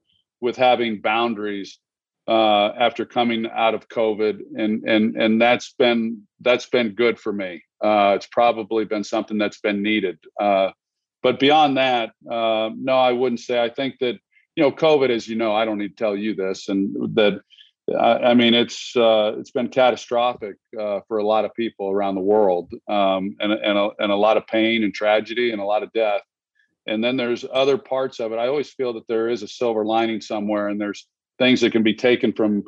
with 0.41 0.57
having 0.57 1.01
boundaries 1.01 1.79
uh, 2.29 2.69
after 2.79 3.05
coming 3.05 3.49
out 3.53 3.75
of 3.75 3.89
covid 3.89 4.41
and 4.57 4.85
and 4.85 5.17
and 5.17 5.41
that's 5.41 5.75
been 5.79 6.23
that's 6.41 6.67
been 6.67 6.95
good 6.95 7.19
for 7.19 7.33
me. 7.33 7.63
Uh, 7.83 8.13
it's 8.17 8.27
probably 8.27 8.85
been 8.85 9.03
something 9.03 9.39
that's 9.39 9.61
been 9.61 9.83
needed. 9.83 10.19
Uh, 10.41 10.71
but 11.23 11.39
beyond 11.39 11.77
that 11.77 12.11
uh, 12.31 12.71
no 12.77 12.95
i 12.95 13.13
wouldn't 13.13 13.41
say 13.41 13.63
i 13.63 13.69
think 13.69 13.99
that 14.01 14.19
you 14.57 14.63
know 14.63 14.73
covid 14.73 15.11
as 15.11 15.27
you 15.27 15.37
know 15.37 15.55
i 15.55 15.65
don't 15.65 15.79
need 15.79 15.97
to 15.97 16.05
tell 16.05 16.17
you 16.17 16.35
this 16.35 16.69
and 16.69 16.95
that 17.15 17.41
I, 17.99 18.35
mean, 18.35 18.55
it's 18.55 18.95
uh, 18.97 19.35
it's 19.39 19.51
been 19.51 19.69
catastrophic 19.69 20.57
uh, 20.79 21.01
for 21.09 21.19
a 21.19 21.25
lot 21.25 21.45
of 21.45 21.55
people 21.55 21.91
around 21.91 22.15
the 22.15 22.21
world, 22.21 22.73
um, 22.89 23.37
and 23.41 23.53
and 23.53 23.79
a, 23.79 23.91
and 23.99 24.13
a 24.13 24.17
lot 24.17 24.37
of 24.37 24.47
pain 24.47 24.85
and 24.85 24.93
tragedy 24.93 25.53
and 25.53 25.61
a 25.61 25.65
lot 25.65 25.83
of 25.83 25.93
death. 25.93 26.23
And 26.87 27.03
then 27.03 27.17
there's 27.17 27.45
other 27.53 27.79
parts 27.79 28.19
of 28.19 28.33
it. 28.33 28.37
I 28.37 28.49
always 28.49 28.71
feel 28.71 28.93
that 28.95 29.07
there 29.07 29.29
is 29.29 29.43
a 29.43 29.49
silver 29.49 29.85
lining 29.85 30.21
somewhere, 30.21 30.69
and 30.69 30.81
there's 30.81 31.07
things 31.39 31.61
that 31.61 31.73
can 31.73 31.83
be 31.83 31.95
taken 31.95 32.33
from 32.33 32.65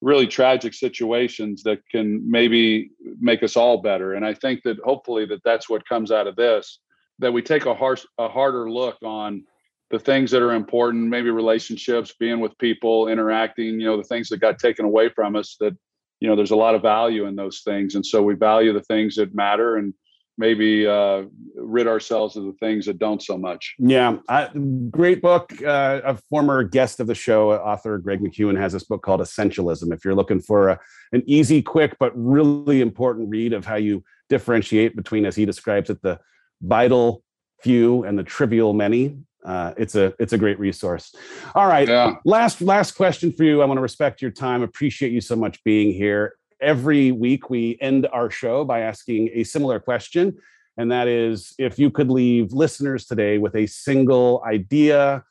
really 0.00 0.26
tragic 0.26 0.74
situations 0.74 1.62
that 1.62 1.80
can 1.90 2.30
maybe 2.30 2.90
make 3.20 3.42
us 3.42 3.56
all 3.56 3.78
better. 3.78 4.14
And 4.14 4.24
I 4.24 4.34
think 4.34 4.62
that 4.64 4.76
hopefully 4.84 5.24
that 5.26 5.42
that's 5.44 5.68
what 5.68 5.88
comes 5.88 6.10
out 6.10 6.26
of 6.26 6.36
this. 6.36 6.78
That 7.20 7.32
we 7.32 7.42
take 7.42 7.64
a 7.66 7.74
harsh, 7.74 8.04
a 8.18 8.28
harder 8.28 8.70
look 8.70 8.98
on 9.02 9.44
the 9.90 9.98
things 9.98 10.30
that 10.30 10.42
are 10.42 10.52
important, 10.52 11.08
maybe 11.08 11.30
relationships, 11.30 12.14
being 12.18 12.40
with 12.40 12.56
people, 12.58 13.08
interacting, 13.08 13.80
you 13.80 13.86
know, 13.86 13.96
the 13.96 14.02
things 14.04 14.28
that 14.28 14.40
got 14.40 14.58
taken 14.58 14.84
away 14.84 15.08
from 15.08 15.36
us 15.36 15.56
that, 15.60 15.76
you 16.20 16.28
know, 16.28 16.36
there's 16.36 16.50
a 16.50 16.56
lot 16.56 16.74
of 16.74 16.82
value 16.82 17.26
in 17.26 17.36
those 17.36 17.60
things. 17.64 17.94
And 17.94 18.04
so 18.04 18.22
we 18.22 18.34
value 18.34 18.72
the 18.72 18.82
things 18.82 19.16
that 19.16 19.34
matter 19.34 19.76
and 19.76 19.92
maybe 20.36 20.86
uh, 20.86 21.22
rid 21.56 21.86
ourselves 21.86 22.36
of 22.36 22.44
the 22.44 22.54
things 22.54 22.86
that 22.86 22.98
don't 22.98 23.22
so 23.22 23.38
much. 23.38 23.74
Yeah, 23.78 24.16
I, 24.28 24.48
great 24.90 25.22
book. 25.22 25.52
Uh, 25.62 26.00
a 26.04 26.16
former 26.28 26.64
guest 26.64 26.98
of 26.98 27.06
the 27.06 27.14
show, 27.14 27.52
author 27.52 27.98
Greg 27.98 28.20
McKeown, 28.20 28.58
has 28.58 28.72
this 28.72 28.84
book 28.84 29.02
called 29.02 29.20
Essentialism. 29.20 29.92
If 29.92 30.04
you're 30.04 30.14
looking 30.14 30.40
for 30.40 30.70
a, 30.70 30.80
an 31.12 31.22
easy, 31.26 31.62
quick, 31.62 31.96
but 32.00 32.12
really 32.16 32.80
important 32.80 33.28
read 33.28 33.52
of 33.52 33.64
how 33.64 33.76
you 33.76 34.02
differentiate 34.28 34.96
between, 34.96 35.24
as 35.24 35.36
he 35.36 35.44
describes 35.44 35.90
it, 35.90 36.02
the 36.02 36.18
vital 36.62 37.22
few 37.62 38.02
and 38.04 38.18
the 38.18 38.24
trivial 38.24 38.72
many, 38.72 39.16
uh, 39.44 39.74
it's 39.76 39.94
a 39.94 40.14
it's 40.18 40.32
a 40.32 40.38
great 40.38 40.58
resource. 40.58 41.14
All 41.54 41.66
right, 41.66 41.88
yeah. 41.88 42.14
last 42.24 42.62
last 42.62 42.92
question 42.92 43.32
for 43.32 43.44
you. 43.44 43.62
I 43.62 43.66
want 43.66 43.78
to 43.78 43.82
respect 43.82 44.22
your 44.22 44.30
time. 44.30 44.62
Appreciate 44.62 45.12
you 45.12 45.20
so 45.20 45.36
much 45.36 45.62
being 45.64 45.92
here. 45.92 46.36
Every 46.60 47.12
week 47.12 47.50
we 47.50 47.76
end 47.80 48.08
our 48.12 48.30
show 48.30 48.64
by 48.64 48.80
asking 48.80 49.30
a 49.34 49.44
similar 49.44 49.80
question, 49.80 50.36
and 50.78 50.90
that 50.90 51.08
is 51.08 51.54
if 51.58 51.78
you 51.78 51.90
could 51.90 52.10
leave 52.10 52.52
listeners 52.52 53.04
today 53.04 53.36
with 53.36 53.54
a 53.54 53.66
single 53.66 54.42
idea, 54.46 55.22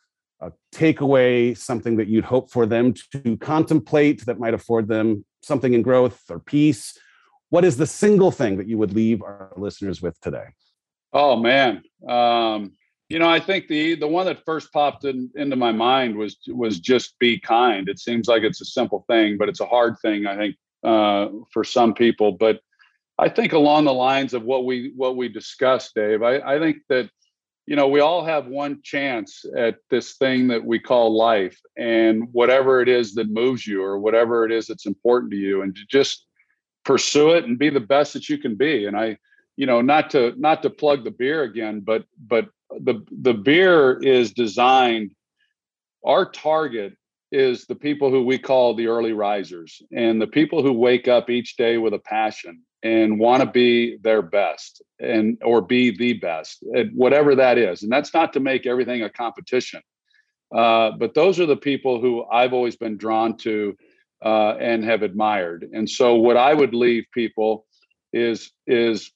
a 0.41 0.51
takeaway, 0.73 1.57
something 1.57 1.97
that 1.97 2.07
you'd 2.07 2.25
hope 2.25 2.51
for 2.51 2.67
them 2.67 2.93
to 3.11 3.37
contemplate 3.37 4.25
that 4.25 4.39
might 4.39 4.53
afford 4.53 4.87
them 4.87 5.25
something 5.41 5.73
in 5.73 5.81
growth 5.81 6.21
or 6.29 6.39
peace. 6.39 6.97
What 7.49 7.65
is 7.65 7.77
the 7.77 7.87
single 7.87 8.31
thing 8.31 8.57
that 8.57 8.67
you 8.67 8.77
would 8.77 8.93
leave 8.93 9.21
our 9.23 9.51
listeners 9.57 10.01
with 10.01 10.19
today? 10.21 10.45
Oh 11.13 11.35
man, 11.35 11.83
um, 12.07 12.73
you 13.13 13.19
know, 13.19 13.29
I 13.29 13.39
think 13.39 13.67
the 13.67 13.93
the 13.93 14.07
one 14.07 14.25
that 14.25 14.43
first 14.43 14.73
popped 14.73 15.05
in, 15.05 15.29
into 15.35 15.55
my 15.55 15.71
mind 15.71 16.15
was 16.17 16.35
was 16.47 16.79
just 16.79 17.19
be 17.19 17.39
kind. 17.39 17.87
It 17.87 17.99
seems 17.99 18.27
like 18.27 18.41
it's 18.41 18.59
a 18.59 18.65
simple 18.65 19.05
thing, 19.07 19.37
but 19.37 19.49
it's 19.49 19.59
a 19.59 19.67
hard 19.67 19.97
thing. 20.01 20.25
I 20.25 20.35
think 20.35 20.55
uh, 20.83 21.27
for 21.51 21.63
some 21.63 21.93
people. 21.93 22.31
But 22.31 22.59
I 23.19 23.29
think 23.29 23.53
along 23.53 23.85
the 23.85 23.93
lines 23.93 24.33
of 24.33 24.41
what 24.41 24.65
we 24.65 24.93
what 24.95 25.15
we 25.15 25.29
discussed, 25.29 25.93
Dave. 25.93 26.23
I, 26.23 26.39
I 26.39 26.57
think 26.57 26.77
that 26.89 27.07
you 27.67 27.75
know 27.75 27.87
we 27.87 27.99
all 27.99 28.25
have 28.25 28.47
one 28.47 28.81
chance 28.83 29.45
at 29.55 29.75
this 29.91 30.13
thing 30.13 30.47
that 30.47 30.65
we 30.65 30.79
call 30.79 31.15
life, 31.15 31.61
and 31.77 32.23
whatever 32.31 32.81
it 32.81 32.89
is 32.89 33.13
that 33.13 33.29
moves 33.29 33.67
you, 33.67 33.83
or 33.83 33.99
whatever 33.99 34.43
it 34.43 34.51
is 34.51 34.65
that's 34.65 34.87
important 34.87 35.31
to 35.33 35.37
you, 35.37 35.61
and 35.61 35.75
to 35.75 35.81
just 35.87 36.25
pursue 36.83 37.33
it 37.33 37.45
and 37.45 37.59
be 37.59 37.69
the 37.69 37.79
best 37.79 38.13
that 38.13 38.27
you 38.27 38.39
can 38.39 38.55
be. 38.55 38.87
And 38.87 38.97
I 38.97 39.19
you 39.55 39.67
know 39.67 39.81
not 39.81 40.09
to 40.09 40.33
not 40.35 40.63
to 40.63 40.69
plug 40.71 41.03
the 41.03 41.11
beer 41.11 41.43
again 41.43 41.79
but 41.79 42.05
but 42.17 42.47
the 42.81 43.05
the 43.21 43.33
beer 43.33 44.01
is 44.03 44.33
designed 44.33 45.11
our 46.05 46.29
target 46.29 46.93
is 47.31 47.65
the 47.65 47.75
people 47.75 48.11
who 48.11 48.23
we 48.23 48.37
call 48.37 48.75
the 48.75 48.87
early 48.87 49.13
risers 49.13 49.81
and 49.91 50.21
the 50.21 50.27
people 50.27 50.61
who 50.61 50.73
wake 50.73 51.07
up 51.07 51.29
each 51.29 51.55
day 51.57 51.77
with 51.77 51.93
a 51.93 51.99
passion 51.99 52.61
and 52.83 53.19
want 53.19 53.41
to 53.41 53.49
be 53.49 53.97
their 54.03 54.21
best 54.21 54.81
and 54.99 55.37
or 55.43 55.61
be 55.61 55.95
the 55.95 56.13
best 56.13 56.63
at 56.75 56.87
whatever 56.93 57.33
that 57.35 57.57
is. 57.57 57.81
And 57.81 57.91
that's 57.91 58.13
not 58.13 58.33
to 58.33 58.39
make 58.39 58.67
everything 58.67 59.01
a 59.03 59.09
competition 59.09 59.81
uh, 60.53 60.91
but 60.91 61.15
those 61.15 61.39
are 61.39 61.45
the 61.45 61.57
people 61.57 61.99
who 61.99 62.25
i've 62.31 62.53
always 62.53 62.75
been 62.75 62.97
drawn 62.97 63.35
to 63.37 63.75
uh, 64.23 64.55
and 64.59 64.85
have 64.85 65.01
admired. 65.01 65.67
And 65.73 65.89
so 65.89 66.15
what 66.15 66.37
i 66.37 66.53
would 66.53 66.73
leave 66.73 67.05
people 67.13 67.65
is 68.13 68.51
is 68.67 69.11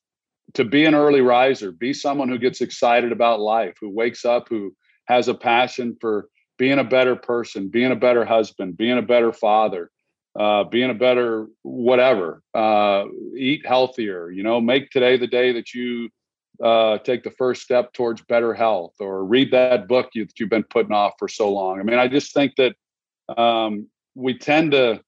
to 0.54 0.64
be 0.64 0.86
an 0.86 0.96
early 0.96 1.22
riser, 1.22 1.72
be 1.72 1.94
someone 1.94 2.30
who 2.30 2.38
gets 2.38 2.62
excited 2.62 3.12
about 3.12 3.40
life, 3.40 3.76
who 3.80 3.90
wakes 3.90 4.26
up, 4.26 4.48
who 4.50 4.76
has 5.06 5.28
a 5.28 5.34
passion 5.34 5.98
for 6.00 6.30
being 6.58 6.80
a 6.80 6.84
better 6.84 7.16
person, 7.16 7.68
being 7.68 7.92
a 7.92 7.96
better 7.96 8.26
husband, 8.26 8.78
being 8.78 8.98
a 8.98 9.02
better 9.02 9.32
father, 9.32 9.92
uh, 10.40 10.64
being 10.64 10.90
a 10.90 10.94
better 10.94 11.48
whatever. 11.64 12.42
Uh, 12.54 13.06
eat 13.36 13.66
healthier. 13.66 14.32
You 14.32 14.44
know, 14.44 14.60
make 14.62 14.90
today 14.90 15.18
the 15.18 15.28
day 15.28 15.52
that 15.54 15.74
you 15.74 16.10
uh, 16.64 16.98
take 17.00 17.24
the 17.24 17.32
first 17.32 17.62
step 17.62 17.94
towards 17.94 18.22
better 18.24 18.54
health 18.54 18.94
or 19.00 19.24
read 19.24 19.52
that 19.52 19.88
book 19.88 20.10
you, 20.14 20.26
that 20.26 20.40
you've 20.40 20.50
been 20.50 20.64
putting 20.64 20.94
off 20.94 21.14
for 21.20 21.28
so 21.28 21.52
long. 21.52 21.80
I 21.80 21.84
mean, 21.84 22.00
I 22.00 22.08
just 22.08 22.34
think 22.34 22.54
that 22.56 22.76
um, 23.38 23.88
we 24.16 24.38
tend 24.38 24.72
to 24.72 25.02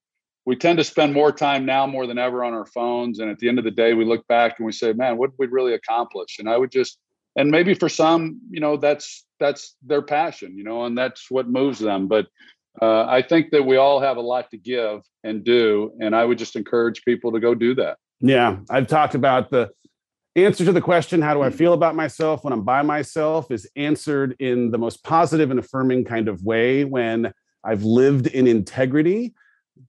we 0.50 0.56
tend 0.56 0.80
to 0.80 0.84
spend 0.84 1.14
more 1.14 1.32
time 1.32 1.64
now 1.64 1.86
more 1.86 2.08
than 2.08 2.18
ever 2.18 2.44
on 2.44 2.56
our 2.56 2.66
phones. 2.66 3.20
And 3.20 3.30
at 3.30 3.38
the 3.38 3.48
end 3.48 3.60
of 3.60 3.66
the 3.66 3.70
day, 3.70 3.94
we 3.94 4.04
look 4.04 4.26
back 4.26 4.56
and 4.58 4.66
we 4.66 4.72
say, 4.72 4.94
man, 4.94 5.16
what 5.16 5.30
did 5.30 5.36
we 5.38 5.46
really 5.46 5.76
accomplish? 5.76 6.40
And 6.40 6.50
I 6.50 6.58
would 6.58 6.72
just, 6.72 6.98
and 7.36 7.52
maybe 7.52 7.76
for 7.76 7.88
some, 7.88 8.42
you 8.50 8.60
know, 8.60 8.76
that's, 8.76 9.28
that's 9.40 9.76
their 9.86 10.02
passion, 10.02 10.58
you 10.58 10.64
know, 10.64 10.86
and 10.86 10.98
that's 10.98 11.30
what 11.30 11.48
moves 11.48 11.78
them. 11.78 12.08
But 12.08 12.26
uh, 12.82 13.06
I 13.06 13.22
think 13.22 13.52
that 13.52 13.64
we 13.64 13.78
all 13.78 14.00
have 14.00 14.18
a 14.18 14.22
lot 14.22 14.50
to 14.50 14.58
give 14.58 15.02
and 15.24 15.44
do. 15.44 15.92
And 16.02 16.16
I 16.16 16.26
would 16.26 16.40
just 16.40 16.56
encourage 16.56 17.04
people 17.04 17.32
to 17.34 17.40
go 17.40 17.54
do 17.54 17.76
that. 17.76 18.00
Yeah. 18.20 18.58
I've 18.72 18.88
talked 18.88 19.14
about 19.14 19.52
the 19.52 19.70
answer 20.36 20.66
to 20.66 20.72
the 20.72 20.82
question, 20.82 21.22
how 21.22 21.36
do 21.36 21.44
I 21.44 21.52
feel 21.52 21.74
about 21.74 21.96
myself 21.96 22.44
when 22.44 22.54
I'm 22.54 22.64
by 22.64 22.82
myself, 22.82 23.52
is 23.52 23.70
answered 23.76 24.36
in 24.40 24.72
the 24.72 24.80
most 24.80 25.04
positive 25.04 25.52
and 25.52 25.60
affirming 25.60 26.06
kind 26.06 26.28
of 26.28 26.44
way 26.44 26.86
when 26.86 27.32
I've 27.64 27.84
lived 27.84 28.26
in 28.26 28.48
integrity 28.48 29.36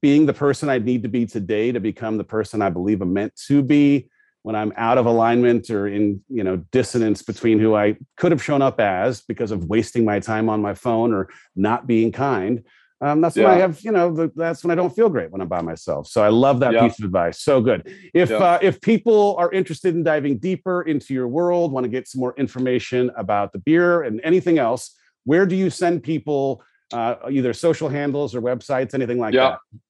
being 0.01 0.27
the 0.27 0.33
person 0.33 0.69
I 0.69 0.79
need 0.79 1.03
to 1.03 1.09
be 1.09 1.27
today 1.27 1.73
to 1.73 1.81
become 1.81 2.17
the 2.19 2.25
person 2.25 2.63
I 2.63 2.71
believe 2.71 3.01
I'm 3.01 3.13
meant 3.13 3.35
to 3.49 3.63
be 3.63 4.09
when 4.43 4.57
I'm 4.57 4.73
out 4.77 4.99
of 4.99 5.07
alignment 5.07 5.71
or 5.71 5.87
in 5.87 6.23
you 6.29 6.45
know 6.45 6.57
dissonance 6.73 7.23
between 7.23 7.59
who 7.59 7.75
I 7.75 7.97
could 8.17 8.33
have 8.33 8.43
shown 8.43 8.63
up 8.63 8.81
as 8.81 9.21
because 9.23 9.51
of 9.51 9.65
wasting 9.67 10.05
my 10.05 10.21
time 10.21 10.49
on 10.49 10.63
my 10.63 10.75
phone 10.75 11.13
or 11.13 11.29
not 11.55 11.87
being 11.87 12.13
kind. 12.13 12.65
Um, 13.03 13.23
that's 13.23 13.35
yeah. 13.35 13.45
when 13.45 13.55
I 13.55 13.59
have, 13.59 13.81
you 13.81 13.93
know, 13.93 14.13
the, 14.13 14.31
that's 14.37 14.63
when 14.63 14.71
I 14.71 14.75
don't 14.75 14.95
feel 14.95 15.09
great 15.09 15.31
when 15.31 15.41
I'm 15.41 15.49
by 15.49 15.63
myself. 15.63 16.07
So 16.07 16.23
I 16.23 16.29
love 16.29 16.61
that 16.61 16.75
yeah. 16.75 16.83
piece 16.83 16.99
of 16.99 17.07
advice. 17.07 17.41
So 17.41 17.63
good. 17.63 17.91
If 18.13 18.29
yeah. 18.29 18.37
uh, 18.37 18.59
if 18.61 18.79
people 18.83 19.37
are 19.39 19.51
interested 19.53 19.95
in 19.95 20.03
diving 20.03 20.37
deeper 20.37 20.83
into 20.83 21.15
your 21.15 21.27
world, 21.27 21.73
want 21.73 21.85
to 21.85 21.89
get 21.89 22.09
some 22.09 22.21
more 22.21 22.35
information 22.37 23.11
about 23.17 23.53
the 23.53 23.59
beer 23.59 24.03
and 24.03 24.21
anything 24.23 24.59
else, 24.59 24.95
where 25.25 25.47
do 25.47 25.57
you 25.57 25.71
send 25.71 26.03
people 26.03 26.63
uh, 26.93 27.17
either 27.31 27.53
social 27.53 27.89
handles 27.89 28.35
or 28.35 28.43
websites, 28.43 28.95
anything 28.95 29.19
like 29.19 29.35
yeah. 29.35 29.51
that? 29.51 29.81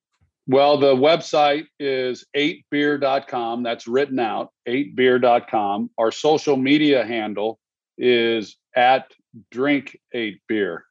Well, 0.46 0.78
the 0.78 0.94
website 0.96 1.66
is 1.78 2.24
8beer.com. 2.36 3.62
That's 3.62 3.86
written 3.86 4.18
out, 4.18 4.50
8beer.com. 4.68 5.90
Our 5.96 6.10
social 6.10 6.56
media 6.56 7.04
handle 7.04 7.60
is 7.96 8.56
at 8.74 9.12
drink 9.52 9.96
8 10.12 10.40
beer. 10.48 10.84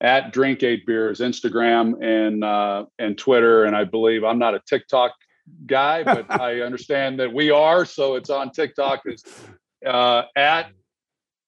At 0.00 0.32
drink 0.32 0.62
8 0.62 0.86
beer 0.86 1.10
is 1.10 1.20
Instagram 1.20 2.02
and 2.02 2.42
uh, 2.42 2.86
and 2.98 3.16
Twitter. 3.18 3.64
And 3.64 3.76
I 3.76 3.84
believe 3.84 4.24
I'm 4.24 4.38
not 4.38 4.54
a 4.54 4.62
TikTok 4.66 5.12
guy, 5.66 6.02
but 6.04 6.30
I 6.30 6.62
understand 6.62 7.20
that 7.20 7.32
we 7.32 7.50
are. 7.50 7.84
So 7.84 8.14
it's 8.14 8.30
on 8.30 8.50
TikTok. 8.50 9.02
It's 9.04 9.24
uh, 9.86 10.22
at 10.34 10.70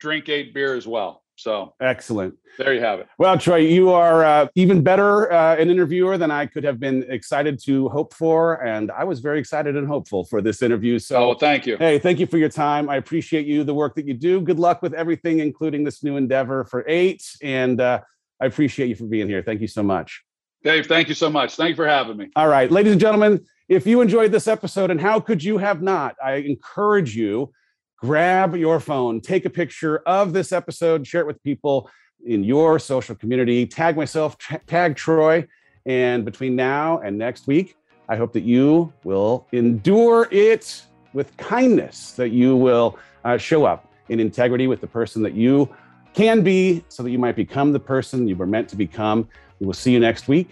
drink 0.01 0.29
8 0.29 0.53
beer 0.53 0.75
as 0.75 0.87
well. 0.87 1.24
So 1.37 1.75
excellent. 1.81 2.35
There 2.59 2.73
you 2.73 2.81
have 2.81 3.01
it. 3.01 3.09
Well, 3.19 3.37
Troy, 3.37 3.57
you 3.57 3.91
are 3.91 4.25
uh, 4.25 4.47
even 4.55 4.83
better 4.83 5.33
uh, 5.33 5.57
an 5.57 5.69
interviewer 5.69 6.17
than 6.17 6.31
I 6.31 6.47
could 6.47 6.63
have 6.63 6.79
been 6.79 7.05
excited 7.09 7.61
to 7.65 7.89
hope 7.89 8.15
for, 8.15 8.65
and 8.65 8.93
I 8.93 9.03
was 9.03 9.19
very 9.19 9.41
excited 9.41 9.77
and 9.77 9.89
hopeful 9.89 10.25
for 10.25 10.41
this 10.41 10.63
interview. 10.63 11.01
So, 11.01 11.17
oh, 11.17 11.29
well, 11.29 11.39
thank 11.39 11.67
you. 11.67 11.77
Hey, 11.77 11.99
thank 11.99 12.21
you 12.21 12.27
for 12.27 12.39
your 12.39 12.49
time. 12.49 12.89
I 12.89 12.97
appreciate 12.97 13.47
you, 13.47 13.65
the 13.65 13.75
work 13.75 13.97
that 13.97 14.07
you 14.07 14.15
do. 14.15 14.41
Good 14.41 14.61
luck 14.61 14.83
with 14.83 14.95
everything, 14.95 15.41
including 15.41 15.83
this 15.83 16.05
new 16.05 16.17
endeavor 16.17 16.65
for 16.65 16.85
eight, 16.87 17.25
and 17.43 17.81
uh, 17.81 18.01
I 18.41 18.47
appreciate 18.47 18.89
you 18.89 18.95
for 18.95 19.07
being 19.07 19.29
here. 19.29 19.43
Thank 19.43 19.61
you 19.61 19.69
so 19.69 19.83
much. 19.83 20.23
Dave, 20.63 20.87
thank 20.87 21.09
you 21.09 21.15
so 21.15 21.29
much. 21.29 21.57
Thank 21.57 21.71
you 21.71 21.77
for 21.77 21.89
having 21.89 22.17
me. 22.17 22.31
All 22.37 22.49
right, 22.49 22.71
ladies 22.71 22.93
and 22.93 23.01
gentlemen, 23.01 23.45
if 23.69 23.87
you 23.87 24.01
enjoyed 24.01 24.31
this 24.31 24.47
episode, 24.47 24.91
and 24.91 25.01
how 25.01 25.19
could 25.19 25.43
you 25.43 25.59
have 25.59 25.83
not? 25.83 26.15
I 26.25 26.35
encourage 26.35 27.17
you 27.17 27.53
grab 27.97 28.55
your 28.57 28.81
phone, 28.81 29.21
take 29.21 29.45
a 29.45 29.51
picture 29.51 29.99
of 30.07 30.33
this 30.33 30.53
episode, 30.53 31.07
share 31.07 31.21
it 31.21 31.27
with 31.27 31.43
people 31.43 31.91
in 32.27 32.45
your 32.45 32.79
social 32.79 33.15
community, 33.15 33.67
tag 33.67 33.97
myself, 33.97 34.37
tag 34.67 34.97
Troy. 34.97 35.47
And 35.87 36.25
between 36.25 36.57
now 36.57 37.01
and 37.01 37.19
next 37.19 37.47
week, 37.47 37.77
I 38.09 38.17
hope 38.17 38.33
that 38.35 38.43
you 38.43 38.93
will 39.05 39.47
endure 39.53 40.29
it 40.31 40.83
with 41.13 41.37
kindness, 41.37 42.13
that 42.13 42.31
you 42.31 42.57
will 42.57 42.99
uh, 43.25 43.39
show 43.39 43.65
up 43.65 43.93
in 44.09 44.21
integrity 44.21 44.67
with 44.67 44.81
the 44.81 44.87
person 44.87 45.23
that 45.23 45.35
you 45.35 45.75
can 46.13 46.43
be, 46.43 46.85
so 46.89 47.03
that 47.03 47.11
you 47.11 47.19
might 47.19 47.37
become 47.37 47.73
the 47.73 47.81
person 47.81 48.29
you 48.29 48.37
were 48.37 48.47
meant 48.47 48.69
to 48.69 48.77
become. 48.77 49.29
We 49.59 49.67
will 49.67 49.75
see 49.75 49.93
you 49.93 50.01
next 50.01 50.29
week 50.29 50.51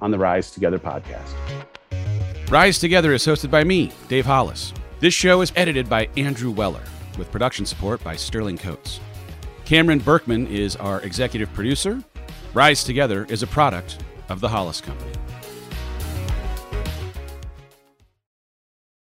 on 0.00 0.10
the 0.10 0.18
Rise 0.18 0.50
Together 0.50 0.78
podcast. 0.78 1.32
Rise 2.50 2.78
Together 2.78 3.12
is 3.12 3.24
hosted 3.24 3.50
by 3.50 3.64
me, 3.64 3.92
Dave 4.08 4.26
Hollis. 4.26 4.72
This 5.00 5.12
show 5.12 5.40
is 5.40 5.52
edited 5.56 5.88
by 5.88 6.08
Andrew 6.16 6.52
Weller 6.52 6.82
with 7.18 7.30
production 7.32 7.66
support 7.66 8.02
by 8.04 8.14
Sterling 8.14 8.56
Coates. 8.56 9.00
Cameron 9.64 9.98
Berkman 9.98 10.46
is 10.46 10.76
our 10.76 11.00
executive 11.00 11.52
producer. 11.52 12.02
Rise 12.54 12.84
Together 12.84 13.26
is 13.28 13.42
a 13.42 13.46
product 13.48 14.04
of 14.28 14.40
the 14.40 14.48
Hollis 14.48 14.80
Company. 14.80 15.10